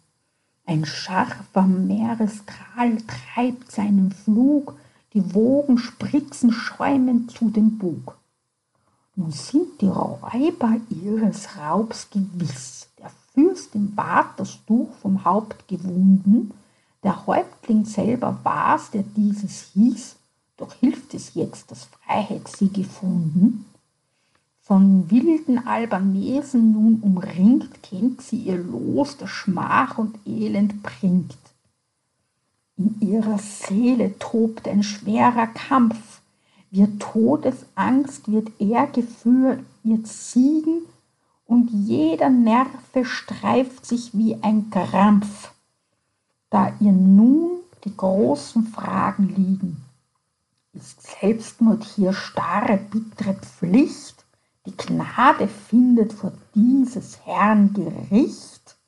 Ein 0.64 0.84
scharfer 0.84 1.62
Meeresstrahl 1.62 2.98
treibt 3.06 3.72
seinen 3.72 4.12
Flug, 4.12 4.74
die 5.12 5.34
Wogen 5.34 5.78
spritzen 5.78 6.52
schäumend 6.52 7.30
zu 7.32 7.50
dem 7.50 7.78
Bug. 7.78 8.16
Nun 9.14 9.30
sind 9.30 9.80
die 9.80 9.88
Räuber 9.88 10.76
ihres 10.88 11.56
Raubs 11.58 12.08
gewiss. 12.10 12.88
Der 12.98 13.10
Fürst 13.34 13.74
im 13.74 13.94
Bart 13.94 14.38
das 14.38 14.64
Tuch 14.66 14.90
vom 15.02 15.24
Haupt 15.24 15.68
gewunden, 15.68 16.52
der 17.02 17.26
Häuptling 17.26 17.84
selber 17.84 18.38
war's, 18.42 18.90
der 18.90 19.02
dieses 19.02 19.72
hieß, 19.74 20.16
doch 20.62 20.74
hilft 20.74 21.12
es 21.14 21.34
jetzt, 21.34 21.70
dass 21.70 21.84
Freiheit 21.84 22.48
sie 22.48 22.68
gefunden 22.68 23.66
von 24.62 25.10
wilden 25.10 25.66
Albanesen 25.66 26.72
nun 26.72 27.00
umringt, 27.02 27.82
kennt 27.82 28.22
sie 28.22 28.38
ihr 28.38 28.56
Los, 28.56 29.16
das 29.16 29.28
Schmach 29.28 29.98
und 29.98 30.16
Elend 30.24 30.82
bringt. 30.82 31.36
In 32.76 32.96
ihrer 33.00 33.38
Seele 33.38 34.18
tobt 34.18 34.68
ein 34.68 34.82
schwerer 34.82 35.48
Kampf, 35.48 36.20
wir 36.70 36.98
Todesangst 36.98 38.30
wird 38.30 38.50
er 38.60 38.86
geführt, 38.86 39.60
ihr 39.84 40.02
Ziegen, 40.04 40.82
und 41.44 41.68
jeder 41.70 42.30
Nerve 42.30 43.04
streift 43.04 43.84
sich 43.84 44.16
wie 44.16 44.38
ein 44.42 44.70
Krampf, 44.70 45.52
da 46.48 46.72
ihr 46.80 46.92
nun 46.92 47.58
die 47.84 47.94
großen 47.94 48.68
Fragen 48.68 49.28
liegen. 49.28 49.91
Ist 50.74 51.02
Selbstmord 51.20 51.84
hier 51.84 52.14
starre, 52.14 52.78
bittere 52.78 53.34
Pflicht? 53.34 54.24
Die 54.64 54.74
Gnade 54.74 55.46
findet 55.46 56.14
vor 56.14 56.32
dieses 56.54 57.18
Herrn 57.26 57.74
Gericht. 57.74 58.78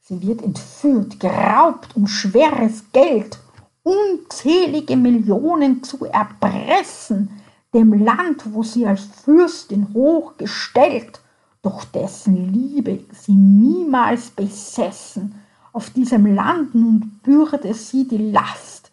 Sie 0.00 0.22
wird 0.22 0.40
entführt, 0.40 1.20
geraubt 1.20 1.94
um 1.94 2.06
schweres 2.06 2.84
Geld, 2.92 3.38
unzählige 3.82 4.96
Millionen 4.96 5.82
zu 5.82 6.06
erpressen, 6.06 7.28
dem 7.74 7.92
Land, 8.02 8.54
wo 8.54 8.62
sie 8.62 8.86
als 8.86 9.02
Fürstin 9.04 9.92
hochgestellt, 9.92 11.20
doch 11.60 11.84
dessen 11.84 12.50
Liebe 12.50 13.04
sie 13.12 13.34
niemals 13.34 14.30
besessen. 14.30 15.34
Auf 15.74 15.90
diesem 15.90 16.34
Land 16.34 16.74
nun 16.74 17.20
bürde 17.22 17.74
sie 17.74 18.08
die 18.08 18.30
Last, 18.30 18.83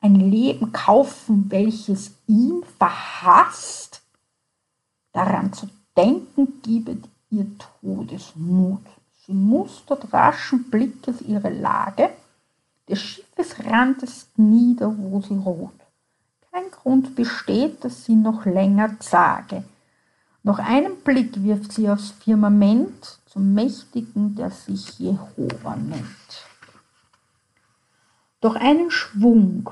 ein 0.00 0.14
Leben 0.14 0.72
kaufen, 0.72 1.46
welches 1.50 2.12
ihm 2.26 2.62
verhasst 2.78 3.90
Daran 5.12 5.52
zu 5.52 5.68
denken 5.96 6.60
gibet 6.62 7.08
ihr 7.30 7.46
Todesmut. 7.58 8.82
Sie 9.26 9.32
mustert 9.32 10.12
raschen 10.12 10.70
Blickes 10.70 11.20
ihre 11.20 11.50
Lage, 11.50 12.10
des 12.88 13.00
Schiffes 13.00 13.64
Rand 13.64 14.02
ist 14.02 14.38
nieder, 14.38 14.96
wo 14.96 15.20
sie 15.20 15.36
ruht. 15.36 15.74
Kein 16.50 16.70
Grund 16.70 17.14
besteht, 17.14 17.84
dass 17.84 18.04
sie 18.04 18.16
noch 18.16 18.44
länger 18.44 18.98
zage. 19.00 19.62
Noch 20.42 20.58
einen 20.58 20.96
Blick 21.02 21.42
wirft 21.42 21.72
sie 21.72 21.88
aufs 21.88 22.10
Firmament 22.12 23.20
zum 23.26 23.52
Mächtigen, 23.52 24.34
der 24.34 24.50
sich 24.50 24.98
Jehova 24.98 25.76
nennt. 25.76 26.46
Doch 28.40 28.56
einen 28.56 28.90
Schwung, 28.90 29.70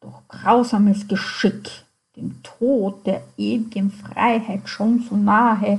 doch 0.00 0.22
grausames 0.28 1.06
Geschick 1.08 1.84
dem 2.20 2.42
Tod 2.42 3.06
der 3.06 3.22
ewigen 3.36 3.90
Freiheit 3.90 4.68
schon 4.68 5.00
so 5.00 5.16
nahe, 5.16 5.78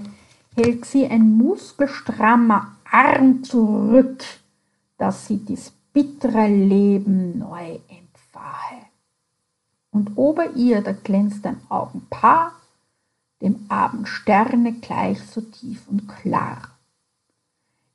hält 0.55 0.85
sie 0.85 1.05
ein 1.05 1.37
muskelstrammer 1.37 2.75
Arm 2.89 3.43
zurück, 3.43 4.23
dass 4.97 5.27
sie 5.27 5.37
dies 5.37 5.71
bittere 5.93 6.47
Leben 6.47 7.37
neu 7.37 7.79
empfahe. 7.89 8.85
Und 9.91 10.17
ober 10.17 10.51
ihr, 10.55 10.81
da 10.81 10.93
glänzt 10.93 11.45
ein 11.45 11.61
Augenpaar, 11.69 12.53
dem 13.41 13.65
Abendsterne 13.69 14.73
gleich 14.73 15.21
so 15.21 15.41
tief 15.41 15.87
und 15.87 16.07
klar. 16.07 16.69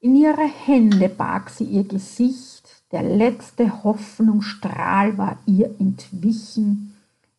In 0.00 0.14
ihre 0.14 0.46
Hände 0.46 1.08
barg 1.08 1.50
sie 1.50 1.64
ihr 1.64 1.84
Gesicht, 1.84 2.55
der 2.92 3.02
letzte 3.02 3.82
Hoffnungsstrahl 3.84 5.18
war 5.18 5.38
ihr 5.46 5.74
entwichen, 5.78 6.94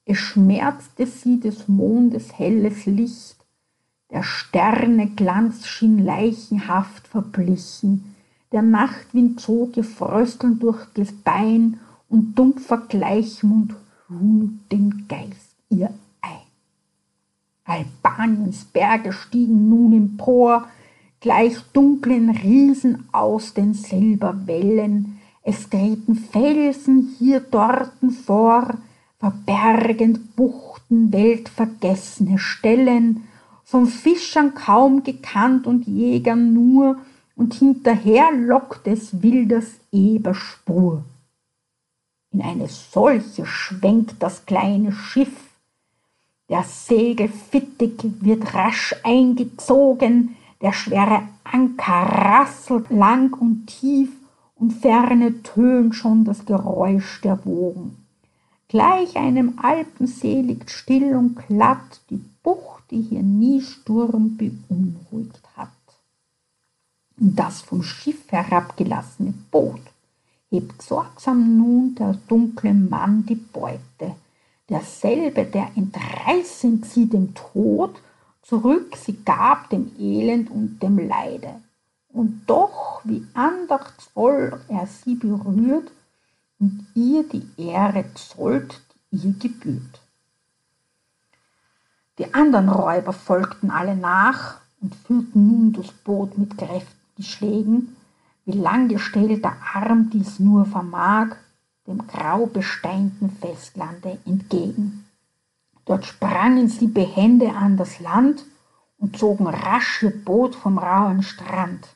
es 0.05 0.17
schmerzte 0.17 1.05
sie 1.05 1.39
des 1.39 1.67
Mondes 1.67 2.37
helles 2.37 2.85
Licht, 2.85 3.35
der 4.09 4.23
Sterne 4.23 5.07
Glanz 5.07 5.67
schien 5.67 5.99
leichenhaft 5.99 7.07
verblichen, 7.07 8.15
der 8.51 8.61
Nachtwind 8.61 9.41
zog 9.41 9.75
ihr 9.75 9.83
Frösteln 9.83 10.59
durch 10.59 10.85
das 10.93 11.11
Bein 11.11 11.79
und 12.07 12.39
dumpfer 12.39 12.77
Gleichmund 12.87 13.75
lud 14.07 14.51
den 14.71 15.07
Geist 15.09 15.55
ihr 15.69 15.93
ein. 16.21 16.47
Albaniens 17.65 18.63
Berge 18.65 19.11
stiegen 19.11 19.67
nun 19.67 19.91
empor, 19.93 20.67
gleich 21.19 21.57
dunklen 21.73 22.29
Riesen 22.29 23.09
aus 23.11 23.53
den 23.53 23.73
Silberwellen, 23.73 25.16
es 25.47 25.69
treten 25.69 26.15
Felsen 26.15 27.15
hier 27.17 27.39
dorten 27.39 28.11
vor, 28.11 28.79
verbergend 29.17 30.35
Buchten 30.35 31.13
weltvergessene 31.13 32.37
Stellen, 32.37 33.23
von 33.63 33.87
Fischern 33.87 34.55
kaum 34.55 35.03
gekannt 35.03 35.65
und 35.65 35.87
Jägern 35.87 36.53
nur, 36.53 36.97
und 37.37 37.53
hinterher 37.53 38.29
lockt 38.33 38.87
es 38.87 39.21
Wilders 39.21 39.75
Eberspur. 39.93 41.05
In 42.31 42.41
eine 42.41 42.67
solche 42.67 43.45
schwenkt 43.45 44.15
das 44.19 44.45
kleine 44.45 44.91
Schiff, 44.91 45.31
der 46.49 46.63
Segel 46.63 47.29
fittig 47.29 47.93
wird 48.19 48.53
rasch 48.53 48.93
eingezogen, 49.01 50.35
der 50.61 50.73
schwere 50.73 51.21
Anker 51.45 51.93
rasselt 51.93 52.89
lang 52.89 53.33
und 53.39 53.67
tief, 53.67 54.09
und 54.59 54.71
ferne 54.71 55.41
tönt 55.43 55.95
schon 55.95 56.25
das 56.25 56.45
Geräusch 56.45 57.21
der 57.21 57.45
Wogen. 57.45 57.97
Gleich 58.67 59.15
einem 59.15 59.59
Alpensee 59.61 60.41
liegt 60.41 60.71
still 60.71 61.15
und 61.15 61.35
glatt 61.47 62.01
die 62.09 62.21
Bucht, 62.43 62.83
die 62.91 63.01
hier 63.01 63.23
nie 63.23 63.61
Sturm 63.61 64.37
beunruhigt 64.37 65.47
hat. 65.55 65.69
in 67.19 67.35
das 67.35 67.61
vom 67.61 67.83
Schiff 67.83 68.31
herabgelassene 68.31 69.33
Boot 69.51 69.81
hebt 70.49 70.81
sorgsam 70.81 71.57
nun 71.57 71.95
der 71.95 72.13
dunkle 72.27 72.73
Mann 72.73 73.25
die 73.25 73.35
Beute, 73.35 74.15
derselbe, 74.69 75.45
der 75.45 75.71
entreißend 75.75 76.85
sie 76.85 77.07
dem 77.07 77.33
Tod, 77.33 77.95
zurück 78.41 78.95
sie 78.95 79.17
gab 79.25 79.69
dem 79.69 79.91
Elend 79.99 80.49
und 80.49 80.81
dem 80.81 80.99
Leide. 80.99 81.61
Und 82.17 82.45
doch, 82.47 83.01
wie 83.03 83.27
andachtsvoll 83.35 84.59
er 84.69 84.87
sie 84.87 85.13
berührt 85.13 85.91
und 86.57 86.87
ihr 86.95 87.21
die 87.29 87.47
Ehre 87.57 88.05
zollt, 88.15 88.81
die 89.11 89.17
ihr 89.17 89.33
gebührt. 89.33 90.01
Die 92.17 92.33
anderen 92.33 92.69
Räuber 92.69 93.13
folgten 93.13 93.69
alle 93.69 93.95
nach 93.95 94.61
und 94.81 94.95
führten 94.95 95.47
nun 95.47 95.73
das 95.73 95.91
Boot 95.91 96.39
mit 96.39 96.57
kräftigen 96.57 97.23
Schlägen, 97.23 97.95
wie 98.45 98.57
langgestellt 98.57 99.43
der 99.43 99.55
Arm 99.75 100.09
dies 100.09 100.39
nur 100.39 100.65
vermag, 100.65 101.35
dem 101.85 102.07
grau 102.07 102.47
besteinten 102.47 103.29
Festlande 103.29 104.17
entgegen. 104.25 105.05
Dort 105.85 106.07
sprangen 106.07 106.67
sie 106.67 106.87
behende 106.87 107.53
an 107.53 107.77
das 107.77 107.99
Land 107.99 108.43
und 108.97 109.19
zogen 109.19 109.45
rasch 109.45 110.01
ihr 110.01 110.23
Boot 110.25 110.55
vom 110.55 110.79
rauen 110.79 111.21
Strand. 111.21 111.87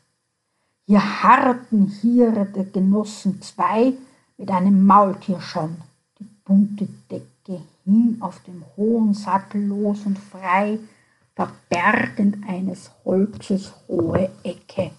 Hier 0.88 1.24
harrten 1.24 1.88
hier 1.88 2.32
der 2.32 2.66
Genossen 2.66 3.42
zwei 3.42 3.94
mit 4.38 4.50
einem 4.50 4.86
Maultier 4.86 5.40
schon, 5.40 5.78
die 6.20 6.28
bunte 6.44 6.88
Decke 7.10 7.62
hin 7.86 8.18
auf 8.20 8.42
dem 8.44 8.64
hohen 8.76 9.14
Sattel 9.14 9.66
los 9.66 10.06
und 10.06 10.18
frei, 10.18 10.80
verbergend 11.36 12.38
eines 12.48 12.92
Holzes 13.06 13.74
hohe 13.88 14.30
Ecke. 14.44 14.92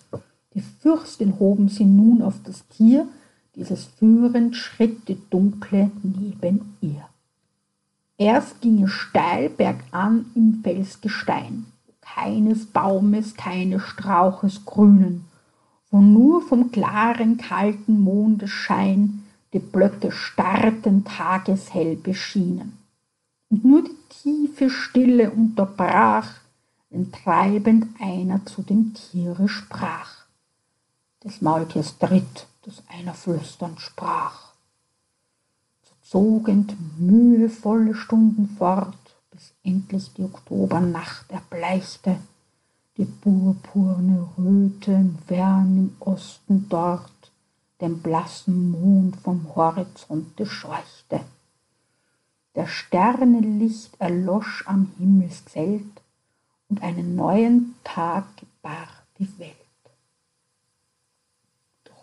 Die 0.55 0.61
Fürstin 0.61 1.39
hoben 1.39 1.69
sie 1.69 1.85
nun 1.85 2.23
auf 2.23 2.35
das 2.45 2.67
Tier, 2.69 3.07
dieses 3.55 3.85
führend 3.85 4.57
schritt 4.57 5.09
die 5.09 5.19
Dunkle 5.31 5.91
neben 6.03 6.77
ihr. 6.81 7.07
Erst 8.19 8.61
ging 8.61 8.85
es 8.85 8.93
steil 8.93 9.51
bergan 9.51 10.27
im 10.35 10.61
Felsgestein, 10.63 11.67
keines 12.01 12.67
Baumes, 12.67 13.35
keines 13.35 13.83
Strauches 13.83 14.65
grünen, 14.65 15.25
wo 15.93 16.01
nur 16.01 16.43
vom 16.43 16.73
klaren, 16.73 17.37
kalten 17.37 18.01
Mondesschein 18.01 19.23
die 19.53 19.61
Blöcke 19.61 20.11
starrten 20.11 21.05
tageshell 21.05 21.95
beschienen. 21.95 22.79
Und 23.51 23.65
nur 23.65 23.85
die 23.85 23.97
tiefe 24.09 24.71
Stille 24.71 25.31
unterbrach, 25.31 26.41
wenn 26.91 27.13
treibend 27.13 27.87
einer 28.01 28.45
zu 28.47 28.63
dem 28.63 28.95
Tiere 28.95 29.49
sprach 29.49 30.23
des 31.25 31.41
Maultiers 31.41 31.99
Tritt, 31.99 32.47
das 32.63 32.83
einer 32.89 33.15
flüsternd 33.15 33.81
sprach. 33.81 34.53
So 35.85 35.95
zogend 36.03 36.75
mühevolle 36.99 37.95
Stunden 37.95 38.49
fort, 38.59 38.97
bis 39.31 39.53
endlich 39.63 40.13
die 40.15 40.25
Oktobernacht 40.25 41.31
erbleichte, 41.31 42.17
die 42.97 43.05
purpurne 43.05 44.29
Röte 44.37 45.11
fern 45.27 45.77
im 45.79 45.97
Osten 46.01 46.69
dort 46.69 47.11
den 47.81 48.01
blassen 48.01 48.71
Mond 48.71 49.17
vom 49.17 49.55
Horizonte 49.57 50.47
scheuchte. 50.47 51.21
Der 52.55 52.67
Sterne 52.67 53.41
Licht 53.41 53.95
erlosch 53.99 54.65
am 54.67 54.93
Himmelszelt 54.99 56.03
und 56.69 56.83
einen 56.83 57.17
neuen 57.17 57.75
Tag 57.83 58.25
gebar 58.37 58.89
die 59.19 59.39
Welt 59.39 59.57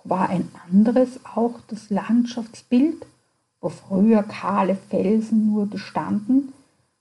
war 0.10 0.30
ein 0.30 0.50
anderes 0.70 1.20
auch 1.24 1.60
das 1.68 1.90
Landschaftsbild, 1.90 3.06
wo 3.62 3.70
früher 3.70 4.24
kahle 4.24 4.76
Felsen 4.76 5.52
nur 5.52 5.68
gestanden, 5.68 6.54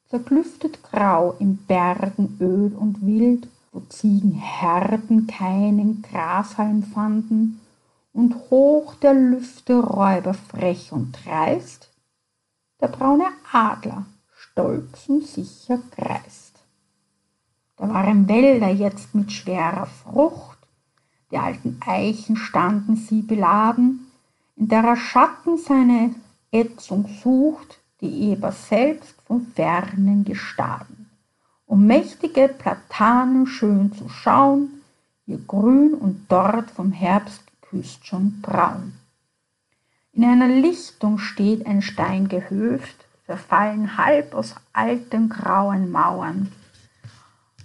zerklüftet 0.08 0.82
grau 0.82 1.34
in 1.38 1.56
Bergen 1.56 2.36
öd 2.40 2.74
und 2.76 3.04
wild, 3.06 3.48
wo 3.78 3.84
Ziegenherden 3.88 5.28
keinen 5.28 6.02
Grashalm 6.02 6.82
fanden, 6.82 7.60
und 8.12 8.34
hoch 8.50 8.96
der 8.96 9.14
Lüfte 9.14 9.78
Räuber 9.78 10.34
frech 10.34 10.90
und 10.90 11.12
dreist, 11.12 11.88
der 12.80 12.88
braune 12.88 13.28
Adler 13.52 14.06
stolz 14.34 15.08
und 15.08 15.24
sicher 15.24 15.78
kreist. 15.92 16.58
Da 17.76 17.88
waren 17.88 18.28
Wälder 18.28 18.70
jetzt 18.70 19.14
mit 19.14 19.30
schwerer 19.30 19.86
Frucht, 19.86 20.58
die 21.30 21.38
alten 21.38 21.78
Eichen 21.86 22.36
standen 22.36 22.96
sie 22.96 23.22
beladen, 23.22 24.10
in 24.56 24.66
derer 24.66 24.96
Schatten 24.96 25.56
seine 25.56 26.16
Ätzung 26.50 27.08
sucht, 27.22 27.78
die 28.00 28.32
Eber 28.32 28.50
selbst 28.50 29.14
vom 29.26 29.46
fernen 29.54 30.24
Gestaden. 30.24 30.97
Um 31.68 31.86
mächtige 31.86 32.48
Platanen 32.48 33.46
schön 33.46 33.92
zu 33.92 34.08
schauen, 34.08 34.82
hier 35.26 35.38
grün 35.38 35.94
und 35.94 36.26
dort 36.28 36.70
vom 36.72 36.90
Herbst 36.90 37.42
geküsst 37.60 38.04
schon 38.04 38.40
braun. 38.42 38.94
In 40.12 40.24
einer 40.24 40.48
Lichtung 40.48 41.18
steht 41.18 41.64
ein 41.66 41.82
Stein 41.82 42.28
gehöft, 42.28 43.06
verfallen 43.24 43.96
halb 43.96 44.34
aus 44.34 44.56
alten 44.72 45.28
grauen 45.28 45.92
Mauern 45.92 46.50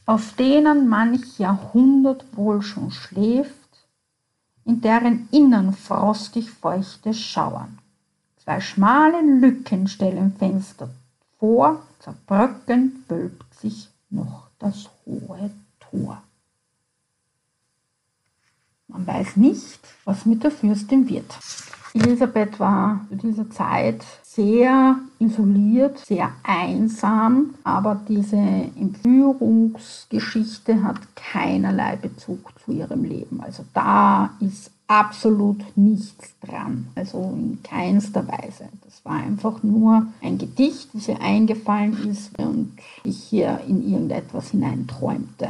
auf 0.06 0.34
denen 0.36 0.90
manch 0.90 1.40
Jahrhundert 1.40 2.26
wohl 2.36 2.62
schon 2.62 2.92
schläft, 2.92 3.54
in 4.66 4.82
deren 4.82 5.28
Innern 5.32 5.74
frostig 5.74 6.52
feuchte 6.52 7.14
schauern. 7.14 7.80
Zwei 8.38 8.60
schmale 8.60 9.22
Lücken 9.22 9.88
stellen 9.88 10.34
Fenster 10.38 10.90
vor, 11.40 11.82
zerbröckend 12.00 13.10
wölbt 13.10 13.54
sich 13.56 13.90
noch 14.14 14.50
das 14.60 14.90
hohe 15.06 15.50
Tor. 15.80 16.22
Man 18.88 19.08
weiß 19.08 19.38
nicht, 19.38 19.80
was 20.06 20.26
mit 20.26 20.44
der 20.44 20.52
Fürstin 20.52 21.08
wird. 21.10 21.40
Elisabeth 21.96 22.60
war 22.60 23.06
zu 23.10 23.16
dieser 23.16 23.50
Zeit 23.52 24.04
sehr 24.24 24.98
isoliert, 25.20 26.00
sehr 26.00 26.32
einsam, 26.42 27.54
aber 27.64 28.02
diese 28.08 28.36
Entführungsgeschichte 28.36 30.84
hat 30.84 30.98
keinerlei 31.16 31.98
Bezug 31.98 32.52
zu 32.64 32.72
ihrem 32.72 33.04
Leben. 33.04 33.42
Also 33.42 33.64
da 33.74 34.32
ist 34.40 34.72
absolut 34.88 35.62
nichts 35.76 36.36
dran, 36.42 36.88
also 36.96 37.20
in 37.36 37.60
keinster 37.64 38.28
Weise. 38.28 38.70
Das 38.84 39.04
war 39.06 39.14
einfach 39.14 39.64
nur 39.64 40.08
ein 40.22 40.38
Gedicht, 40.38 40.90
das 40.94 41.08
ihr 41.08 41.22
eingefallen 41.22 42.10
ist 42.10 42.38
und 42.38 42.74
ich 43.04 43.24
hier 43.24 43.62
in 43.68 43.84
irgendetwas 43.84 44.52
hineinträumte 44.52 45.50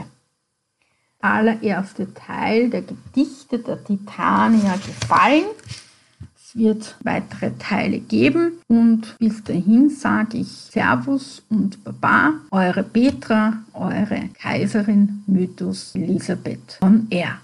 allererste 1.23 2.13
Teil 2.13 2.69
der 2.69 2.81
Gedichte 2.81 3.59
der 3.59 3.81
Titania 3.81 4.75
gefallen 4.75 5.45
wird 6.55 6.95
weitere 7.03 7.51
Teile 7.57 7.99
geben 7.99 8.59
und 8.67 9.17
bis 9.17 9.43
dahin 9.43 9.89
sage 9.89 10.37
ich 10.37 10.47
Servus 10.47 11.41
und 11.49 11.83
Baba, 11.83 12.33
eure 12.51 12.83
Petra, 12.83 13.63
eure 13.73 14.29
Kaiserin 14.39 15.23
Mythos 15.27 15.95
Elisabeth 15.95 16.77
von 16.79 17.07
R. 17.09 17.39